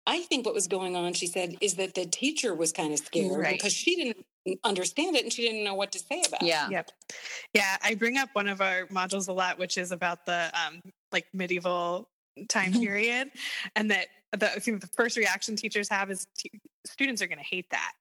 I 0.07 0.21
think 0.21 0.45
what 0.45 0.55
was 0.55 0.67
going 0.67 0.95
on, 0.95 1.13
she 1.13 1.27
said, 1.27 1.55
is 1.61 1.75
that 1.75 1.93
the 1.93 2.05
teacher 2.05 2.55
was 2.55 2.71
kind 2.71 2.91
of 2.91 2.99
scared 2.99 3.39
right. 3.39 3.53
because 3.53 3.71
she 3.71 3.95
didn't 3.95 4.25
understand 4.63 5.15
it 5.15 5.23
and 5.23 5.31
she 5.31 5.43
didn't 5.43 5.63
know 5.63 5.75
what 5.75 5.91
to 5.91 5.99
say 5.99 6.23
about 6.27 6.41
yeah. 6.41 6.65
it. 6.65 6.71
Yeah. 6.71 6.77
Yep. 6.77 6.91
Yeah. 7.53 7.77
I 7.83 7.95
bring 7.95 8.17
up 8.17 8.29
one 8.33 8.47
of 8.47 8.61
our 8.61 8.87
modules 8.87 9.27
a 9.27 9.31
lot, 9.31 9.59
which 9.59 9.77
is 9.77 9.91
about 9.91 10.25
the 10.25 10.51
um, 10.53 10.81
like 11.11 11.27
medieval 11.33 12.09
time 12.49 12.73
period 12.73 13.29
and 13.75 13.91
that 13.91 14.07
the, 14.37 14.51
I 14.51 14.59
think 14.59 14.81
the 14.81 14.87
first 14.87 15.17
reaction 15.17 15.55
teachers 15.55 15.89
have 15.89 16.09
is 16.09 16.25
t- 16.37 16.49
students 16.85 17.21
are 17.21 17.27
going 17.27 17.37
to 17.37 17.43
hate 17.43 17.69
that. 17.71 17.93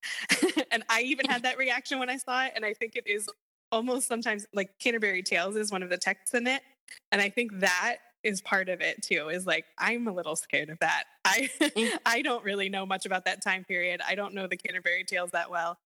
and 0.71 0.83
I 0.89 1.03
even 1.03 1.27
had 1.27 1.43
that 1.43 1.59
reaction 1.59 1.99
when 1.99 2.09
I 2.09 2.17
saw 2.17 2.45
it. 2.45 2.53
And 2.55 2.65
I 2.65 2.73
think 2.73 2.97
it 2.97 3.07
is 3.07 3.29
almost 3.73 4.09
sometimes 4.09 4.47
like 4.53 4.79
Canterbury 4.79 5.23
Tales 5.23 5.57
is 5.57 5.71
one 5.71 5.83
of 5.83 5.91
the 5.91 5.97
texts 5.97 6.35
in 6.35 6.47
it. 6.47 6.63
And 7.13 7.21
I 7.21 7.29
think 7.29 7.61
that 7.61 7.99
is 8.23 8.43
part 8.43 8.69
of 8.69 8.83
it 8.83 9.01
too 9.01 9.31
is 9.31 9.47
like 9.47 9.65
i'm 9.79 10.07
a 10.07 10.13
little 10.13 10.37
scared 10.37 10.69
of 10.69 10.79
that 10.81 11.05
i 11.25 11.49
mm. 11.59 11.91
i 12.05 12.21
don't 12.21 12.45
really 12.45 12.69
know 12.69 12.85
much 12.85 13.07
about 13.07 13.25
that 13.25 13.43
time 13.43 13.65
period 13.65 13.99
i 14.07 14.15
don't 14.15 14.35
know 14.35 14.47
the 14.47 14.59
canterbury 14.59 15.03
tales 15.03 15.31
that 15.31 15.51
well 15.51 15.79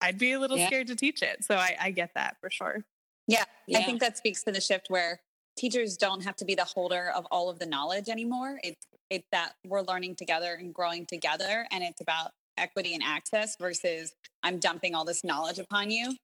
i'd 0.00 0.16
be 0.16 0.30
a 0.30 0.38
little 0.38 0.56
yeah. 0.56 0.68
scared 0.68 0.86
to 0.86 0.94
teach 0.94 1.22
it 1.22 1.42
so 1.42 1.56
I, 1.56 1.74
I 1.80 1.90
get 1.90 2.10
that 2.14 2.36
for 2.40 2.50
sure 2.50 2.84
yeah, 3.26 3.42
yeah, 3.66 3.80
i 3.80 3.82
think 3.82 3.98
that 3.98 4.16
speaks 4.16 4.44
to 4.44 4.52
the 4.52 4.60
shift 4.60 4.90
where 4.90 5.18
teachers 5.56 5.96
don't 5.96 6.24
have 6.24 6.36
to 6.36 6.44
be 6.44 6.54
the 6.54 6.64
holder 6.64 7.10
of 7.14 7.26
all 7.30 7.50
of 7.50 7.58
the 7.58 7.66
knowledge 7.66 8.08
anymore. 8.08 8.58
It's 8.62 8.86
it's 9.10 9.28
that 9.30 9.52
we're 9.66 9.82
learning 9.82 10.16
together 10.16 10.56
and 10.58 10.72
growing 10.72 11.04
together, 11.06 11.66
and 11.70 11.84
it's 11.84 12.00
about 12.00 12.30
equity 12.56 12.94
and 12.94 13.02
access 13.02 13.56
versus 13.56 14.14
I'm 14.42 14.58
dumping 14.58 14.94
all 14.94 15.04
this 15.04 15.22
knowledge 15.24 15.58
upon 15.58 15.90
you. 15.90 16.16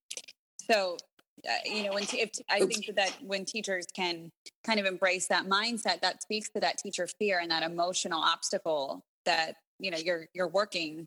So, 0.58 0.96
uh, 1.48 1.52
you 1.64 1.84
know, 1.84 1.92
when 1.92 2.04
t- 2.04 2.20
if, 2.20 2.30
I 2.50 2.60
think 2.60 2.90
that 2.96 3.14
when 3.22 3.44
teachers 3.44 3.86
can 3.94 4.30
kind 4.64 4.80
of 4.80 4.86
embrace 4.86 5.28
that 5.28 5.46
mindset, 5.46 6.00
that 6.00 6.22
speaks 6.22 6.48
to 6.50 6.60
that 6.60 6.78
teacher 6.78 7.08
fear 7.18 7.38
and 7.40 7.50
that 7.50 7.62
emotional 7.62 8.20
obstacle 8.20 9.02
that 9.24 9.54
you 9.78 9.90
know 9.90 9.98
you're 9.98 10.26
you're 10.34 10.48
working. 10.48 11.06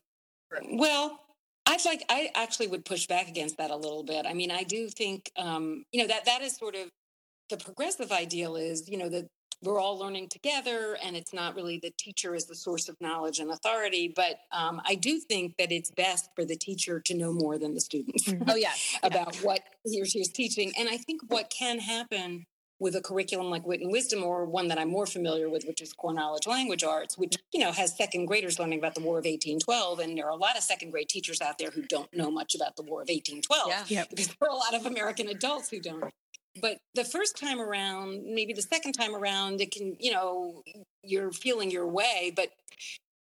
Well, 0.73 1.19
I'd 1.65 1.83
like 1.85 2.03
I 2.09 2.29
actually 2.35 2.67
would 2.67 2.85
push 2.85 3.07
back 3.07 3.27
against 3.27 3.57
that 3.57 3.71
a 3.71 3.75
little 3.75 4.03
bit. 4.03 4.25
I 4.25 4.33
mean, 4.33 4.51
I 4.51 4.63
do 4.63 4.89
think 4.89 5.31
um, 5.37 5.83
you 5.91 6.01
know 6.01 6.07
that 6.07 6.25
that 6.25 6.41
is 6.41 6.55
sort 6.55 6.75
of 6.75 6.89
the 7.49 7.57
progressive 7.57 8.11
ideal 8.11 8.55
is 8.55 8.87
you 8.89 8.97
know 8.97 9.09
that 9.09 9.27
we're 9.63 9.79
all 9.79 9.97
learning 9.97 10.27
together 10.27 10.97
and 11.03 11.15
it's 11.15 11.33
not 11.33 11.55
really 11.55 11.79
the 11.79 11.91
teacher 11.97 12.33
as 12.33 12.45
the 12.45 12.55
source 12.55 12.89
of 12.89 12.99
knowledge 12.99 13.39
and 13.39 13.51
authority 13.51 14.11
but 14.15 14.39
um, 14.51 14.81
i 14.85 14.95
do 14.95 15.19
think 15.19 15.55
that 15.57 15.71
it's 15.71 15.91
best 15.91 16.29
for 16.35 16.45
the 16.45 16.55
teacher 16.55 16.99
to 16.99 17.13
know 17.13 17.31
more 17.33 17.57
than 17.57 17.73
the 17.73 17.81
students 17.81 18.27
mm-hmm. 18.27 18.49
oh 18.49 18.55
yeah 18.55 18.73
about 19.03 19.35
yeah. 19.35 19.41
what 19.41 19.61
he 19.85 20.01
or 20.01 20.05
she 20.05 20.19
is 20.19 20.29
teaching 20.29 20.71
and 20.77 20.89
i 20.89 20.97
think 20.97 21.21
what 21.27 21.49
can 21.49 21.79
happen 21.79 22.45
with 22.79 22.95
a 22.95 23.01
curriculum 23.01 23.51
like 23.51 23.65
wit 23.67 23.79
and 23.79 23.91
wisdom 23.91 24.23
or 24.23 24.45
one 24.45 24.67
that 24.67 24.79
i'm 24.79 24.89
more 24.89 25.05
familiar 25.05 25.49
with 25.49 25.63
which 25.65 25.81
is 25.81 25.93
core 25.93 26.13
knowledge 26.13 26.47
language 26.47 26.83
arts 26.83 27.17
which 27.17 27.37
you 27.53 27.59
know 27.59 27.71
has 27.71 27.95
second 27.95 28.25
graders 28.25 28.57
learning 28.57 28.79
about 28.79 28.95
the 28.95 29.01
war 29.01 29.19
of 29.19 29.25
1812 29.25 29.99
and 29.99 30.17
there 30.17 30.25
are 30.25 30.31
a 30.31 30.35
lot 30.35 30.57
of 30.57 30.63
second 30.63 30.89
grade 30.89 31.07
teachers 31.07 31.41
out 31.41 31.59
there 31.59 31.69
who 31.69 31.83
don't 31.83 32.11
know 32.13 32.31
much 32.31 32.55
about 32.55 32.75
the 32.75 32.81
war 32.81 33.01
of 33.01 33.09
1812 33.09 33.91
yeah. 33.91 34.03
Because 34.09 34.27
there 34.27 34.49
are 34.49 34.51
a 34.51 34.55
lot 34.55 34.73
of 34.73 34.87
american 34.87 35.27
adults 35.27 35.69
who 35.69 35.79
don't 35.79 36.11
but 36.59 36.77
the 36.95 37.03
first 37.03 37.37
time 37.37 37.61
around 37.61 38.23
maybe 38.25 38.53
the 38.53 38.61
second 38.61 38.93
time 38.93 39.15
around 39.15 39.61
it 39.61 39.71
can 39.71 39.95
you 39.99 40.11
know 40.11 40.63
you're 41.03 41.31
feeling 41.31 41.71
your 41.71 41.87
way 41.87 42.31
but 42.35 42.49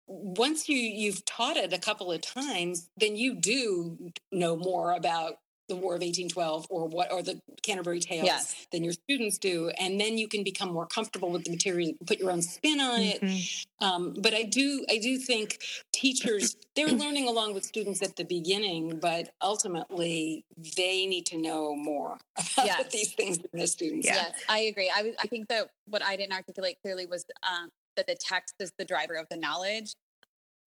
once 0.06 0.68
you 0.68 0.76
you've 0.76 1.24
taught 1.24 1.56
it 1.56 1.72
a 1.72 1.78
couple 1.78 2.10
of 2.10 2.20
times 2.20 2.88
then 2.96 3.16
you 3.16 3.34
do 3.34 4.10
know 4.32 4.56
more 4.56 4.92
about 4.92 5.34
the 5.68 5.76
War 5.76 5.94
of 5.94 6.00
1812 6.00 6.66
or 6.70 6.86
what 6.86 7.12
or 7.12 7.22
the 7.22 7.40
Canterbury 7.62 8.00
Tales 8.00 8.26
yes. 8.26 8.66
than 8.72 8.84
your 8.84 8.92
students 8.92 9.38
do, 9.38 9.70
and 9.78 10.00
then 10.00 10.18
you 10.18 10.28
can 10.28 10.42
become 10.42 10.72
more 10.72 10.86
comfortable 10.86 11.30
with 11.30 11.44
the 11.44 11.50
material, 11.50 11.92
put 12.06 12.18
your 12.18 12.30
own 12.30 12.42
spin 12.42 12.80
on 12.80 13.00
mm-hmm. 13.00 13.26
it. 13.26 13.66
Um, 13.80 14.14
but 14.18 14.34
I 14.34 14.42
do 14.42 14.84
I 14.90 14.98
do 14.98 15.18
think 15.18 15.58
teachers 15.92 16.56
they're 16.74 16.88
learning 16.88 17.28
along 17.28 17.54
with 17.54 17.64
students 17.64 18.02
at 18.02 18.16
the 18.16 18.24
beginning, 18.24 18.98
but 19.00 19.32
ultimately 19.40 20.44
they 20.76 21.06
need 21.06 21.26
to 21.26 21.38
know 21.38 21.74
more 21.74 22.18
about 22.54 22.66
yes. 22.66 22.92
these 22.92 23.12
things 23.14 23.38
than 23.38 23.60
the 23.60 23.66
students. 23.66 24.06
Yeah. 24.06 24.14
Yes, 24.14 24.40
I 24.48 24.60
agree. 24.60 24.90
I, 24.94 25.12
I 25.20 25.26
think 25.26 25.48
that 25.48 25.68
what 25.86 26.02
I 26.02 26.16
didn't 26.16 26.32
articulate 26.32 26.78
clearly 26.82 27.06
was 27.06 27.24
um, 27.42 27.70
that 27.96 28.06
the 28.06 28.16
text 28.18 28.54
is 28.60 28.72
the 28.78 28.84
driver 28.84 29.14
of 29.14 29.26
the 29.30 29.36
knowledge. 29.36 29.94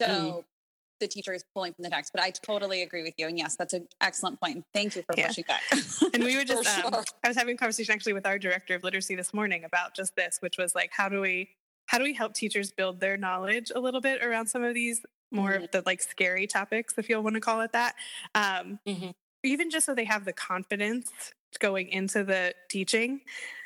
So 0.02 0.08
mm 0.08 0.44
the 1.00 1.08
teacher 1.08 1.34
is 1.34 1.44
pulling 1.54 1.74
from 1.74 1.84
the 1.84 1.90
text. 1.90 2.12
But 2.14 2.24
I 2.24 2.32
totally 2.32 2.82
agree 2.82 3.04
with 3.04 3.14
you. 3.18 3.28
And 3.28 3.38
yes, 3.38 3.56
that's 3.56 3.74
an 3.74 3.88
excellent 4.02 4.40
point. 4.40 4.64
Thank 4.74 4.96
you 4.96 5.04
for 5.04 5.16
yeah. 5.18 5.28
pushing 5.28 5.46
back. 5.48 5.62
and 6.14 6.24
we 6.24 6.36
were 6.38 6.44
just, 6.46 6.68
um, 6.86 6.94
I 7.24 7.28
was 7.28 7.38
having 7.38 7.56
a 7.56 7.58
conversation 7.58 7.94
actually 7.94 8.14
with 8.14 8.26
our 8.26 8.40
director 8.40 8.76
of 8.76 8.84
literacy 8.84 9.16
this 9.16 9.34
morning 9.34 9.64
about 9.64 9.96
just 9.96 10.16
this, 10.16 10.38
which 10.40 10.58
was 10.58 10.76
like, 10.76 10.92
how 10.94 11.10
do 11.10 11.22
we, 11.22 11.50
how 11.88 11.98
do 11.98 12.04
we 12.04 12.14
help 12.14 12.34
teachers 12.34 12.72
build 12.72 13.00
their 13.00 13.18
knowledge 13.18 13.72
a 13.76 13.80
little 13.80 14.02
bit 14.02 14.24
around 14.24 14.48
some 14.48 14.64
of 14.64 14.74
these 14.74 15.02
more 15.32 15.52
mm-hmm. 15.52 15.64
of 15.66 15.72
the 15.72 15.84
like 15.86 16.02
scary 16.02 16.48
topics, 16.48 16.96
if 16.98 17.10
you'll 17.10 17.24
want 17.24 17.36
to 17.36 17.42
call 17.42 17.62
it 17.62 17.72
that? 17.74 17.96
Um, 18.34 18.80
mm-hmm. 18.88 19.10
Even 19.44 19.70
just 19.70 19.86
so 19.86 19.94
they 19.94 20.06
have 20.06 20.26
the 20.26 20.34
confidence 20.34 21.12
going 21.60 21.88
into 21.90 22.24
the 22.24 22.54
teaching 22.70 23.22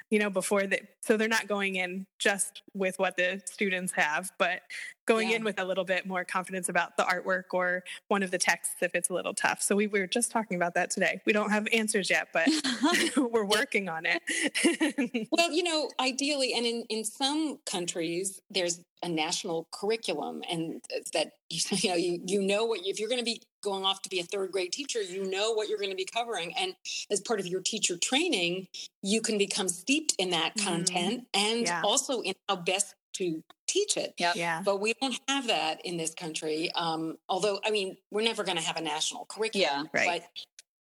you 0.09 0.19
know, 0.19 0.29
before 0.29 0.65
that. 0.67 0.81
So 1.01 1.17
they're 1.17 1.27
not 1.27 1.47
going 1.47 1.75
in 1.75 2.05
just 2.17 2.61
with 2.73 2.97
what 2.99 3.15
the 3.15 3.41
students 3.45 3.93
have, 3.93 4.31
but 4.37 4.61
going 5.05 5.29
yeah. 5.29 5.37
in 5.37 5.43
with 5.43 5.59
a 5.59 5.65
little 5.65 5.83
bit 5.83 6.05
more 6.05 6.23
confidence 6.23 6.69
about 6.69 6.95
the 6.95 7.03
artwork 7.03 7.45
or 7.51 7.83
one 8.09 8.21
of 8.21 8.29
the 8.29 8.37
texts 8.37 8.75
if 8.81 8.93
it's 8.93 9.09
a 9.09 9.13
little 9.13 9.33
tough. 9.33 9.61
So 9.61 9.75
we 9.75 9.87
were 9.87 10.05
just 10.05 10.31
talking 10.31 10.55
about 10.55 10.75
that 10.75 10.91
today. 10.91 11.19
We 11.25 11.33
don't 11.33 11.49
have 11.49 11.67
answers 11.73 12.09
yet, 12.09 12.27
but 12.31 12.47
we're 13.17 13.45
working 13.45 13.89
on 13.89 14.05
it. 14.05 15.27
well, 15.31 15.51
you 15.51 15.63
know, 15.63 15.89
ideally, 15.99 16.53
and 16.53 16.65
in, 16.65 16.85
in 16.89 17.03
some 17.03 17.59
countries, 17.65 18.39
there's 18.49 18.83
a 19.03 19.09
national 19.09 19.67
curriculum 19.71 20.41
and 20.49 20.81
that 21.13 21.31
you 21.49 21.89
know 21.89 21.95
you 21.95 22.21
you 22.25 22.41
know 22.41 22.65
what 22.65 22.79
if 22.83 22.99
you're 22.99 23.09
going 23.09 23.19
to 23.19 23.25
be 23.25 23.41
going 23.61 23.83
off 23.83 24.01
to 24.01 24.09
be 24.09 24.19
a 24.19 24.23
third 24.23 24.51
grade 24.51 24.71
teacher 24.71 25.01
you 25.01 25.29
know 25.29 25.51
what 25.53 25.67
you're 25.67 25.77
going 25.77 25.89
to 25.89 25.95
be 25.95 26.07
covering 26.13 26.53
and 26.57 26.73
as 27.11 27.19
part 27.19 27.39
of 27.39 27.47
your 27.47 27.61
teacher 27.61 27.97
training 27.97 28.67
you 29.01 29.21
can 29.21 29.37
become 29.37 29.67
steeped 29.67 30.13
in 30.17 30.29
that 30.29 30.55
mm-hmm. 30.55 30.67
content 30.67 31.27
and 31.33 31.61
yeah. 31.61 31.81
also 31.83 32.21
in 32.21 32.33
how 32.47 32.55
best 32.55 32.95
to 33.13 33.43
teach 33.67 33.97
it. 33.97 34.13
Yep. 34.17 34.35
Yeah. 34.35 34.61
But 34.63 34.81
we 34.81 34.93
don't 34.99 35.19
have 35.27 35.47
that 35.47 35.85
in 35.85 35.97
this 35.97 36.13
country. 36.13 36.71
Um, 36.73 37.17
although, 37.27 37.59
I 37.65 37.71
mean, 37.71 37.97
we're 38.11 38.23
never 38.23 38.43
going 38.43 38.57
to 38.57 38.63
have 38.63 38.77
a 38.77 38.81
national 38.81 39.25
curriculum. 39.25 39.89
Yeah, 39.93 39.99
right. 39.99 40.21
But 40.21 40.43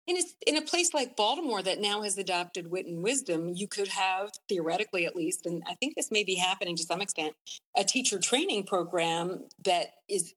in 0.07 0.17
it's 0.17 0.35
in 0.47 0.57
a 0.57 0.63
place 0.63 0.95
like 0.95 1.17
Baltimore 1.17 1.63
that 1.63 1.81
now 1.81 2.03
has 2.03 2.17
adopted 2.19 2.71
wit 2.71 2.87
and 2.87 3.03
wisdom, 3.03 3.53
you 3.55 3.67
could 3.67 3.89
have, 3.89 4.31
theoretically 4.49 5.07
at 5.07 5.17
least, 5.17 5.47
and 5.47 5.63
I 5.67 5.75
think 5.75 5.95
this 5.95 6.11
may 6.11 6.25
be 6.25 6.35
happening 6.35 6.77
to 6.77 6.83
some 6.83 7.01
extent, 7.01 7.35
a 7.77 7.85
teacher 7.85 8.19
training 8.19 8.65
program 8.65 9.45
that 9.65 9.95
is 10.09 10.35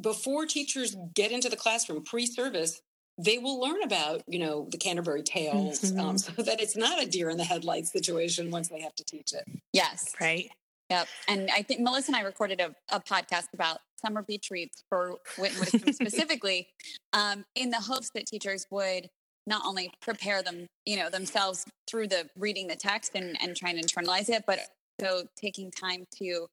before 0.00 0.46
teachers 0.46 0.96
get 1.14 1.32
into 1.32 1.48
the 1.48 1.56
classroom 1.56 2.02
pre-service 2.02 2.80
they 3.18 3.36
will 3.36 3.60
learn 3.60 3.82
about 3.82 4.22
you 4.26 4.38
know 4.38 4.66
the 4.70 4.78
canterbury 4.78 5.22
tales 5.22 5.84
um, 5.84 5.90
mm-hmm. 5.90 6.00
um, 6.00 6.18
so 6.18 6.32
that 6.42 6.62
it's 6.62 6.78
not 6.78 7.00
a 7.00 7.06
deer 7.06 7.28
in 7.28 7.36
the 7.36 7.44
headlights 7.44 7.92
situation 7.92 8.50
once 8.50 8.68
they 8.68 8.80
have 8.80 8.94
to 8.94 9.04
teach 9.04 9.34
it 9.34 9.44
yes 9.74 10.14
right 10.18 10.48
Yep. 10.92 11.08
And 11.26 11.48
I 11.50 11.62
think 11.62 11.80
Melissa 11.80 12.10
and 12.10 12.16
I 12.16 12.20
recorded 12.20 12.60
a, 12.60 12.74
a 12.94 13.00
podcast 13.00 13.46
about 13.54 13.78
summer 14.04 14.22
beach 14.22 14.48
reads 14.50 14.82
for 14.88 15.18
Wit 15.38 15.52
and 15.52 15.60
Wisdom 15.60 15.92
specifically, 15.92 16.68
um, 17.12 17.44
in 17.54 17.70
the 17.70 17.80
hopes 17.80 18.10
that 18.14 18.26
teachers 18.26 18.66
would 18.70 19.08
not 19.46 19.62
only 19.66 19.92
prepare 20.00 20.42
them, 20.42 20.66
you 20.86 20.96
know, 20.96 21.10
themselves 21.10 21.64
through 21.88 22.08
the 22.08 22.28
reading 22.36 22.68
the 22.68 22.76
text 22.76 23.12
and, 23.14 23.36
and 23.42 23.56
trying 23.56 23.80
to 23.80 23.82
internalize 23.82 24.28
it, 24.28 24.44
but 24.46 24.60
so 25.00 25.24
taking 25.36 25.70
time 25.70 26.04
to 26.18 26.46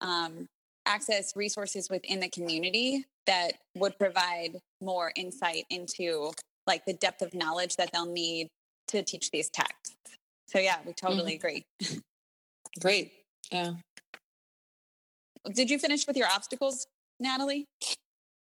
um, 0.00 0.46
access 0.86 1.32
resources 1.36 1.88
within 1.88 2.20
the 2.20 2.28
community 2.28 3.04
that 3.26 3.52
would 3.76 3.96
provide 3.98 4.58
more 4.80 5.12
insight 5.16 5.64
into 5.70 6.32
like 6.66 6.84
the 6.84 6.94
depth 6.94 7.22
of 7.22 7.32
knowledge 7.34 7.76
that 7.76 7.90
they'll 7.92 8.06
need 8.06 8.48
to 8.88 9.02
teach 9.02 9.30
these 9.30 9.48
texts. 9.50 9.94
So 10.46 10.58
yeah, 10.58 10.76
we 10.84 10.92
totally 10.92 11.38
mm-hmm. 11.38 11.46
agree. 11.46 11.64
Great. 12.80 13.12
Yeah. 13.50 13.74
Did 15.50 15.70
you 15.70 15.78
finish 15.78 16.06
with 16.06 16.16
your 16.16 16.28
obstacles, 16.28 16.86
Natalie? 17.18 17.66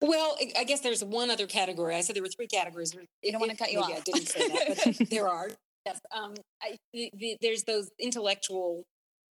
Well, 0.02 0.38
I 0.58 0.64
guess 0.66 0.82
there's 0.82 1.04
one 1.04 1.30
other 1.32 1.48
category. 1.48 1.96
I 1.96 2.02
said 2.02 2.16
there 2.16 2.24
were 2.24 2.30
three 2.30 2.48
categories. 2.48 2.94
You 3.24 3.32
don't 3.32 3.40
want 3.40 3.52
to 3.52 3.58
cut 3.58 3.72
you 3.72 3.80
off. 3.80 3.92
I 3.92 4.00
didn't 4.02 4.28
say 4.28 4.48
that, 4.48 4.98
but 5.00 5.10
there 5.10 5.28
are. 5.28 5.50
Yes. 5.86 6.00
Um, 6.16 6.34
I, 6.62 6.78
the, 6.94 7.12
the, 7.16 7.38
there's 7.42 7.64
those 7.64 7.90
intellectual 8.00 8.84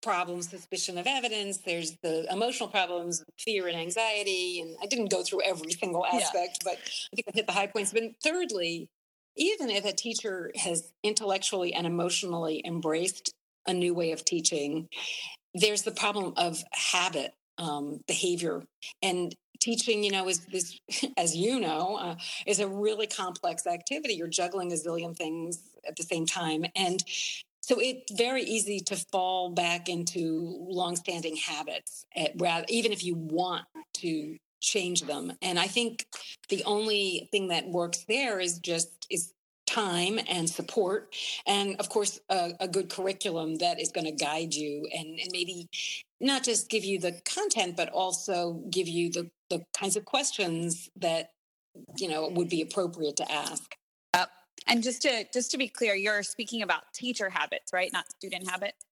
problems, 0.01 0.49
suspicion 0.49 0.97
of 0.97 1.07
evidence. 1.07 1.57
There's 1.57 1.97
the 2.03 2.31
emotional 2.31 2.69
problems, 2.69 3.23
fear 3.39 3.67
and 3.67 3.77
anxiety. 3.77 4.61
And 4.61 4.75
I 4.81 4.85
didn't 4.85 5.11
go 5.11 5.23
through 5.23 5.41
every 5.43 5.71
single 5.71 6.05
aspect, 6.05 6.59
yeah. 6.63 6.71
but 6.71 6.77
I 7.13 7.15
think 7.15 7.27
I 7.29 7.31
hit 7.33 7.47
the 7.47 7.53
high 7.53 7.67
points. 7.67 7.93
But 7.93 8.03
thirdly, 8.23 8.89
even 9.35 9.69
if 9.69 9.85
a 9.85 9.93
teacher 9.93 10.51
has 10.55 10.91
intellectually 11.03 11.73
and 11.73 11.87
emotionally 11.87 12.61
embraced 12.65 13.33
a 13.65 13.73
new 13.73 13.93
way 13.93 14.11
of 14.11 14.25
teaching 14.25 14.87
there's 15.53 15.81
the 15.81 15.91
problem 15.91 16.33
of 16.37 16.63
habit 16.71 17.33
um, 17.59 17.99
behavior. 18.07 18.63
And 19.01 19.35
teaching 19.59 20.05
you 20.05 20.11
know 20.11 20.29
is 20.29 20.45
this 20.45 20.79
as 21.17 21.35
you 21.35 21.59
know 21.59 21.97
uh, 21.97 22.15
is 22.47 22.59
a 22.59 22.67
really 22.67 23.07
complex 23.07 23.67
activity. 23.67 24.15
You're 24.15 24.27
juggling 24.27 24.71
a 24.71 24.75
zillion 24.75 25.15
things 25.15 25.61
at 25.87 25.95
the 25.95 26.03
same 26.03 26.25
time. 26.25 26.65
And 26.75 27.03
so 27.61 27.79
it's 27.79 28.11
very 28.11 28.41
easy 28.43 28.79
to 28.79 28.95
fall 29.11 29.51
back 29.51 29.89
into 29.89 30.65
longstanding 30.69 31.35
habits 31.35 32.05
at, 32.15 32.31
rather 32.37 32.65
even 32.69 32.91
if 32.91 33.03
you 33.03 33.15
want 33.15 33.65
to 33.95 34.37
change 34.61 35.03
them. 35.03 35.33
And 35.41 35.59
i 35.59 35.67
think 35.67 36.05
the 36.49 36.63
only 36.65 37.29
thing 37.31 37.49
that 37.49 37.69
works 37.69 38.05
there 38.07 38.39
is 38.39 38.59
just 38.59 39.07
is 39.09 39.33
time 39.79 40.19
and 40.27 40.49
support 40.49 41.15
and 41.47 41.75
of 41.79 41.89
course 41.89 42.19
a, 42.29 42.51
a 42.59 42.67
good 42.67 42.89
curriculum 42.89 43.55
that 43.57 43.79
is 43.79 43.91
going 43.91 44.05
to 44.05 44.11
guide 44.11 44.53
you 44.53 44.87
and, 44.93 45.19
and, 45.19 45.29
maybe 45.31 45.67
not 46.19 46.43
just 46.43 46.69
give 46.69 46.83
you 46.83 46.99
the 46.99 47.13
content 47.23 47.77
but 47.77 47.89
also 47.89 48.61
give 48.69 48.87
you 48.87 49.11
the, 49.11 49.29
the 49.49 49.63
kinds 49.77 49.95
of 49.95 50.03
questions 50.05 50.89
that 50.95 51.31
you 51.97 52.09
know 52.09 52.27
would 52.29 52.49
be 52.49 52.61
appropriate 52.61 53.15
to 53.15 53.31
ask 53.31 53.75
Yep. 54.15 54.29
and 54.67 54.83
just 54.83 55.01
to 55.03 55.25
just 55.33 55.51
to 55.51 55.57
be 55.57 55.67
clear 55.67 55.95
you're 55.95 56.23
speaking 56.23 56.61
about 56.61 56.83
teacher 56.93 57.29
habits 57.29 57.71
right 57.71 57.91
not 57.93 58.09
student 58.11 58.49
habits 58.49 58.85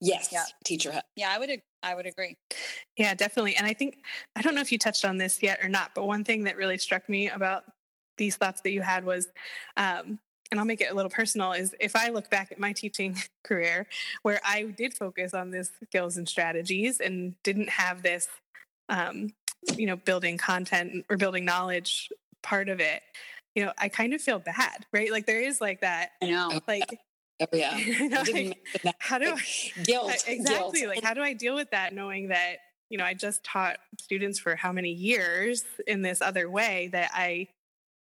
yes 0.00 0.28
yeah. 0.32 0.44
teacher 0.64 0.90
Habits. 0.90 1.08
yeah 1.16 1.32
i 1.34 1.38
would 1.38 1.50
I 1.82 1.94
would 1.94 2.06
agree. 2.06 2.36
Yeah, 2.96 3.14
definitely. 3.14 3.56
And 3.56 3.66
I 3.66 3.72
think, 3.72 3.96
I 4.36 4.42
don't 4.42 4.54
know 4.54 4.60
if 4.60 4.70
you 4.70 4.78
touched 4.78 5.04
on 5.04 5.18
this 5.18 5.42
yet 5.42 5.58
or 5.62 5.68
not, 5.68 5.90
but 5.96 6.06
one 6.06 6.22
thing 6.22 6.44
that 6.44 6.56
really 6.56 6.78
struck 6.78 7.08
me 7.08 7.28
about 7.28 7.64
these 8.18 8.36
thoughts 8.36 8.60
that 8.62 8.70
you 8.70 8.82
had 8.82 9.04
was 9.04 9.28
um, 9.76 10.18
and 10.52 10.60
I'll 10.60 10.66
make 10.66 10.82
it 10.82 10.92
a 10.92 10.94
little 10.94 11.10
personal, 11.10 11.52
is 11.52 11.74
if 11.80 11.96
I 11.96 12.10
look 12.10 12.28
back 12.28 12.52
at 12.52 12.58
my 12.60 12.74
teaching 12.74 13.16
career 13.42 13.86
where 14.20 14.38
I 14.44 14.64
did 14.64 14.92
focus 14.92 15.32
on 15.32 15.50
this 15.50 15.72
skills 15.84 16.18
and 16.18 16.28
strategies 16.28 17.00
and 17.00 17.34
didn't 17.42 17.70
have 17.70 18.02
this, 18.02 18.28
um, 18.90 19.32
you 19.76 19.86
know, 19.86 19.96
building 19.96 20.36
content 20.36 21.06
or 21.08 21.16
building 21.16 21.46
knowledge 21.46 22.10
part 22.42 22.68
of 22.68 22.80
it, 22.80 23.02
you 23.54 23.64
know, 23.64 23.72
I 23.78 23.88
kind 23.88 24.12
of 24.12 24.20
feel 24.20 24.38
bad, 24.38 24.84
right? 24.92 25.10
Like 25.10 25.24
there 25.24 25.40
is 25.40 25.60
like 25.60 25.80
that, 25.80 26.10
I 26.22 26.30
know, 26.30 26.60
like. 26.68 26.84
Oh 27.40 27.56
yeah. 27.56 27.76
you 27.76 28.08
know, 28.08 28.22
like, 28.32 28.94
how 29.00 29.18
do 29.18 29.34
I 29.34 29.82
guilt 29.82 30.12
exactly 30.28 30.80
guilt. 30.82 30.94
like 30.94 31.02
how 31.02 31.12
do 31.12 31.22
I 31.22 31.32
deal 31.32 31.56
with 31.56 31.72
that 31.72 31.92
knowing 31.92 32.28
that 32.28 32.58
you 32.88 32.98
know 32.98 33.04
I 33.04 33.14
just 33.14 33.42
taught 33.42 33.78
students 33.98 34.38
for 34.38 34.54
how 34.54 34.70
many 34.70 34.92
years 34.92 35.64
in 35.88 36.02
this 36.02 36.22
other 36.22 36.48
way 36.48 36.90
that 36.92 37.10
I 37.12 37.48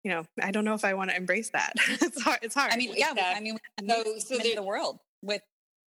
you 0.05 0.11
know, 0.11 0.25
I 0.41 0.51
don't 0.51 0.65
know 0.65 0.75
if 0.75 0.85
I 0.85 0.95
want 0.95 1.11
to 1.11 1.17
embrace 1.17 1.51
that. 1.51 1.73
it's 1.89 2.23
hard. 2.23 2.39
It's 2.43 2.55
hard. 2.55 2.73
I 2.73 2.77
mean, 2.77 2.93
yeah. 2.95 3.15
I 3.17 3.41
mean, 3.41 3.59
so, 3.89 4.05
so 4.19 4.39
the 4.39 4.63
world 4.63 5.01
with 5.23 5.43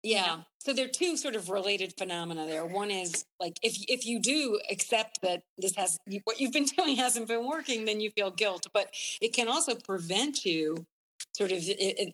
yeah. 0.03 0.21
You 0.21 0.27
know. 0.27 0.45
So 0.59 0.73
there 0.75 0.85
are 0.85 0.89
two 0.89 1.17
sort 1.17 1.37
of 1.37 1.49
related 1.49 1.95
phenomena 1.97 2.47
there. 2.47 2.67
One 2.67 2.91
is 2.91 3.25
like 3.39 3.59
if 3.63 3.77
if 3.89 4.05
you 4.05 4.21
do 4.21 4.61
accept 4.71 5.21
that 5.23 5.43
this 5.57 5.75
has 5.77 5.99
what 6.25 6.41
you've 6.41 6.53
been 6.53 6.65
doing 6.77 6.97
hasn't 6.97 7.29
been 7.29 7.47
working, 7.47 7.85
then 7.85 8.01
you 8.01 8.11
feel 8.11 8.31
guilt. 8.31 8.67
But 8.75 8.93
it 9.23 9.33
can 9.33 9.49
also 9.49 9.75
prevent 9.75 10.45
you 10.45 10.87
sort 11.33 11.53
of 11.53 11.63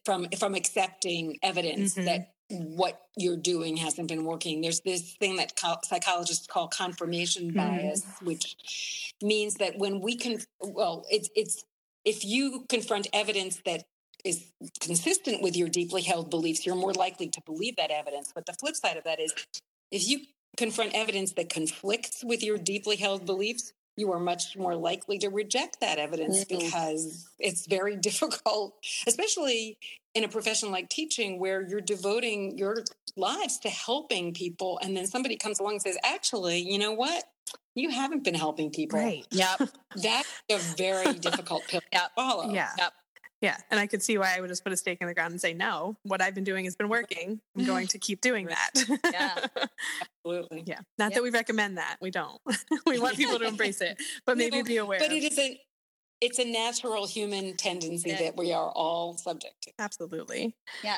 from 0.04 0.28
from 0.38 0.54
accepting 0.54 1.38
evidence 1.42 1.94
mm-hmm. 1.94 2.04
that 2.04 2.32
what 2.48 3.02
you're 3.16 3.36
doing 3.36 3.76
hasn't 3.76 4.08
been 4.08 4.24
working. 4.24 4.60
There's 4.60 4.80
this 4.80 5.14
thing 5.14 5.36
that 5.36 5.58
psychologists 5.84 6.46
call 6.46 6.68
confirmation 6.68 7.48
mm-hmm. 7.48 7.56
bias, 7.56 8.04
mm-hmm. 8.04 8.26
which 8.26 9.14
means 9.22 9.54
that 9.54 9.78
when 9.78 10.00
we 10.00 10.16
can, 10.16 10.38
well, 10.60 11.04
it's 11.10 11.28
it's 11.34 11.64
if 12.06 12.24
you 12.24 12.64
confront 12.68 13.08
evidence 13.12 13.60
that 13.66 13.84
is 14.24 14.46
consistent 14.80 15.42
with 15.42 15.56
your 15.56 15.68
deeply 15.68 16.02
held 16.02 16.30
beliefs, 16.30 16.64
you're 16.64 16.76
more 16.76 16.94
likely 16.94 17.28
to 17.28 17.42
believe 17.44 17.76
that 17.76 17.90
evidence. 17.90 18.32
But 18.34 18.46
the 18.46 18.54
flip 18.54 18.76
side 18.76 18.96
of 18.96 19.04
that 19.04 19.20
is 19.20 19.34
if 19.90 20.08
you 20.08 20.20
confront 20.56 20.94
evidence 20.94 21.32
that 21.32 21.50
conflicts 21.50 22.24
with 22.24 22.42
your 22.42 22.56
deeply 22.56 22.96
held 22.96 23.26
beliefs, 23.26 23.72
you 23.96 24.12
are 24.12 24.20
much 24.20 24.56
more 24.56 24.74
likely 24.74 25.18
to 25.18 25.28
reject 25.28 25.80
that 25.80 25.98
evidence 25.98 26.44
mm-hmm. 26.44 26.58
because 26.58 27.28
it's 27.38 27.66
very 27.66 27.96
difficult, 28.08 28.74
especially 29.06 29.78
in 30.14 30.24
a 30.24 30.28
profession 30.28 30.70
like 30.70 30.88
teaching 30.88 31.38
where 31.38 31.66
you're 31.66 31.80
devoting 31.80 32.56
your 32.56 32.84
lives 33.16 33.58
to 33.58 33.68
helping 33.68 34.32
people. 34.32 34.78
And 34.82 34.96
then 34.96 35.06
somebody 35.06 35.36
comes 35.36 35.60
along 35.60 35.72
and 35.72 35.82
says, 35.82 35.98
actually, 36.04 36.58
you 36.58 36.78
know 36.78 36.92
what? 36.92 37.24
you 37.76 37.90
haven't 37.90 38.24
been 38.24 38.34
helping 38.34 38.70
people. 38.70 38.98
Right. 38.98 39.26
Yep. 39.30 39.68
That's 39.96 40.42
a 40.50 40.58
very 40.76 41.12
difficult 41.12 41.62
pill 41.68 41.80
to 41.92 42.10
follow. 42.16 42.50
Yeah. 42.50 42.70
Yep. 42.78 42.92
Yeah. 43.42 43.56
And 43.70 43.78
I 43.78 43.86
could 43.86 44.02
see 44.02 44.16
why 44.16 44.34
I 44.36 44.40
would 44.40 44.48
just 44.48 44.64
put 44.64 44.72
a 44.72 44.76
stake 44.76 44.98
in 45.02 45.06
the 45.06 45.14
ground 45.14 45.32
and 45.32 45.40
say, 45.40 45.52
no, 45.52 45.96
what 46.02 46.22
I've 46.22 46.34
been 46.34 46.42
doing 46.42 46.64
has 46.64 46.74
been 46.74 46.88
working. 46.88 47.40
I'm 47.56 47.66
going 47.66 47.86
to 47.88 47.98
keep 47.98 48.22
doing 48.22 48.46
that. 48.46 48.70
yeah. 49.12 49.46
Absolutely. 50.26 50.64
Yeah. 50.66 50.80
Not 50.98 51.06
yep. 51.06 51.14
that 51.14 51.22
we 51.22 51.30
recommend 51.30 51.78
that. 51.78 51.96
We 52.00 52.10
don't. 52.10 52.40
we 52.86 52.98
want 52.98 53.16
people 53.16 53.38
to 53.38 53.44
embrace 53.48 53.80
it, 53.80 54.00
but 54.24 54.36
maybe 54.36 54.58
no, 54.58 54.64
be 54.64 54.76
aware. 54.78 54.98
But 54.98 55.12
it 55.12 55.22
is 55.22 55.38
a 55.38 55.60
it's 56.20 56.38
a 56.38 56.44
natural 56.44 57.06
human 57.06 57.56
tendency 57.56 58.10
yeah. 58.10 58.18
that 58.18 58.36
we 58.36 58.52
are 58.52 58.70
all 58.70 59.16
subject 59.16 59.54
to. 59.62 59.72
Absolutely. 59.78 60.56
Yeah. 60.82 60.96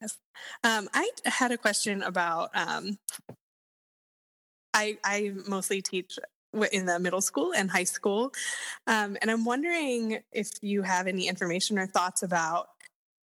Yes. 0.00 0.16
Um, 0.64 0.88
I 0.94 1.10
had 1.26 1.52
a 1.52 1.58
question 1.58 2.02
about 2.02 2.50
um, 2.54 2.98
I, 4.72 4.96
I 5.04 5.32
mostly 5.46 5.82
teach 5.82 6.18
in 6.72 6.86
the 6.86 6.98
middle 6.98 7.20
school 7.20 7.52
and 7.54 7.70
high 7.70 7.84
school. 7.84 8.32
Um, 8.86 9.18
and 9.20 9.30
I'm 9.30 9.44
wondering 9.44 10.20
if 10.32 10.50
you 10.62 10.82
have 10.82 11.06
any 11.06 11.28
information 11.28 11.78
or 11.78 11.86
thoughts 11.86 12.22
about 12.22 12.68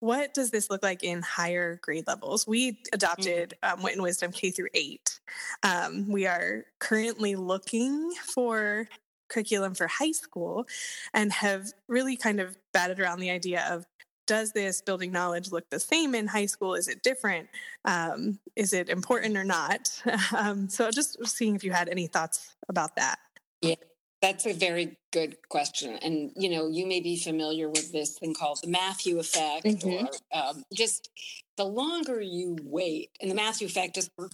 what 0.05 0.35
does 0.35 0.51
this 0.51 0.69
look 0.69 0.83
like 0.83 1.03
in 1.03 1.23
higher 1.23 1.79
grade 1.83 2.07
levels? 2.07 2.47
We 2.47 2.73
mm. 2.73 2.77
adopted 2.93 3.55
um, 3.63 3.83
Wit 3.83 3.95
and 3.95 4.03
Wisdom 4.03 4.33
K 4.33 4.51
through 4.51 4.69
eight. 4.75 5.19
Um, 5.63 6.11
we 6.11 6.27
are 6.27 6.65
currently 6.79 7.37
looking 7.37 8.13
for 8.35 8.87
curriculum 9.29 9.75
for 9.75 9.87
high 9.87 10.13
school 10.13 10.67
and 11.15 11.33
have 11.33 11.69
really 11.89 12.17
kind 12.17 12.39
of 12.39 12.55
batted 12.75 13.01
around 13.01 13.21
the 13.21 13.31
idea 13.31 13.67
of 13.71 13.87
does 14.27 14.53
this 14.53 14.83
building 14.83 15.11
knowledge 15.11 15.51
look 15.51 15.69
the 15.71 15.81
same 15.81 16.15
in 16.15 16.27
high 16.27 16.47
school? 16.47 16.75
Is 16.75 16.89
it 16.89 17.03
different? 17.03 17.49
Um, 17.87 18.39
is 18.57 18.75
it 18.75 18.91
important 18.91 19.37
or 19.37 19.45
not? 19.45 20.03
Um, 20.37 20.69
so 20.69 20.91
just 20.91 21.25
seeing 21.27 21.55
if 21.55 21.65
you 21.65 21.73
had 21.73 21.89
any 21.89 22.09
thoughts 22.09 22.55
about 22.69 22.97
that. 22.97 23.19
Yeah, 23.63 23.77
that's 24.25 24.47
a 24.47 24.55
very 24.55 24.97
good 25.12 25.37
question. 25.51 25.99
And, 26.03 26.33
you 26.35 26.49
know, 26.49 26.68
you 26.68 26.87
may 26.87 27.01
be 27.01 27.18
familiar 27.18 27.68
with 27.68 27.93
this 27.93 28.18
thing 28.18 28.33
called 28.33 28.59
the 28.62 28.70
Matthew 28.70 29.18
effect 29.18 29.66
mm-hmm. 29.66 30.07
or 30.07 30.39
um, 30.39 30.64
just 30.72 31.11
the 31.59 31.64
longer 31.64 32.22
you 32.22 32.57
wait, 32.62 33.11
and 33.20 33.31
the 33.31 33.35
Matthew 33.35 33.66
effect 33.66 33.99
is 33.99 34.09
for 34.16 34.31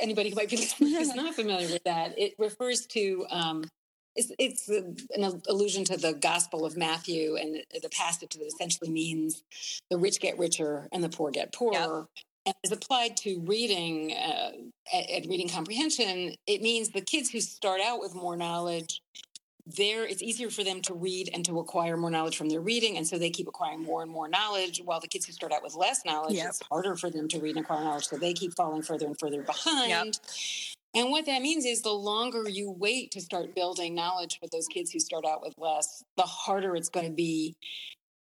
anybody 0.00 0.30
who 0.30 0.36
might 0.36 0.48
be 0.48 0.56
listening 0.64 0.94
is 0.94 1.16
not 1.16 1.34
familiar 1.34 1.66
with 1.66 1.82
that. 1.84 2.16
It 2.16 2.34
refers 2.38 2.86
to 2.86 3.26
um, 3.30 3.64
it's, 4.14 4.30
it's 4.38 4.68
an 4.68 5.42
allusion 5.48 5.84
to 5.86 5.96
the 5.96 6.12
Gospel 6.12 6.64
of 6.64 6.76
Matthew 6.76 7.36
and 7.36 7.56
the 7.82 7.88
passage 7.88 8.34
that 8.34 8.46
essentially 8.46 8.90
means 8.90 9.42
the 9.90 9.96
rich 9.96 10.20
get 10.20 10.38
richer 10.38 10.86
and 10.92 11.02
the 11.02 11.08
poor 11.08 11.32
get 11.32 11.52
poorer. 11.52 11.72
Yep. 11.72 12.06
And 12.44 12.54
as 12.64 12.72
applied 12.72 13.16
to 13.18 13.40
reading 13.40 14.12
uh, 14.12 14.50
at, 14.92 15.10
at 15.10 15.26
reading 15.28 15.48
comprehension, 15.48 16.34
it 16.46 16.60
means 16.60 16.90
the 16.90 17.00
kids 17.00 17.30
who 17.30 17.40
start 17.40 17.80
out 17.80 18.00
with 18.00 18.14
more 18.14 18.36
knowledge 18.36 19.00
there 19.66 20.04
it's 20.04 20.22
easier 20.22 20.50
for 20.50 20.64
them 20.64 20.80
to 20.82 20.92
read 20.92 21.30
and 21.32 21.44
to 21.44 21.60
acquire 21.60 21.96
more 21.96 22.10
knowledge 22.10 22.36
from 22.36 22.48
their 22.48 22.60
reading 22.60 22.96
and 22.96 23.06
so 23.06 23.16
they 23.16 23.30
keep 23.30 23.46
acquiring 23.46 23.80
more 23.80 24.02
and 24.02 24.10
more 24.10 24.28
knowledge 24.28 24.82
while 24.84 24.98
the 24.98 25.06
kids 25.06 25.24
who 25.24 25.32
start 25.32 25.52
out 25.52 25.62
with 25.62 25.74
less 25.76 26.04
knowledge 26.04 26.34
yep. 26.34 26.48
it's 26.48 26.60
harder 26.68 26.96
for 26.96 27.10
them 27.10 27.28
to 27.28 27.38
read 27.38 27.56
and 27.56 27.64
acquire 27.64 27.84
knowledge 27.84 28.06
so 28.06 28.16
they 28.16 28.32
keep 28.32 28.52
falling 28.56 28.82
further 28.82 29.06
and 29.06 29.18
further 29.18 29.42
behind 29.42 29.90
yep. 29.90 30.14
And 30.94 31.10
what 31.10 31.24
that 31.24 31.40
means 31.40 31.64
is 31.64 31.80
the 31.80 31.90
longer 31.90 32.48
you 32.48 32.70
wait 32.70 33.12
to 33.12 33.20
start 33.22 33.54
building 33.54 33.94
knowledge 33.94 34.38
for 34.38 34.46
those 34.48 34.66
kids 34.68 34.90
who 34.90 34.98
start 34.98 35.24
out 35.24 35.40
with 35.40 35.54
less, 35.56 36.04
the 36.18 36.22
harder 36.22 36.76
it's 36.76 36.90
going 36.90 37.06
to 37.06 37.12
be 37.12 37.56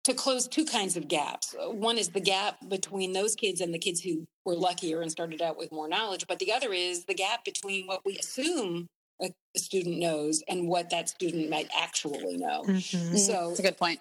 to 0.03 0.13
close 0.13 0.47
two 0.47 0.65
kinds 0.65 0.97
of 0.97 1.07
gaps. 1.07 1.55
Uh, 1.55 1.69
one 1.69 1.97
is 1.97 2.09
the 2.09 2.19
gap 2.19 2.57
between 2.67 3.13
those 3.13 3.35
kids 3.35 3.61
and 3.61 3.73
the 3.73 3.79
kids 3.79 4.01
who 4.01 4.25
were 4.43 4.55
luckier 4.55 5.01
and 5.01 5.11
started 5.11 5.41
out 5.41 5.57
with 5.57 5.71
more 5.71 5.87
knowledge, 5.87 6.25
but 6.27 6.39
the 6.39 6.51
other 6.51 6.73
is 6.73 7.05
the 7.05 7.13
gap 7.13 7.45
between 7.45 7.87
what 7.87 8.01
we 8.05 8.17
assume 8.17 8.87
a 9.21 9.31
student 9.57 9.97
knows 9.97 10.43
and 10.47 10.67
what 10.67 10.89
that 10.89 11.09
student 11.09 11.49
might 11.49 11.69
actually 11.77 12.37
know. 12.37 12.63
Mm-hmm. 12.63 13.15
So 13.17 13.51
it's 13.51 13.59
a 13.59 13.63
good 13.63 13.77
point. 13.77 13.99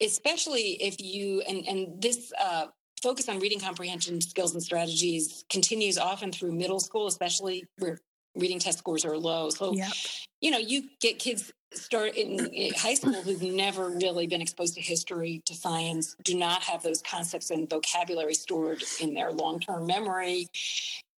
Especially 0.00 0.82
if 0.82 1.00
you 1.00 1.42
and 1.42 1.66
and 1.66 2.00
this 2.00 2.32
uh, 2.40 2.66
focus 3.02 3.28
on 3.28 3.38
reading 3.38 3.60
comprehension 3.60 4.20
skills 4.20 4.54
and 4.54 4.62
strategies 4.62 5.44
continues 5.50 5.98
often 5.98 6.32
through 6.32 6.52
middle 6.52 6.80
school, 6.80 7.06
especially 7.06 7.64
where 7.78 7.98
reading 8.38 8.58
test 8.58 8.78
scores 8.78 9.04
are 9.04 9.16
low. 9.16 9.50
So, 9.50 9.72
yep. 9.72 9.92
you 10.40 10.50
know, 10.50 10.58
you 10.58 10.84
get 11.00 11.18
kids 11.18 11.52
start 11.74 12.16
in, 12.16 12.46
in 12.46 12.72
high 12.74 12.94
school 12.94 13.20
who've 13.22 13.42
never 13.42 13.90
really 13.90 14.26
been 14.26 14.40
exposed 14.40 14.74
to 14.74 14.80
history, 14.80 15.42
to 15.46 15.54
science, 15.54 16.16
do 16.24 16.36
not 16.36 16.62
have 16.62 16.82
those 16.82 17.02
concepts 17.02 17.50
and 17.50 17.68
vocabulary 17.68 18.34
stored 18.34 18.82
in 19.00 19.14
their 19.14 19.32
long 19.32 19.60
term 19.60 19.86
memory. 19.86 20.48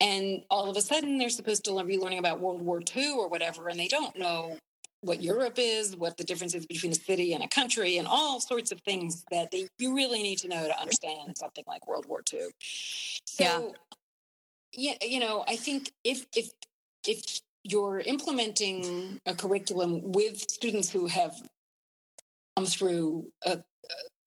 And 0.00 0.42
all 0.50 0.68
of 0.68 0.76
a 0.76 0.80
sudden, 0.80 1.18
they're 1.18 1.30
supposed 1.30 1.64
to 1.66 1.84
be 1.84 1.98
learning 1.98 2.18
about 2.18 2.40
World 2.40 2.62
War 2.62 2.80
II 2.96 3.12
or 3.12 3.28
whatever, 3.28 3.68
and 3.68 3.78
they 3.78 3.88
don't 3.88 4.18
know 4.18 4.56
what 5.02 5.22
Europe 5.22 5.54
is, 5.56 5.96
what 5.96 6.16
the 6.16 6.24
difference 6.24 6.54
is 6.54 6.66
between 6.66 6.92
a 6.92 6.94
city 6.94 7.32
and 7.32 7.42
a 7.42 7.48
country, 7.48 7.98
and 7.98 8.06
all 8.06 8.40
sorts 8.40 8.72
of 8.72 8.80
things 8.80 9.24
that 9.30 9.50
they, 9.50 9.68
you 9.78 9.94
really 9.94 10.22
need 10.22 10.38
to 10.38 10.48
know 10.48 10.66
to 10.66 10.78
understand 10.78 11.36
something 11.36 11.64
like 11.66 11.86
World 11.86 12.06
War 12.06 12.22
II. 12.32 12.40
So, 13.24 13.72
yeah, 14.72 14.94
yeah 15.00 15.06
you 15.06 15.20
know, 15.20 15.44
I 15.46 15.56
think 15.56 15.92
if 16.04 16.26
if 16.34 16.50
if 17.06 17.40
you're 17.64 18.00
implementing 18.00 19.20
a 19.26 19.34
curriculum 19.34 20.12
with 20.12 20.40
students 20.50 20.90
who 20.90 21.06
have 21.06 21.34
come 22.56 22.66
through 22.66 23.26
a, 23.44 23.58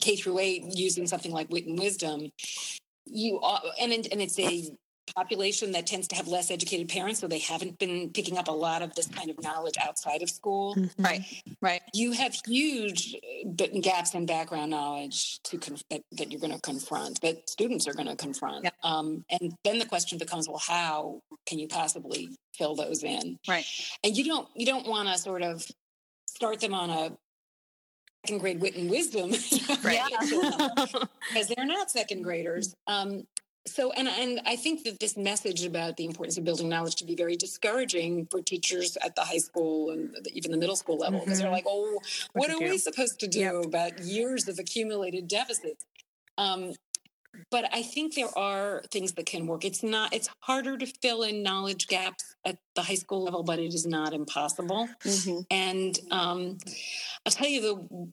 K 0.02 0.18
through 0.18 0.40
eight 0.40 0.64
using 0.76 1.08
something 1.08 1.32
like 1.32 1.50
Wit 1.50 1.66
and 1.66 1.80
Wisdom, 1.80 2.30
you 3.06 3.40
are, 3.40 3.62
and 3.80 3.94
and 3.94 4.22
it's 4.22 4.38
a 4.40 4.70
population 5.16 5.72
that 5.74 5.88
tends 5.88 6.08
to 6.10 6.16
have 6.16 6.28
less 6.28 6.52
educated 6.52 6.90
parents, 6.90 7.20
so 7.20 7.28
they 7.28 7.40
haven't 7.40 7.80
been 7.80 8.10
picking 8.10 8.38
up 8.38 8.48
a 8.48 8.52
lot 8.52 8.82
of 8.82 8.94
this 8.96 9.08
kind 9.08 9.30
of 9.30 9.42
knowledge 9.42 9.76
outside 9.82 10.22
of 10.22 10.30
school. 10.30 10.76
Mm-hmm. 10.76 11.04
Right, 11.04 11.44
right. 11.62 11.82
You 11.94 12.14
have 12.14 12.36
huge 12.46 13.16
uh, 13.60 13.80
gaps 13.82 14.14
in 14.14 14.26
background 14.26 14.72
knowledge 14.72 15.42
to 15.44 15.58
conf- 15.58 15.84
that, 15.90 16.02
that, 16.14 16.32
you're 16.32 16.42
going 16.42 16.54
to 16.54 16.62
confront, 16.62 17.22
that 17.22 17.50
students 17.50 17.88
are 17.88 17.94
going 17.94 18.08
to 18.08 18.16
confront. 18.16 18.64
Yep. 18.66 18.74
Um, 18.84 19.26
and 19.30 19.54
then 19.64 19.80
the 19.80 19.86
question 19.86 20.18
becomes, 20.18 20.48
well, 20.48 20.62
how 20.66 21.22
can 21.46 21.60
you 21.60 21.68
possibly 21.68 22.30
fill 22.54 22.76
those 22.76 23.04
in? 23.04 23.38
Right. 23.48 23.66
And 24.04 24.16
you 24.16 24.24
don't 24.24 24.48
you 24.56 24.66
don't 24.66 24.88
want 24.88 25.10
to 25.10 25.18
sort 25.18 25.42
of 25.42 25.66
start 26.26 26.60
them 26.60 26.74
on 26.74 26.90
a 26.90 27.18
second 28.26 28.40
grade 28.40 28.62
wit 28.62 28.76
and 28.76 28.90
wisdom, 28.90 29.32
right? 29.84 30.02
Because 31.30 31.48
they're 31.48 31.66
not 31.66 31.90
second 31.90 32.22
graders. 32.24 32.76
Um, 32.86 33.26
so 33.66 33.92
and 33.94 34.08
and 34.08 34.42
I 34.46 34.56
think 34.56 34.84
that 34.84 35.00
this 35.00 35.16
message 35.16 35.64
about 35.64 35.96
the 35.98 36.06
importance 36.06 36.38
of 36.38 36.44
building 36.44 36.68
knowledge 36.68 36.96
to 36.98 37.06
be 37.06 37.16
very 37.16 37.36
discouraging 37.36 38.28
for 38.30 38.42
teachers 38.42 38.98
at 39.02 39.16
the 39.16 39.22
high 39.22 39.38
school 39.38 39.92
and 39.92 40.16
even 40.34 40.52
the 40.52 40.58
middle 40.58 40.76
school 40.76 40.98
level 40.98 41.20
because 41.20 41.40
mm-hmm. 41.40 41.44
they're 41.44 41.52
like, 41.52 41.66
oh, 41.68 42.00
what, 42.34 42.50
what 42.50 42.52
are 42.52 42.60
we 42.60 42.78
supposed 42.78 43.20
to 43.22 43.28
do 43.28 43.40
yep. 43.40 43.66
about 43.66 44.00
years 44.00 44.48
of 44.48 44.60
accumulated 44.60 45.28
deficits? 45.28 45.86
Um, 46.38 46.74
but 47.50 47.66
I 47.74 47.82
think 47.82 48.14
there 48.14 48.38
are 48.38 48.84
things 48.92 49.14
that 49.14 49.26
can 49.26 49.48
work. 49.48 49.66
It's 49.66 49.82
not. 49.82 50.14
It's 50.14 50.30
harder 50.40 50.78
to 50.78 50.86
fill 50.86 51.24
in 51.24 51.42
knowledge 51.42 51.88
gaps 51.88 52.36
at 52.46 52.58
the 52.76 52.84
high 52.84 52.96
school 52.96 53.24
level, 53.24 53.44
but 53.44 53.60
it 53.60 53.74
is 53.74 53.88
not 53.88 54.14
impossible. 54.14 54.88
Mm-hmm. 55.04 55.40
And 55.50 56.00
um, 56.12 56.58
I'll 57.26 57.32
tell 57.32 57.48
you 57.48 57.62
the. 57.62 58.12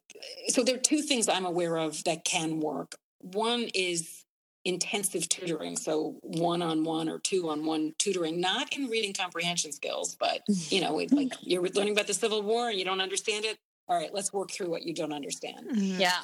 So 0.52 0.62
there 0.62 0.76
are 0.76 0.78
two 0.78 1.02
things 1.02 1.28
I'm 1.28 1.44
aware 1.44 1.76
of 1.76 2.02
that 2.04 2.24
can 2.24 2.60
work. 2.60 2.94
One 3.18 3.68
is 3.74 4.19
intensive 4.64 5.28
tutoring 5.28 5.76
so 5.76 6.16
one 6.22 6.60
on 6.60 6.84
one 6.84 7.08
or 7.08 7.18
two 7.18 7.48
on 7.48 7.64
one 7.64 7.94
tutoring 7.98 8.40
not 8.40 8.70
in 8.76 8.88
reading 8.88 9.12
comprehension 9.12 9.72
skills 9.72 10.16
but 10.20 10.42
you 10.68 10.80
know 10.82 10.94
like 11.12 11.32
you're 11.40 11.62
learning 11.62 11.92
about 11.92 12.06
the 12.06 12.14
civil 12.14 12.42
war 12.42 12.68
and 12.68 12.78
you 12.78 12.84
don't 12.84 13.00
understand 13.00 13.44
it? 13.44 13.58
All 13.88 13.96
right 13.96 14.12
let's 14.12 14.32
work 14.32 14.50
through 14.50 14.68
what 14.68 14.82
you 14.82 14.94
don't 14.94 15.12
understand. 15.12 15.66
Mm-hmm. 15.70 16.00
yeah. 16.00 16.20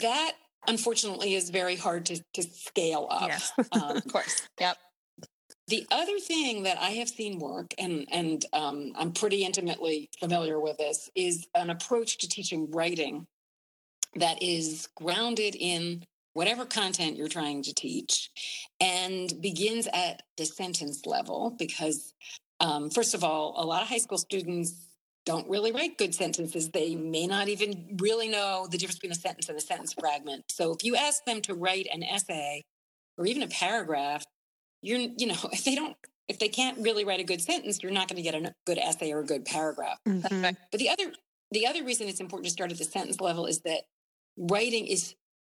That 0.00 0.32
unfortunately 0.66 1.34
is 1.34 1.50
very 1.50 1.76
hard 1.76 2.06
to, 2.06 2.22
to 2.34 2.42
scale 2.42 3.06
up 3.10 3.28
yeah. 3.28 3.64
um, 3.72 3.96
of 3.96 4.08
course. 4.08 4.46
Yep. 4.60 4.76
the 5.68 5.86
other 5.90 6.18
thing 6.18 6.64
that 6.64 6.78
I 6.78 6.90
have 6.90 7.08
seen 7.08 7.38
work, 7.38 7.74
and 7.78 8.06
and 8.12 8.44
um, 8.52 8.92
I'm 8.96 9.12
pretty 9.12 9.44
intimately 9.44 10.10
familiar 10.18 10.60
with 10.60 10.78
this, 10.78 11.10
is 11.14 11.46
an 11.54 11.70
approach 11.70 12.18
to 12.18 12.28
teaching 12.28 12.70
writing 12.70 13.26
that 14.16 14.42
is 14.42 14.88
grounded 14.94 15.56
in 15.58 16.04
whatever 16.34 16.64
content 16.64 17.16
you're 17.16 17.28
trying 17.28 17.62
to 17.62 17.74
teach 17.74 18.30
and 18.80 19.32
begins 19.40 19.88
at 19.92 20.22
the 20.36 20.44
sentence 20.44 21.06
level 21.06 21.54
because 21.58 22.12
um, 22.60 22.90
first 22.90 23.14
of 23.14 23.24
all 23.24 23.54
a 23.56 23.64
lot 23.64 23.82
of 23.82 23.88
high 23.88 23.98
school 23.98 24.18
students 24.18 24.88
don't 25.24 25.48
really 25.48 25.72
write 25.72 25.96
good 25.96 26.14
sentences. 26.14 26.70
They 26.70 26.94
may 26.94 27.26
not 27.26 27.48
even 27.48 27.96
really 27.98 28.28
know 28.28 28.68
the 28.70 28.76
difference 28.76 28.98
between 28.98 29.12
a 29.12 29.14
sentence 29.14 29.48
and 29.48 29.56
a 29.56 29.60
sentence 29.60 29.94
fragment. 29.94 30.44
So 30.50 30.72
if 30.72 30.84
you 30.84 30.96
ask 30.96 31.24
them 31.24 31.40
to 31.42 31.54
write 31.54 31.86
an 31.90 32.02
essay 32.02 32.62
or 33.16 33.24
even 33.24 33.42
a 33.42 33.48
paragraph 33.48 34.22
you're 34.84 34.98
you 34.98 35.26
know 35.26 35.36
if 35.52 35.64
they 35.64 35.74
don't 35.74 35.96
if 36.28 36.38
they 36.38 36.48
can't 36.48 36.78
really 36.78 37.04
write 37.04 37.20
a 37.20 37.24
good 37.24 37.40
sentence 37.40 37.82
you're 37.82 37.92
not 37.92 38.08
going 38.08 38.16
to 38.16 38.22
get 38.22 38.34
a 38.34 38.54
good 38.66 38.78
essay 38.78 39.10
or 39.10 39.20
a 39.20 39.26
good 39.26 39.44
paragraph. 39.44 39.98
Mm-hmm. 40.06 40.42
but 40.70 40.78
the 40.78 40.90
other 40.90 41.12
the 41.50 41.66
other 41.66 41.82
reason 41.82 42.08
it's 42.08 42.20
important 42.20 42.46
to 42.46 42.50
start 42.50 42.70
at 42.70 42.78
the 42.78 42.84
sentence 42.84 43.20
level 43.20 43.46
is 43.46 43.60
that 43.60 43.82
writing 44.36 44.86
is 44.86 45.14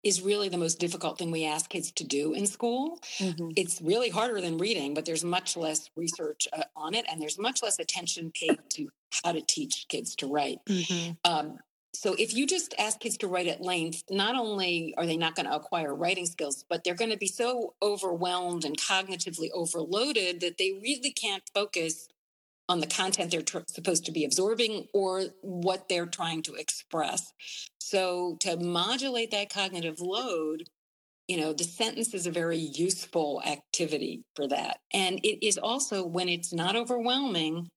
is 0.05 0.21
really 0.23 0.49
the 0.49 0.59
most 0.59 0.79
difficult 0.79 1.19
thing 1.19 1.31
we 1.31 1.47
ask 1.47 1.71
kids 1.71 1.91
to 1.93 2.05
do 2.05 2.35
in 2.35 2.47
school. 2.47 3.01
Mm-hmm. 3.19 3.51
It's 3.57 3.81
really 3.81 4.11
harder 4.11 4.41
than 4.41 4.59
reading, 4.59 4.95
but 4.95 5.05
there's 5.05 5.25
much 5.25 5.57
less 5.57 5.91
research 5.97 6.47
uh, 6.53 6.65
on 6.77 6.95
it, 6.95 7.07
and 7.11 7.21
there's 7.21 7.39
much 7.39 7.63
less 7.63 7.79
attention 7.79 8.31
paid 8.39 8.59
to 8.71 8.89
how 9.25 9.33
to 9.33 9.41
teach 9.41 9.87
kids 9.89 10.15
to 10.17 10.27
write. 10.27 10.59
Mm-hmm. 10.67 11.13
Um, 11.25 11.59
so 11.95 12.15
if 12.19 12.35
you 12.35 12.47
just 12.47 12.75
ask 12.79 12.99
kids 12.99 13.17
to 13.19 13.29
write 13.29 13.47
at 13.47 13.61
length, 13.61 14.03
not 14.11 14.35
only 14.35 14.95
are 14.99 15.07
they 15.07 15.17
not 15.17 15.37
going 15.37 15.47
to 15.47 15.55
acquire 15.55 15.95
writing 15.95 16.27
skills, 16.27 16.65
but 16.69 16.83
they're 16.83 16.95
going 16.95 17.13
to 17.13 17.17
be 17.17 17.29
so 17.29 17.75
overwhelmed 17.81 18.65
and 18.65 18.77
cognitively 18.77 19.49
overloaded 19.55 20.41
that 20.41 20.59
they 20.59 20.73
really 20.83 21.13
can't 21.13 21.45
focus 21.55 22.09
on 22.69 22.81
the 22.81 22.87
content 22.87 23.31
they're 23.31 23.43
tr- 23.43 23.59
supposed 23.69 24.07
to 24.07 24.13
be 24.13 24.25
absorbing 24.25 24.87
or 24.95 25.25
what 25.43 25.89
they're 25.89 26.07
trying 26.07 26.43
to 26.43 26.55
express. 26.55 27.33
So 27.79 28.37
to 28.41 28.57
modulate 28.57 29.31
that 29.33 29.53
cognitive 29.53 30.01
load, 30.01 30.65
you 31.29 31.41
know, 31.41 31.53
the 31.53 31.65
sentence 31.65 32.15
is 32.15 32.27
a 32.27 32.31
very 32.31 32.59
useful 32.59 33.43
activity 33.47 34.23
for 34.37 34.47
that. 34.49 34.79
And 34.93 35.21
it 35.23 35.47
is 35.47 35.59
also 35.59 36.07
when 36.07 36.29
it's 36.29 36.53
not 36.53 36.77
overwhelming, 36.77 37.69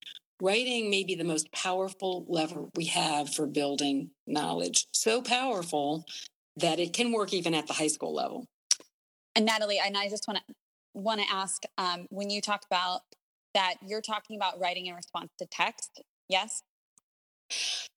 writing 0.42 0.90
may 0.90 1.04
be 1.04 1.16
the 1.16 1.24
most 1.24 1.52
powerful 1.52 2.26
lever 2.28 2.66
we 2.76 2.86
have 2.86 3.34
for 3.34 3.48
building 3.48 4.12
knowledge. 4.26 4.88
So 4.92 5.22
powerful 5.22 6.06
that 6.58 6.80
it 6.80 6.94
can 6.94 7.12
work 7.12 7.34
even 7.34 7.54
at 7.54 7.68
the 7.68 7.74
high 7.74 7.88
school 7.88 8.14
level. 8.14 8.48
And 9.36 9.46
Natalie, 9.46 9.80
and 9.84 9.96
I 9.98 10.10
just 10.10 10.28
want 10.28 10.40
to 10.48 10.54
want 10.94 11.22
to 11.22 11.28
ask 11.32 11.62
um, 11.78 12.08
when 12.10 12.30
you 12.32 12.42
talked 12.42 12.66
about 12.66 13.02
that 13.58 13.74
you're 13.82 14.02
talking 14.02 14.36
about 14.36 14.60
writing 14.60 14.86
in 14.86 14.94
response 14.94 15.32
to 15.40 15.48
text. 15.48 16.04
Yes? 16.30 16.62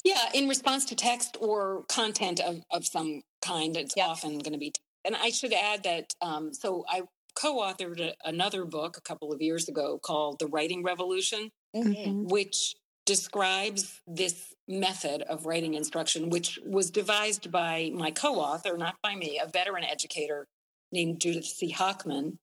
Yeah, 0.02 0.30
in 0.32 0.48
response 0.48 0.86
to 0.86 0.96
text 0.96 1.36
or 1.38 1.84
content 1.88 2.40
of, 2.40 2.62
of 2.70 2.86
some 2.86 3.20
kind, 3.44 3.76
it's 3.76 3.94
yep. 3.94 4.08
often 4.08 4.38
going 4.38 4.54
to 4.54 4.58
be. 4.58 4.70
T- 4.70 4.80
and 5.04 5.14
I 5.14 5.28
should 5.28 5.52
add 5.52 5.82
that 5.82 6.14
um, 6.22 6.54
so 6.54 6.84
I 6.88 7.02
co 7.34 7.58
authored 7.60 8.00
a, 8.00 8.14
another 8.24 8.64
book 8.64 8.96
a 8.96 9.02
couple 9.02 9.32
of 9.32 9.42
years 9.42 9.68
ago 9.68 9.98
called 10.02 10.38
The 10.38 10.46
Writing 10.46 10.82
Revolution, 10.82 11.50
mm-hmm. 11.76 12.24
which 12.28 12.74
describes 13.04 14.00
this 14.06 14.54
method 14.66 15.22
of 15.22 15.44
writing 15.44 15.74
instruction, 15.74 16.30
which 16.30 16.58
was 16.64 16.90
devised 16.90 17.50
by 17.50 17.90
my 17.92 18.12
co 18.12 18.36
author, 18.36 18.78
not 18.78 18.94
by 19.02 19.14
me, 19.14 19.38
a 19.44 19.48
veteran 19.48 19.84
educator 19.84 20.46
named 20.90 21.20
Judith 21.20 21.44
C. 21.44 21.74
Hochman. 21.76 22.38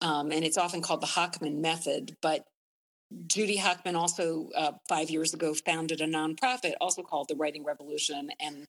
Um, 0.00 0.32
and 0.32 0.44
it's 0.44 0.58
often 0.58 0.82
called 0.82 1.00
the 1.00 1.06
Hochman 1.06 1.58
method. 1.60 2.16
But 2.22 2.44
Judy 3.26 3.58
Hochman 3.58 3.94
also, 3.94 4.48
uh, 4.56 4.72
five 4.88 5.10
years 5.10 5.32
ago, 5.32 5.54
founded 5.54 6.00
a 6.00 6.06
nonprofit 6.06 6.74
also 6.80 7.02
called 7.02 7.28
the 7.28 7.36
Writing 7.36 7.64
Revolution. 7.64 8.30
And 8.40 8.66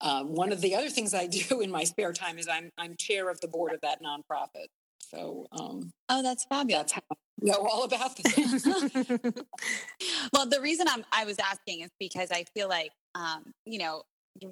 uh, 0.00 0.24
one 0.24 0.52
of 0.52 0.60
the 0.60 0.74
other 0.74 0.90
things 0.90 1.14
I 1.14 1.26
do 1.48 1.60
in 1.60 1.70
my 1.70 1.84
spare 1.84 2.12
time 2.12 2.38
is 2.38 2.48
I'm 2.48 2.70
I'm 2.78 2.96
chair 2.96 3.30
of 3.30 3.40
the 3.40 3.48
board 3.48 3.72
of 3.72 3.80
that 3.80 4.02
nonprofit. 4.02 4.66
So, 5.10 5.46
um, 5.52 5.92
oh, 6.08 6.22
that's 6.22 6.44
fabulous. 6.44 6.82
That's 6.82 6.92
how 6.92 7.00
I 7.10 7.16
know 7.40 7.66
all 7.66 7.84
about 7.84 8.16
this. 8.16 8.64
well, 10.32 10.46
the 10.46 10.60
reason 10.60 10.86
I'm, 10.88 11.04
I 11.10 11.24
was 11.24 11.38
asking 11.38 11.80
is 11.80 11.90
because 11.98 12.30
I 12.30 12.44
feel 12.54 12.68
like, 12.68 12.92
um, 13.16 13.52
you 13.64 13.78
know, 13.78 14.02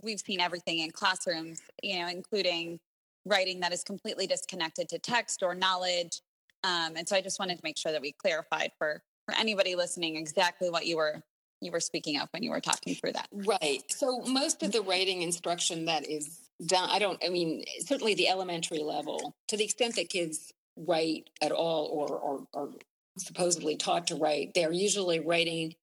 we've 0.02 0.18
seen 0.18 0.40
everything 0.40 0.80
in 0.80 0.90
classrooms, 0.90 1.60
you 1.82 2.00
know, 2.00 2.08
including 2.08 2.80
writing 3.28 3.60
that 3.60 3.72
is 3.72 3.82
completely 3.84 4.26
disconnected 4.26 4.88
to 4.90 4.98
text 4.98 5.42
or 5.42 5.54
knowledge. 5.54 6.20
Um, 6.64 6.94
and 6.96 7.08
so 7.08 7.16
I 7.16 7.20
just 7.20 7.38
wanted 7.38 7.56
to 7.56 7.60
make 7.62 7.78
sure 7.78 7.92
that 7.92 8.02
we 8.02 8.12
clarified 8.12 8.72
for 8.78 9.02
for 9.26 9.34
anybody 9.38 9.74
listening 9.74 10.16
exactly 10.16 10.70
what 10.70 10.86
you 10.86 10.96
were 10.96 11.22
you 11.60 11.72
were 11.72 11.80
speaking 11.80 12.20
of 12.20 12.28
when 12.30 12.42
you 12.42 12.50
were 12.50 12.60
talking 12.60 12.94
through 12.94 13.12
that. 13.12 13.28
Right. 13.32 13.82
So 13.88 14.20
most 14.22 14.62
of 14.62 14.72
the 14.72 14.80
writing 14.82 15.22
instruction 15.22 15.86
that 15.86 16.08
is 16.08 16.48
done, 16.64 16.88
I 16.90 16.98
don't. 16.98 17.22
I 17.24 17.28
mean, 17.28 17.64
certainly 17.80 18.14
the 18.14 18.28
elementary 18.28 18.78
level, 18.78 19.34
to 19.48 19.56
the 19.56 19.64
extent 19.64 19.96
that 19.96 20.08
kids 20.08 20.52
write 20.76 21.30
at 21.42 21.52
all 21.52 21.86
or 21.86 22.08
or, 22.18 22.46
or 22.52 22.70
supposedly 23.18 23.76
taught 23.76 24.06
to 24.08 24.16
write, 24.16 24.52
they're 24.54 24.72
usually 24.72 25.20
writing 25.20 25.74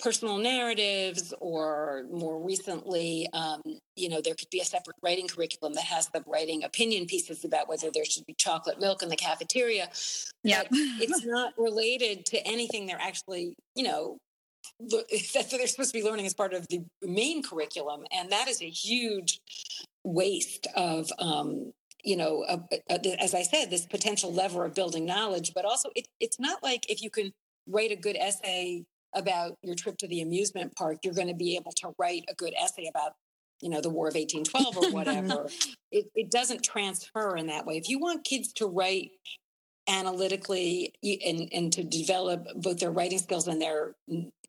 personal 0.00 0.38
narratives 0.38 1.34
or 1.40 2.04
more 2.10 2.40
recently 2.40 3.28
um, 3.32 3.60
you 3.96 4.08
know 4.08 4.20
there 4.20 4.34
could 4.34 4.50
be 4.50 4.60
a 4.60 4.64
separate 4.64 4.96
writing 5.02 5.28
curriculum 5.28 5.72
that 5.74 5.84
has 5.84 6.08
them 6.08 6.24
writing 6.26 6.64
opinion 6.64 7.06
pieces 7.06 7.44
about 7.44 7.68
whether 7.68 7.90
there 7.92 8.04
should 8.04 8.26
be 8.26 8.34
chocolate 8.38 8.80
milk 8.80 9.02
in 9.02 9.08
the 9.08 9.16
cafeteria 9.16 9.88
yeah 10.42 10.62
it's 10.72 11.24
not 11.26 11.52
related 11.58 12.24
to 12.26 12.38
anything 12.46 12.86
they're 12.86 13.00
actually 13.00 13.54
you 13.74 13.84
know 13.84 14.16
that 14.80 15.48
they're 15.50 15.66
supposed 15.66 15.92
to 15.92 15.98
be 15.98 16.04
learning 16.04 16.26
as 16.26 16.34
part 16.34 16.54
of 16.54 16.66
the 16.68 16.82
main 17.02 17.42
curriculum 17.42 18.04
and 18.12 18.30
that 18.30 18.48
is 18.48 18.62
a 18.62 18.68
huge 18.68 19.40
waste 20.04 20.66
of 20.76 21.10
um, 21.18 21.72
you 22.02 22.16
know, 22.16 22.46
as 22.88 23.34
I 23.34 23.42
said, 23.42 23.68
this 23.68 23.84
potential 23.84 24.32
lever 24.32 24.64
of 24.64 24.74
building 24.74 25.04
knowledge, 25.04 25.52
but 25.54 25.66
also 25.66 25.90
it, 25.94 26.08
it's 26.18 26.40
not 26.40 26.62
like 26.62 26.88
if 26.90 27.02
you 27.02 27.10
can 27.10 27.32
write 27.66 27.92
a 27.92 27.96
good 27.96 28.16
essay 28.16 28.84
about 29.14 29.56
your 29.62 29.74
trip 29.74 29.96
to 29.98 30.08
the 30.08 30.20
amusement 30.22 30.74
park, 30.76 30.98
you're 31.02 31.14
going 31.14 31.28
to 31.28 31.34
be 31.34 31.56
able 31.56 31.72
to 31.72 31.92
write 31.98 32.24
a 32.28 32.34
good 32.34 32.54
essay 32.60 32.88
about, 32.88 33.12
you 33.60 33.68
know, 33.68 33.80
the 33.80 33.90
War 33.90 34.08
of 34.08 34.14
1812 34.14 34.76
or 34.76 34.90
whatever. 34.92 35.48
it, 35.90 36.06
it 36.14 36.30
doesn't 36.30 36.62
transfer 36.62 37.36
in 37.36 37.46
that 37.46 37.66
way. 37.66 37.76
If 37.76 37.88
you 37.88 37.98
want 37.98 38.24
kids 38.24 38.52
to 38.54 38.66
write 38.66 39.10
analytically 39.88 40.94
and, 41.02 41.48
and 41.52 41.72
to 41.72 41.82
develop 41.82 42.46
both 42.56 42.78
their 42.78 42.92
writing 42.92 43.18
skills 43.18 43.48
and 43.48 43.60
their 43.60 43.94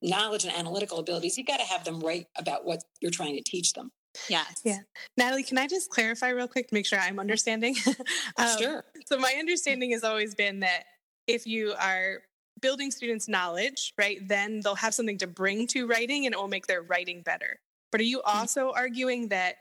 knowledge 0.01 0.45
and 0.45 0.53
analytical 0.53 0.99
abilities, 0.99 1.37
you 1.37 1.43
got 1.43 1.59
to 1.59 1.65
have 1.65 1.83
them 1.83 1.99
write 1.99 2.27
about 2.37 2.65
what 2.65 2.83
you're 3.01 3.11
trying 3.11 3.35
to 3.35 3.43
teach 3.43 3.73
them. 3.73 3.91
Yes. 4.29 4.61
Yeah. 4.63 4.79
Natalie, 5.17 5.43
can 5.43 5.57
I 5.57 5.67
just 5.67 5.89
clarify 5.89 6.29
real 6.29 6.47
quick 6.47 6.67
to 6.67 6.73
make 6.73 6.85
sure 6.85 6.99
I'm 6.99 7.19
understanding? 7.19 7.75
um, 8.37 8.57
sure. 8.59 8.83
So, 9.05 9.17
my 9.17 9.35
understanding 9.39 9.91
has 9.91 10.03
always 10.03 10.35
been 10.35 10.59
that 10.59 10.83
if 11.27 11.47
you 11.47 11.73
are 11.79 12.21
building 12.59 12.91
students' 12.91 13.27
knowledge, 13.27 13.93
right, 13.97 14.25
then 14.27 14.61
they'll 14.61 14.75
have 14.75 14.93
something 14.93 15.17
to 15.19 15.27
bring 15.27 15.67
to 15.67 15.87
writing 15.87 16.25
and 16.25 16.33
it 16.33 16.37
will 16.37 16.47
make 16.47 16.67
their 16.67 16.81
writing 16.81 17.21
better. 17.21 17.59
But 17.91 18.01
are 18.01 18.05
you 18.05 18.21
hmm. 18.25 18.37
also 18.37 18.71
arguing 18.71 19.29
that 19.29 19.55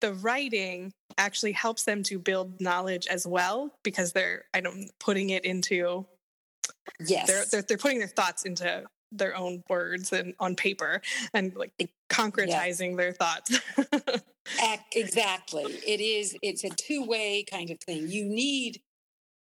the 0.00 0.14
writing 0.14 0.92
actually 1.16 1.52
helps 1.52 1.84
them 1.84 2.02
to 2.04 2.18
build 2.18 2.60
knowledge 2.60 3.06
as 3.06 3.26
well 3.26 3.70
because 3.84 4.12
they're 4.12 4.44
I 4.52 4.60
don't 4.60 4.90
putting 4.98 5.30
it 5.30 5.44
into 5.44 6.06
yes 6.98 7.28
they're, 7.28 7.44
they're, 7.50 7.62
they're 7.62 7.76
putting 7.76 8.00
their 8.00 8.08
thoughts 8.08 8.44
into 8.44 8.84
their 9.12 9.36
own 9.36 9.62
words 9.68 10.12
and 10.12 10.34
on 10.40 10.56
paper 10.56 11.00
and 11.34 11.54
like 11.54 11.72
concretizing 12.08 12.90
yeah. 12.90 12.96
their 12.96 13.12
thoughts. 13.12 13.60
exactly. 14.94 15.64
It 15.64 16.00
is, 16.00 16.36
it's 16.42 16.64
a 16.64 16.70
two 16.70 17.04
way 17.04 17.44
kind 17.44 17.70
of 17.70 17.78
thing. 17.80 18.08
You 18.08 18.24
need 18.24 18.80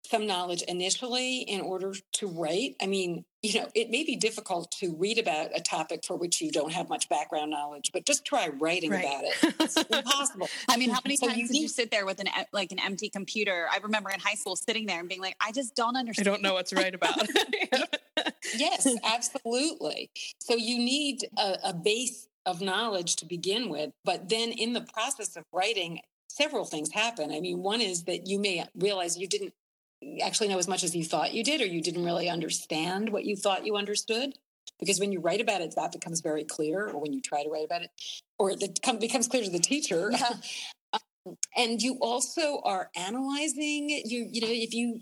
some 0.04 0.26
knowledge 0.26 0.62
initially 0.62 1.38
in 1.38 1.60
order 1.60 1.94
to 2.12 2.26
write. 2.26 2.76
I 2.82 2.86
mean, 2.86 3.24
you 3.42 3.60
know, 3.60 3.68
it 3.74 3.90
may 3.90 4.04
be 4.04 4.16
difficult 4.16 4.70
to 4.78 4.94
read 4.94 5.18
about 5.18 5.50
a 5.54 5.60
topic 5.60 6.04
for 6.04 6.16
which 6.16 6.40
you 6.40 6.50
don't 6.50 6.72
have 6.72 6.88
much 6.88 7.08
background 7.08 7.50
knowledge, 7.50 7.90
but 7.92 8.04
just 8.04 8.24
try 8.24 8.48
writing 8.48 8.90
right. 8.90 9.04
about 9.04 9.24
it. 9.24 9.54
It's 9.60 9.76
impossible. 9.90 10.48
I 10.68 10.76
mean, 10.76 10.90
how 10.90 11.00
many 11.04 11.16
so 11.16 11.26
times 11.26 11.38
you 11.38 11.46
did 11.46 11.52
need... 11.52 11.62
you 11.62 11.68
sit 11.68 11.90
there 11.90 12.06
with 12.06 12.20
an 12.20 12.28
like 12.52 12.72
an 12.72 12.78
empty 12.78 13.08
computer? 13.08 13.66
I 13.72 13.78
remember 13.78 14.10
in 14.10 14.20
high 14.20 14.34
school 14.34 14.56
sitting 14.56 14.86
there 14.86 15.00
and 15.00 15.08
being 15.08 15.20
like, 15.20 15.36
I 15.40 15.52
just 15.52 15.74
don't 15.74 15.96
understand. 15.96 16.28
I 16.28 16.30
don't 16.30 16.42
know 16.42 16.54
what 16.54 16.66
to 16.66 16.76
write 16.76 16.94
about. 16.94 17.26
yes, 18.56 18.86
absolutely. 19.04 20.10
So 20.40 20.54
you 20.54 20.78
need 20.78 21.26
a, 21.38 21.56
a 21.64 21.74
base 21.74 22.28
of 22.46 22.60
knowledge 22.60 23.16
to 23.16 23.26
begin 23.26 23.68
with, 23.68 23.92
but 24.04 24.28
then 24.28 24.50
in 24.50 24.72
the 24.72 24.82
process 24.82 25.36
of 25.36 25.44
writing, 25.52 26.00
several 26.28 26.64
things 26.64 26.90
happen. 26.92 27.30
I 27.30 27.40
mean, 27.40 27.62
one 27.62 27.80
is 27.80 28.04
that 28.04 28.26
you 28.26 28.38
may 28.38 28.64
realize 28.74 29.16
you 29.16 29.28
didn't 29.28 29.54
actually 30.22 30.48
know 30.48 30.58
as 30.58 30.68
much 30.68 30.84
as 30.84 30.94
you 30.94 31.04
thought 31.04 31.34
you 31.34 31.44
did, 31.44 31.60
or 31.60 31.66
you 31.66 31.82
didn't 31.82 32.04
really 32.04 32.28
understand 32.28 33.10
what 33.10 33.24
you 33.24 33.36
thought 33.36 33.66
you 33.66 33.76
understood. 33.76 34.34
Because 34.78 34.98
when 34.98 35.12
you 35.12 35.20
write 35.20 35.40
about 35.40 35.60
it, 35.60 35.74
that 35.76 35.92
becomes 35.92 36.20
very 36.20 36.44
clear, 36.44 36.88
or 36.88 37.00
when 37.00 37.12
you 37.12 37.20
try 37.20 37.42
to 37.44 37.50
write 37.50 37.64
about 37.64 37.82
it, 37.82 37.90
or 38.38 38.50
it 38.50 38.80
becomes 39.00 39.28
clear 39.28 39.44
to 39.44 39.50
the 39.50 39.58
teacher. 39.58 40.10
Yeah. 40.12 40.34
um, 40.92 41.36
and 41.56 41.80
you 41.80 41.98
also 42.00 42.60
are 42.64 42.90
analyzing 42.96 43.88
you 44.04 44.28
you 44.30 44.40
know 44.40 44.48
if 44.50 44.74
you 44.74 45.00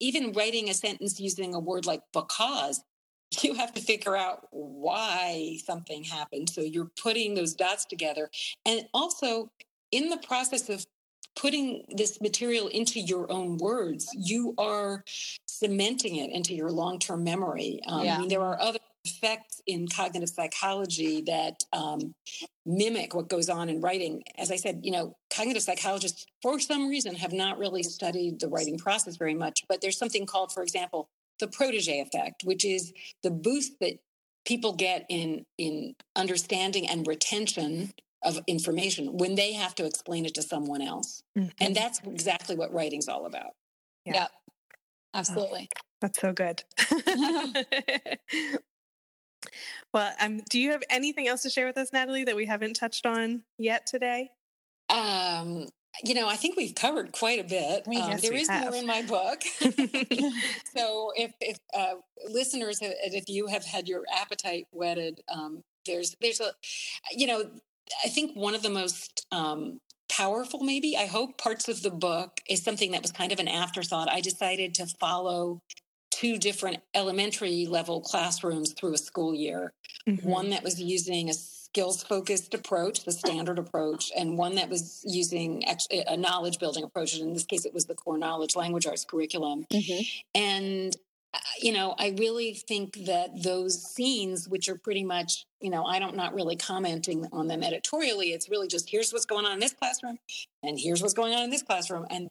even 0.00 0.32
writing 0.32 0.68
a 0.68 0.74
sentence 0.74 1.18
using 1.20 1.54
a 1.54 1.60
word 1.60 1.86
like 1.86 2.02
because 2.12 2.82
you 3.42 3.54
have 3.54 3.74
to 3.74 3.80
figure 3.80 4.16
out 4.16 4.46
why 4.50 5.56
something 5.64 6.04
happened 6.04 6.48
so 6.48 6.60
you're 6.60 6.90
putting 7.00 7.34
those 7.34 7.54
dots 7.54 7.84
together 7.84 8.30
and 8.64 8.86
also 8.94 9.50
in 9.92 10.08
the 10.08 10.16
process 10.18 10.68
of 10.68 10.86
putting 11.38 11.84
this 11.88 12.20
material 12.20 12.66
into 12.68 13.00
your 13.00 13.30
own 13.30 13.56
words, 13.58 14.08
you 14.14 14.54
are 14.58 15.04
cementing 15.46 16.16
it 16.16 16.30
into 16.32 16.54
your 16.54 16.70
long 16.70 16.98
term 16.98 17.24
memory. 17.24 17.80
Um, 17.86 18.04
yeah. 18.04 18.16
I 18.16 18.18
mean, 18.18 18.28
there 18.28 18.42
are 18.42 18.60
other 18.60 18.80
effects 19.04 19.62
in 19.66 19.86
cognitive 19.88 20.28
psychology 20.28 21.22
that 21.22 21.62
um, 21.72 22.14
mimic 22.66 23.14
what 23.14 23.28
goes 23.28 23.48
on 23.48 23.68
in 23.68 23.80
writing. 23.80 24.22
As 24.36 24.50
I 24.50 24.56
said, 24.56 24.80
you 24.82 24.90
know, 24.90 25.16
cognitive 25.34 25.62
psychologists, 25.62 26.26
for 26.42 26.58
some 26.58 26.88
reason, 26.88 27.14
have 27.14 27.32
not 27.32 27.58
really 27.58 27.82
studied 27.82 28.40
the 28.40 28.48
writing 28.48 28.76
process 28.76 29.16
very 29.16 29.34
much. 29.34 29.64
But 29.68 29.80
there's 29.80 29.98
something 29.98 30.26
called, 30.26 30.52
for 30.52 30.62
example, 30.62 31.08
the 31.38 31.48
protege 31.48 32.00
effect, 32.00 32.42
which 32.44 32.64
is 32.64 32.92
the 33.22 33.30
boost 33.30 33.78
that 33.80 33.94
people 34.44 34.72
get 34.72 35.06
in 35.08 35.44
in 35.56 35.94
understanding 36.16 36.88
and 36.88 37.06
retention 37.06 37.92
of 38.22 38.40
information 38.46 39.16
when 39.16 39.34
they 39.34 39.52
have 39.52 39.74
to 39.76 39.84
explain 39.84 40.26
it 40.26 40.34
to 40.34 40.42
someone 40.42 40.82
else. 40.82 41.22
Mm-hmm. 41.36 41.48
And 41.60 41.74
that's 41.74 42.00
exactly 42.00 42.56
what 42.56 42.72
writing's 42.72 43.08
all 43.08 43.26
about. 43.26 43.52
Yeah. 44.04 44.14
Yep. 44.14 44.30
Absolutely. 45.14 45.68
Oh, 45.76 45.80
that's 46.00 46.20
so 46.20 46.32
good. 46.32 46.62
well, 49.92 50.12
um, 50.20 50.40
do 50.50 50.60
you 50.60 50.72
have 50.72 50.82
anything 50.90 51.28
else 51.28 51.42
to 51.42 51.50
share 51.50 51.66
with 51.66 51.78
us, 51.78 51.92
Natalie, 51.92 52.24
that 52.24 52.36
we 52.36 52.46
haven't 52.46 52.74
touched 52.74 53.06
on 53.06 53.42
yet 53.56 53.86
today? 53.86 54.30
Um, 54.90 55.66
you 56.04 56.14
know, 56.14 56.28
I 56.28 56.36
think 56.36 56.56
we've 56.56 56.74
covered 56.74 57.12
quite 57.12 57.40
a 57.40 57.44
bit. 57.44 57.86
Um, 57.86 57.92
yes, 57.92 58.22
there 58.22 58.34
is 58.34 58.48
have. 58.48 58.64
more 58.64 58.74
in 58.74 58.86
my 58.86 59.02
book. 59.02 59.42
so, 60.76 61.12
if 61.16 61.32
if 61.40 61.58
uh, 61.74 61.94
listeners, 62.28 62.78
if 62.82 63.28
you 63.28 63.46
have 63.48 63.64
had 63.64 63.88
your 63.88 64.04
appetite 64.14 64.66
whetted, 64.70 65.20
um, 65.32 65.64
there's 65.86 66.14
there's 66.20 66.40
a, 66.40 66.52
you 67.12 67.26
know, 67.26 67.50
I 68.04 68.08
think 68.08 68.36
one 68.36 68.54
of 68.54 68.62
the 68.62 68.70
most 68.70 69.26
um, 69.32 69.80
powerful, 70.10 70.60
maybe, 70.60 70.96
I 70.96 71.06
hope, 71.06 71.38
parts 71.38 71.68
of 71.68 71.82
the 71.82 71.90
book 71.90 72.40
is 72.48 72.62
something 72.62 72.92
that 72.92 73.02
was 73.02 73.12
kind 73.12 73.32
of 73.32 73.38
an 73.38 73.48
afterthought. 73.48 74.10
I 74.10 74.20
decided 74.20 74.74
to 74.74 74.86
follow 74.86 75.60
two 76.10 76.38
different 76.38 76.78
elementary 76.94 77.66
level 77.66 78.00
classrooms 78.00 78.72
through 78.72 78.94
a 78.94 78.98
school 78.98 79.34
year 79.34 79.72
mm-hmm. 80.08 80.28
one 80.28 80.50
that 80.50 80.62
was 80.62 80.80
using 80.80 81.28
a 81.28 81.34
skills 81.34 82.02
focused 82.02 82.54
approach, 82.54 83.04
the 83.04 83.12
standard 83.12 83.58
approach, 83.58 84.10
and 84.16 84.38
one 84.38 84.54
that 84.54 84.68
was 84.68 85.04
using 85.06 85.62
a 85.90 86.16
knowledge 86.16 86.58
building 86.58 86.82
approach. 86.82 87.14
And 87.14 87.28
in 87.28 87.34
this 87.34 87.44
case, 87.44 87.66
it 87.66 87.74
was 87.74 87.84
the 87.84 87.94
core 87.94 88.18
knowledge 88.18 88.56
language 88.56 88.86
arts 88.86 89.04
curriculum. 89.04 89.66
Mm-hmm. 89.70 90.02
And 90.34 90.96
you 91.60 91.72
know, 91.72 91.94
I 91.98 92.14
really 92.18 92.54
think 92.54 93.04
that 93.06 93.42
those 93.42 93.82
scenes, 93.82 94.48
which 94.48 94.68
are 94.68 94.76
pretty 94.76 95.04
much, 95.04 95.44
you 95.60 95.70
know, 95.70 95.84
I 95.84 95.98
don't 95.98 96.16
not 96.16 96.34
really 96.34 96.56
commenting 96.56 97.26
on 97.32 97.48
them 97.48 97.62
editorially. 97.62 98.32
It's 98.32 98.48
really 98.48 98.68
just 98.68 98.88
here's 98.88 99.12
what's 99.12 99.26
going 99.26 99.44
on 99.44 99.52
in 99.52 99.60
this 99.60 99.74
classroom, 99.74 100.18
and 100.62 100.78
here's 100.78 101.02
what's 101.02 101.14
going 101.14 101.34
on 101.34 101.44
in 101.44 101.50
this 101.50 101.62
classroom, 101.62 102.06
and 102.10 102.30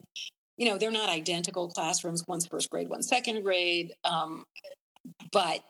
you 0.56 0.68
know, 0.68 0.76
they're 0.76 0.90
not 0.90 1.08
identical 1.08 1.68
classrooms. 1.68 2.24
One's 2.26 2.46
first 2.46 2.68
grade, 2.70 2.88
one's 2.88 3.08
second 3.08 3.42
grade, 3.42 3.92
um, 4.04 4.44
but 5.30 5.62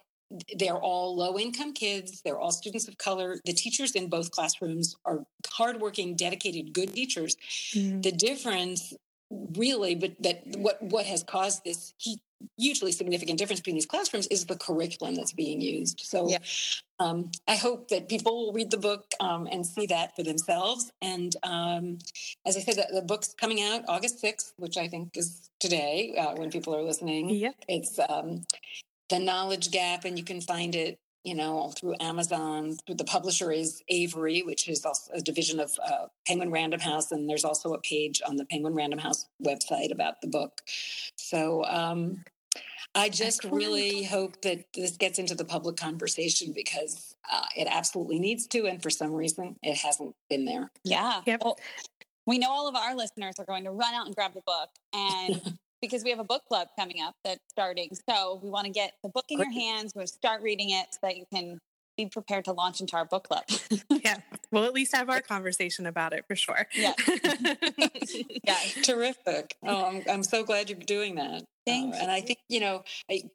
they're 0.59 0.79
all 0.79 1.17
low 1.17 1.39
income 1.39 1.73
kids. 1.73 2.23
They're 2.23 2.39
all 2.39 2.53
students 2.53 2.89
of 2.89 2.99
color. 2.99 3.39
The 3.45 3.53
teachers 3.53 3.93
in 3.93 4.09
both 4.09 4.31
classrooms 4.31 4.97
are 5.05 5.25
hardworking, 5.47 6.17
dedicated, 6.17 6.73
good 6.73 6.95
teachers. 6.95 7.37
Mm. 7.75 8.03
The 8.03 8.13
difference 8.13 8.95
really 9.31 9.95
but 9.95 10.13
that 10.21 10.43
what 10.57 10.81
what 10.83 11.05
has 11.05 11.23
caused 11.23 11.63
this 11.65 11.93
hugely 12.57 12.93
significant 12.93 13.39
difference 13.39 13.61
between 13.61 13.75
these 13.75 13.87
classrooms 13.87 14.27
is 14.29 14.47
the 14.47 14.57
curriculum 14.57 15.15
that's 15.15 15.33
being 15.33 15.61
used 15.61 16.01
so 16.01 16.29
yeah. 16.29 16.39
um, 16.99 17.31
i 17.47 17.55
hope 17.55 17.89
that 17.89 18.09
people 18.09 18.47
will 18.47 18.53
read 18.53 18.71
the 18.71 18.79
book 18.79 19.05
um, 19.21 19.47
and 19.51 19.67
see 19.67 19.87
that 19.87 20.15
for 20.17 20.23
themselves 20.23 20.93
and 21.03 21.37
um, 21.43 21.99
as 22.47 22.57
i 22.57 22.61
said 22.61 22.77
the, 22.77 22.87
the, 22.95 23.03
book's 23.03 23.35
coming 23.35 23.61
out 23.61 23.83
august 23.89 24.23
6th 24.23 24.53
which 24.57 24.79
i 24.79 24.89
think 24.89 25.17
is 25.17 25.51
today 25.61 26.15
uh, 26.19 26.35
when 26.37 26.51
people 26.51 26.75
are 26.75 26.83
listening 26.83 27.29
yep. 27.29 27.55
it's 27.69 27.99
um, 28.09 28.45
the 29.11 29.19
knowledge 29.19 29.71
gap 29.71 30.05
and 30.05 30.19
you 30.19 30.25
can 30.25 30.41
find 30.41 30.75
it 30.75 30.99
you 31.25 31.35
know, 31.35 31.73
through 31.79 31.95
Amazon. 32.01 32.77
The 32.87 33.05
publisher 33.05 33.51
is 33.53 33.83
Avery, 33.89 34.43
which 34.43 34.69
is 34.69 34.85
also 34.85 35.13
a 35.13 35.21
division 35.21 35.61
of 35.61 35.73
uh, 35.85 36.07
Penguin 36.27 36.51
Random 36.51 36.81
House, 36.81 37.11
and 37.13 37.29
there's 37.29 37.45
also 37.45 37.75
a 37.75 37.81
page 37.81 38.23
on 38.27 38.37
the 38.37 38.45
Penguin 38.45 38.75
Random 38.75 38.99
House 38.99 39.27
website 39.45 39.93
about 39.93 40.21
the 40.21 40.29
book. 40.29 40.63
So 41.17 41.65
um, 41.65 42.25
I 42.95 43.09
just 43.09 43.45
Excellent. 43.45 43.57
really 43.57 44.03
hope 44.05 44.41
that 44.43 44.65
this 44.75 44.97
gets 44.97 45.19
into 45.19 45.35
the 45.35 45.45
public 45.45 45.77
conversation 45.77 46.53
because 46.53 47.15
uh, 47.31 47.47
it 47.57 47.69
absolutely 47.71 48.19
needs 48.19 48.47
to, 48.49 48.67
and 48.67 48.83
for 48.83 48.91
some 48.91 49.13
reason, 49.13 49.57
it 49.63 49.77
hasn't 49.77 50.15
been 50.31 50.45
there. 50.45 50.71
Yeah. 50.85 51.21
Yep. 51.27 51.43
Well, 51.45 51.59
we 52.27 52.39
know 52.39 52.51
all 52.51 52.69
of 52.69 52.75
our 52.75 52.95
listeners 52.95 53.35
are 53.39 53.45
going 53.45 53.65
to 53.65 53.71
run 53.71 53.95
out 53.95 54.07
and 54.07 54.15
grab 54.15 54.35
the 54.35 54.43
book 54.43 54.69
and 54.93 55.59
because 55.81 56.05
we 56.05 56.11
have 56.11 56.19
a 56.19 56.25
book 56.25 56.43
club 56.49 56.69
coming 56.79 57.01
up 57.03 57.15
that's 57.25 57.41
starting. 57.51 57.91
So 58.09 58.41
we 58.43 58.51
want 58.51 58.67
to 58.67 58.73
get 58.73 58.93
the 59.03 59.09
book 59.09 59.27
in 59.29 59.39
Great. 59.39 59.53
your 59.53 59.61
hands. 59.61 59.93
We'll 59.95 60.07
start 60.07 60.43
reading 60.43 60.71
it 60.71 60.87
so 60.93 60.99
that 61.03 61.17
you 61.17 61.25
can 61.33 61.59
be 61.97 62.07
prepared 62.07 62.45
to 62.47 62.53
launch 62.53 62.81
into 62.81 62.97
our 62.97 63.05
book 63.05 63.25
club. 63.25 63.45
yeah. 63.91 64.19
We'll 64.51 64.65
at 64.65 64.73
least 64.73 64.95
have 64.95 65.11
our 65.11 65.21
conversation 65.21 65.85
about 65.87 66.13
it 66.13 66.25
for 66.27 66.37
sure. 66.37 66.67
Yeah. 66.75 66.95
yeah. 68.45 68.59
Terrific. 68.83 69.57
Oh, 69.63 69.87
I'm, 69.87 70.03
I'm 70.09 70.23
so 70.23 70.45
glad 70.45 70.71
you're 70.71 70.79
doing 70.79 71.17
that. 71.17 71.45
Thanks. 71.67 71.99
Uh, 71.99 72.03
and 72.03 72.11
I 72.11 72.21
think, 72.21 72.39
you 72.49 72.61
know, 72.61 72.85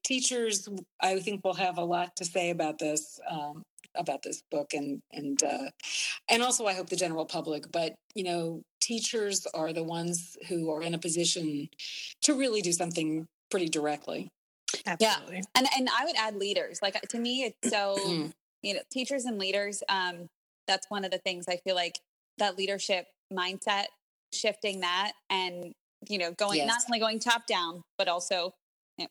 teachers, 0.04 0.68
I 1.00 1.20
think 1.20 1.44
will 1.44 1.54
have 1.54 1.78
a 1.78 1.84
lot 1.84 2.16
to 2.16 2.26
say 2.26 2.50
about 2.50 2.80
this. 2.80 3.20
Um, 3.30 3.64
about 3.96 4.24
this 4.24 4.41
book 4.50 4.74
and 4.74 5.02
and 5.12 5.44
uh, 5.44 5.70
and 6.28 6.41
also 6.41 6.66
I 6.66 6.74
hope 6.74 6.89
the 6.89 6.96
general 6.96 7.26
public. 7.26 7.72
But 7.72 7.94
you 8.16 8.24
know, 8.24 8.64
teachers 8.84 9.48
are 9.54 9.72
the 9.72 9.84
ones 9.84 10.38
who 10.50 10.70
are 10.70 10.82
in 10.82 10.94
a 10.94 10.98
position 10.98 11.70
to 12.22 12.38
really 12.38 12.62
do 12.62 12.74
something 12.74 13.26
pretty 13.50 13.70
directly. 13.70 14.30
Absolutely. 14.86 15.38
Yeah. 15.38 15.42
And 15.56 15.68
and 15.78 15.90
I 15.98 16.06
would 16.06 16.16
add 16.18 16.36
leaders. 16.36 16.80
Like 16.82 17.00
to 17.00 17.20
me 17.20 17.44
it's 17.44 17.70
so 17.70 17.96
mm-hmm. 17.98 18.28
you 18.62 18.74
know, 18.74 18.82
teachers 18.92 19.26
and 19.26 19.40
leaders 19.40 19.84
um 19.88 20.28
that's 20.68 20.90
one 20.90 21.06
of 21.06 21.12
the 21.12 21.18
things 21.20 21.46
I 21.48 21.58
feel 21.58 21.76
like 21.76 22.00
that 22.38 22.58
leadership 22.58 23.06
mindset 23.32 23.86
shifting 24.34 24.82
that 24.82 25.14
and 25.30 25.74
you 26.10 26.18
know 26.18 26.32
going 26.32 26.58
yes. 26.58 26.68
not 26.68 26.82
only 26.90 27.00
going 27.00 27.20
top 27.20 27.46
down 27.48 27.84
but 27.98 28.08
also 28.08 28.54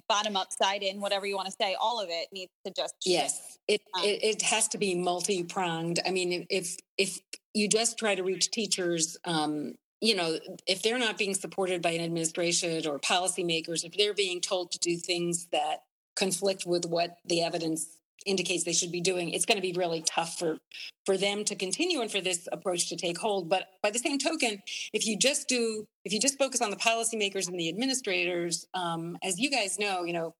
bottom 0.08 0.36
up 0.36 0.52
side 0.52 0.82
in 0.82 1.00
whatever 1.00 1.26
you 1.26 1.36
want 1.36 1.46
to 1.46 1.54
say 1.60 1.76
all 1.80 2.00
of 2.00 2.08
it 2.10 2.28
needs 2.32 2.52
to 2.66 2.72
just 2.74 2.94
yes. 3.04 3.58
It, 3.68 3.80
um, 3.94 4.04
it, 4.04 4.24
it 4.24 4.42
has 4.42 4.68
to 4.68 4.78
be 4.78 4.94
multi-pronged. 4.94 6.00
I 6.06 6.10
mean 6.10 6.46
if 6.50 6.76
if 6.98 7.18
you 7.54 7.68
just 7.68 7.98
try 7.98 8.14
to 8.14 8.22
reach 8.22 8.50
teachers 8.50 9.16
um, 9.24 9.74
you 10.00 10.14
know 10.14 10.38
if 10.66 10.82
they're 10.82 10.98
not 10.98 11.18
being 11.18 11.34
supported 11.34 11.82
by 11.82 11.90
an 11.90 12.02
administration 12.02 12.86
or 12.86 12.98
policymakers 12.98 13.84
if 13.84 13.96
they're 13.96 14.14
being 14.14 14.40
told 14.40 14.72
to 14.72 14.78
do 14.78 14.96
things 14.96 15.46
that 15.52 15.82
conflict 16.16 16.66
with 16.66 16.84
what 16.84 17.16
the 17.24 17.42
evidence 17.42 17.86
indicates 18.26 18.64
they 18.64 18.72
should 18.72 18.92
be 18.92 19.00
doing 19.00 19.30
it's 19.30 19.44
going 19.44 19.56
to 19.56 19.62
be 19.62 19.72
really 19.72 20.02
tough 20.02 20.38
for 20.38 20.58
for 21.04 21.16
them 21.16 21.44
to 21.44 21.54
continue 21.54 22.00
and 22.00 22.10
for 22.10 22.20
this 22.20 22.48
approach 22.52 22.88
to 22.88 22.96
take 22.96 23.18
hold 23.18 23.48
but 23.48 23.68
by 23.82 23.90
the 23.90 23.98
same 23.98 24.18
token 24.18 24.62
if 24.92 25.06
you 25.06 25.16
just 25.18 25.48
do 25.48 25.86
if 26.04 26.12
you 26.12 26.20
just 26.20 26.38
focus 26.38 26.60
on 26.60 26.70
the 26.70 26.76
policymakers 26.76 27.48
and 27.48 27.58
the 27.58 27.68
administrators 27.68 28.66
um, 28.74 29.16
as 29.22 29.38
you 29.38 29.50
guys 29.50 29.78
know 29.78 30.04
you 30.04 30.12
know 30.12 30.34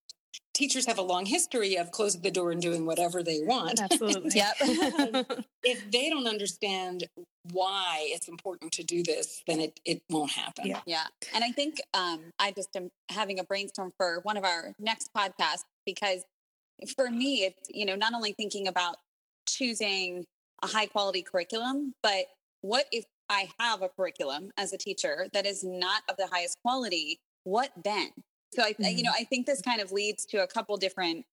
teachers 0.55 0.87
have 0.87 0.99
a 0.99 1.03
long 1.03 1.27
history 1.27 1.77
of 1.77 1.91
closing 1.91 2.23
the 2.23 2.31
door 2.31 2.53
and 2.53 2.61
doing 2.61 2.87
whatever 2.87 3.23
they 3.23 3.41
want. 3.43 3.81
Absolutely. 3.81 4.31
yep. 4.35 4.55
if 5.63 5.91
they 5.91 6.11
don't 6.11 6.27
understand 6.27 7.07
why 7.51 8.05
it's 8.09 8.29
important 8.29 8.73
to 8.73 8.85
do 8.85 9.03
this, 9.03 9.43
then 9.47 9.61
it, 9.61 9.81
it 9.85 10.03
won't 10.11 10.31
happen. 10.31 10.67
Yeah. 10.67 10.81
Yeah. 10.87 11.07
And 11.35 11.43
I 11.43 11.51
think 11.51 11.77
um, 11.95 12.21
I 12.39 12.53
just 12.53 12.75
am 12.77 12.91
having 13.09 13.39
a 13.39 13.45
brainstorm 13.45 13.93
for 13.97 14.21
one 14.23 14.37
of 14.37 14.45
our 14.45 14.73
next 14.79 15.11
podcasts 15.17 15.65
because 15.85 16.23
for 16.97 17.11
me, 17.11 17.45
it's, 17.45 17.69
you 17.69 17.85
know, 17.87 17.97
not 17.97 18.15
only 18.15 18.33
thinking 18.33 18.69
about 18.69 18.97
choosing 19.49 20.25
a 20.63 20.67
high 20.67 20.87
quality 20.87 21.23
curriculum, 21.23 21.95
but 22.03 22.27
what 22.61 22.87
if 22.93 23.05
I 23.29 23.49
have 23.59 23.83
a 23.83 23.89
curriculum 23.89 24.51
as 24.57 24.73
a 24.73 24.79
teacher 24.79 25.27
that 25.33 25.47
is 25.47 25.65
not 25.65 26.03
of 26.09 26.17
the 26.17 26.29
highest 26.31 26.59
quality? 26.63 27.19
What 27.45 27.71
then? 27.85 28.11
So 28.55 28.63
I, 28.63 28.73
mm-hmm. 28.73 28.97
you 28.97 29.03
know, 29.03 29.13
I 29.19 29.25
think 29.25 29.47
this 29.47 29.63
kind 29.63 29.81
of 29.81 29.93
leads 29.93 30.25
to 30.27 30.43
a 30.43 30.47
couple 30.47 30.77
different 30.77 31.25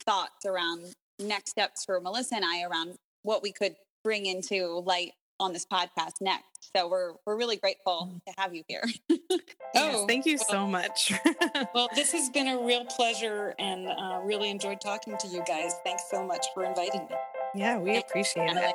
thoughts 0.00 0.44
around 0.44 0.92
next 1.18 1.50
steps 1.50 1.84
for 1.84 2.00
Melissa 2.00 2.36
and 2.36 2.44
I 2.44 2.62
around 2.64 2.96
what 3.22 3.42
we 3.42 3.52
could 3.52 3.76
bring 4.04 4.26
into 4.26 4.82
light 4.84 5.12
on 5.38 5.52
this 5.52 5.66
podcast 5.66 6.20
next. 6.20 6.72
So 6.74 6.88
we're 6.88 7.12
we're 7.24 7.36
really 7.36 7.56
grateful 7.56 8.10
mm. 8.12 8.24
to 8.24 8.40
have 8.40 8.54
you 8.54 8.62
here. 8.66 8.84
oh, 9.76 10.06
thank 10.06 10.26
you 10.26 10.38
so 10.38 10.66
much. 10.66 11.12
well, 11.74 11.88
this 11.94 12.12
has 12.12 12.30
been 12.30 12.48
a 12.48 12.58
real 12.58 12.84
pleasure, 12.84 13.54
and 13.58 13.88
uh, 13.88 14.20
really 14.22 14.50
enjoyed 14.50 14.80
talking 14.80 15.16
to 15.18 15.28
you 15.28 15.42
guys. 15.46 15.74
Thanks 15.84 16.04
so 16.10 16.24
much 16.24 16.46
for 16.54 16.64
inviting 16.64 17.02
me. 17.02 17.16
Yeah, 17.54 17.78
we 17.78 17.96
appreciate 17.96 18.56
it. 18.56 18.74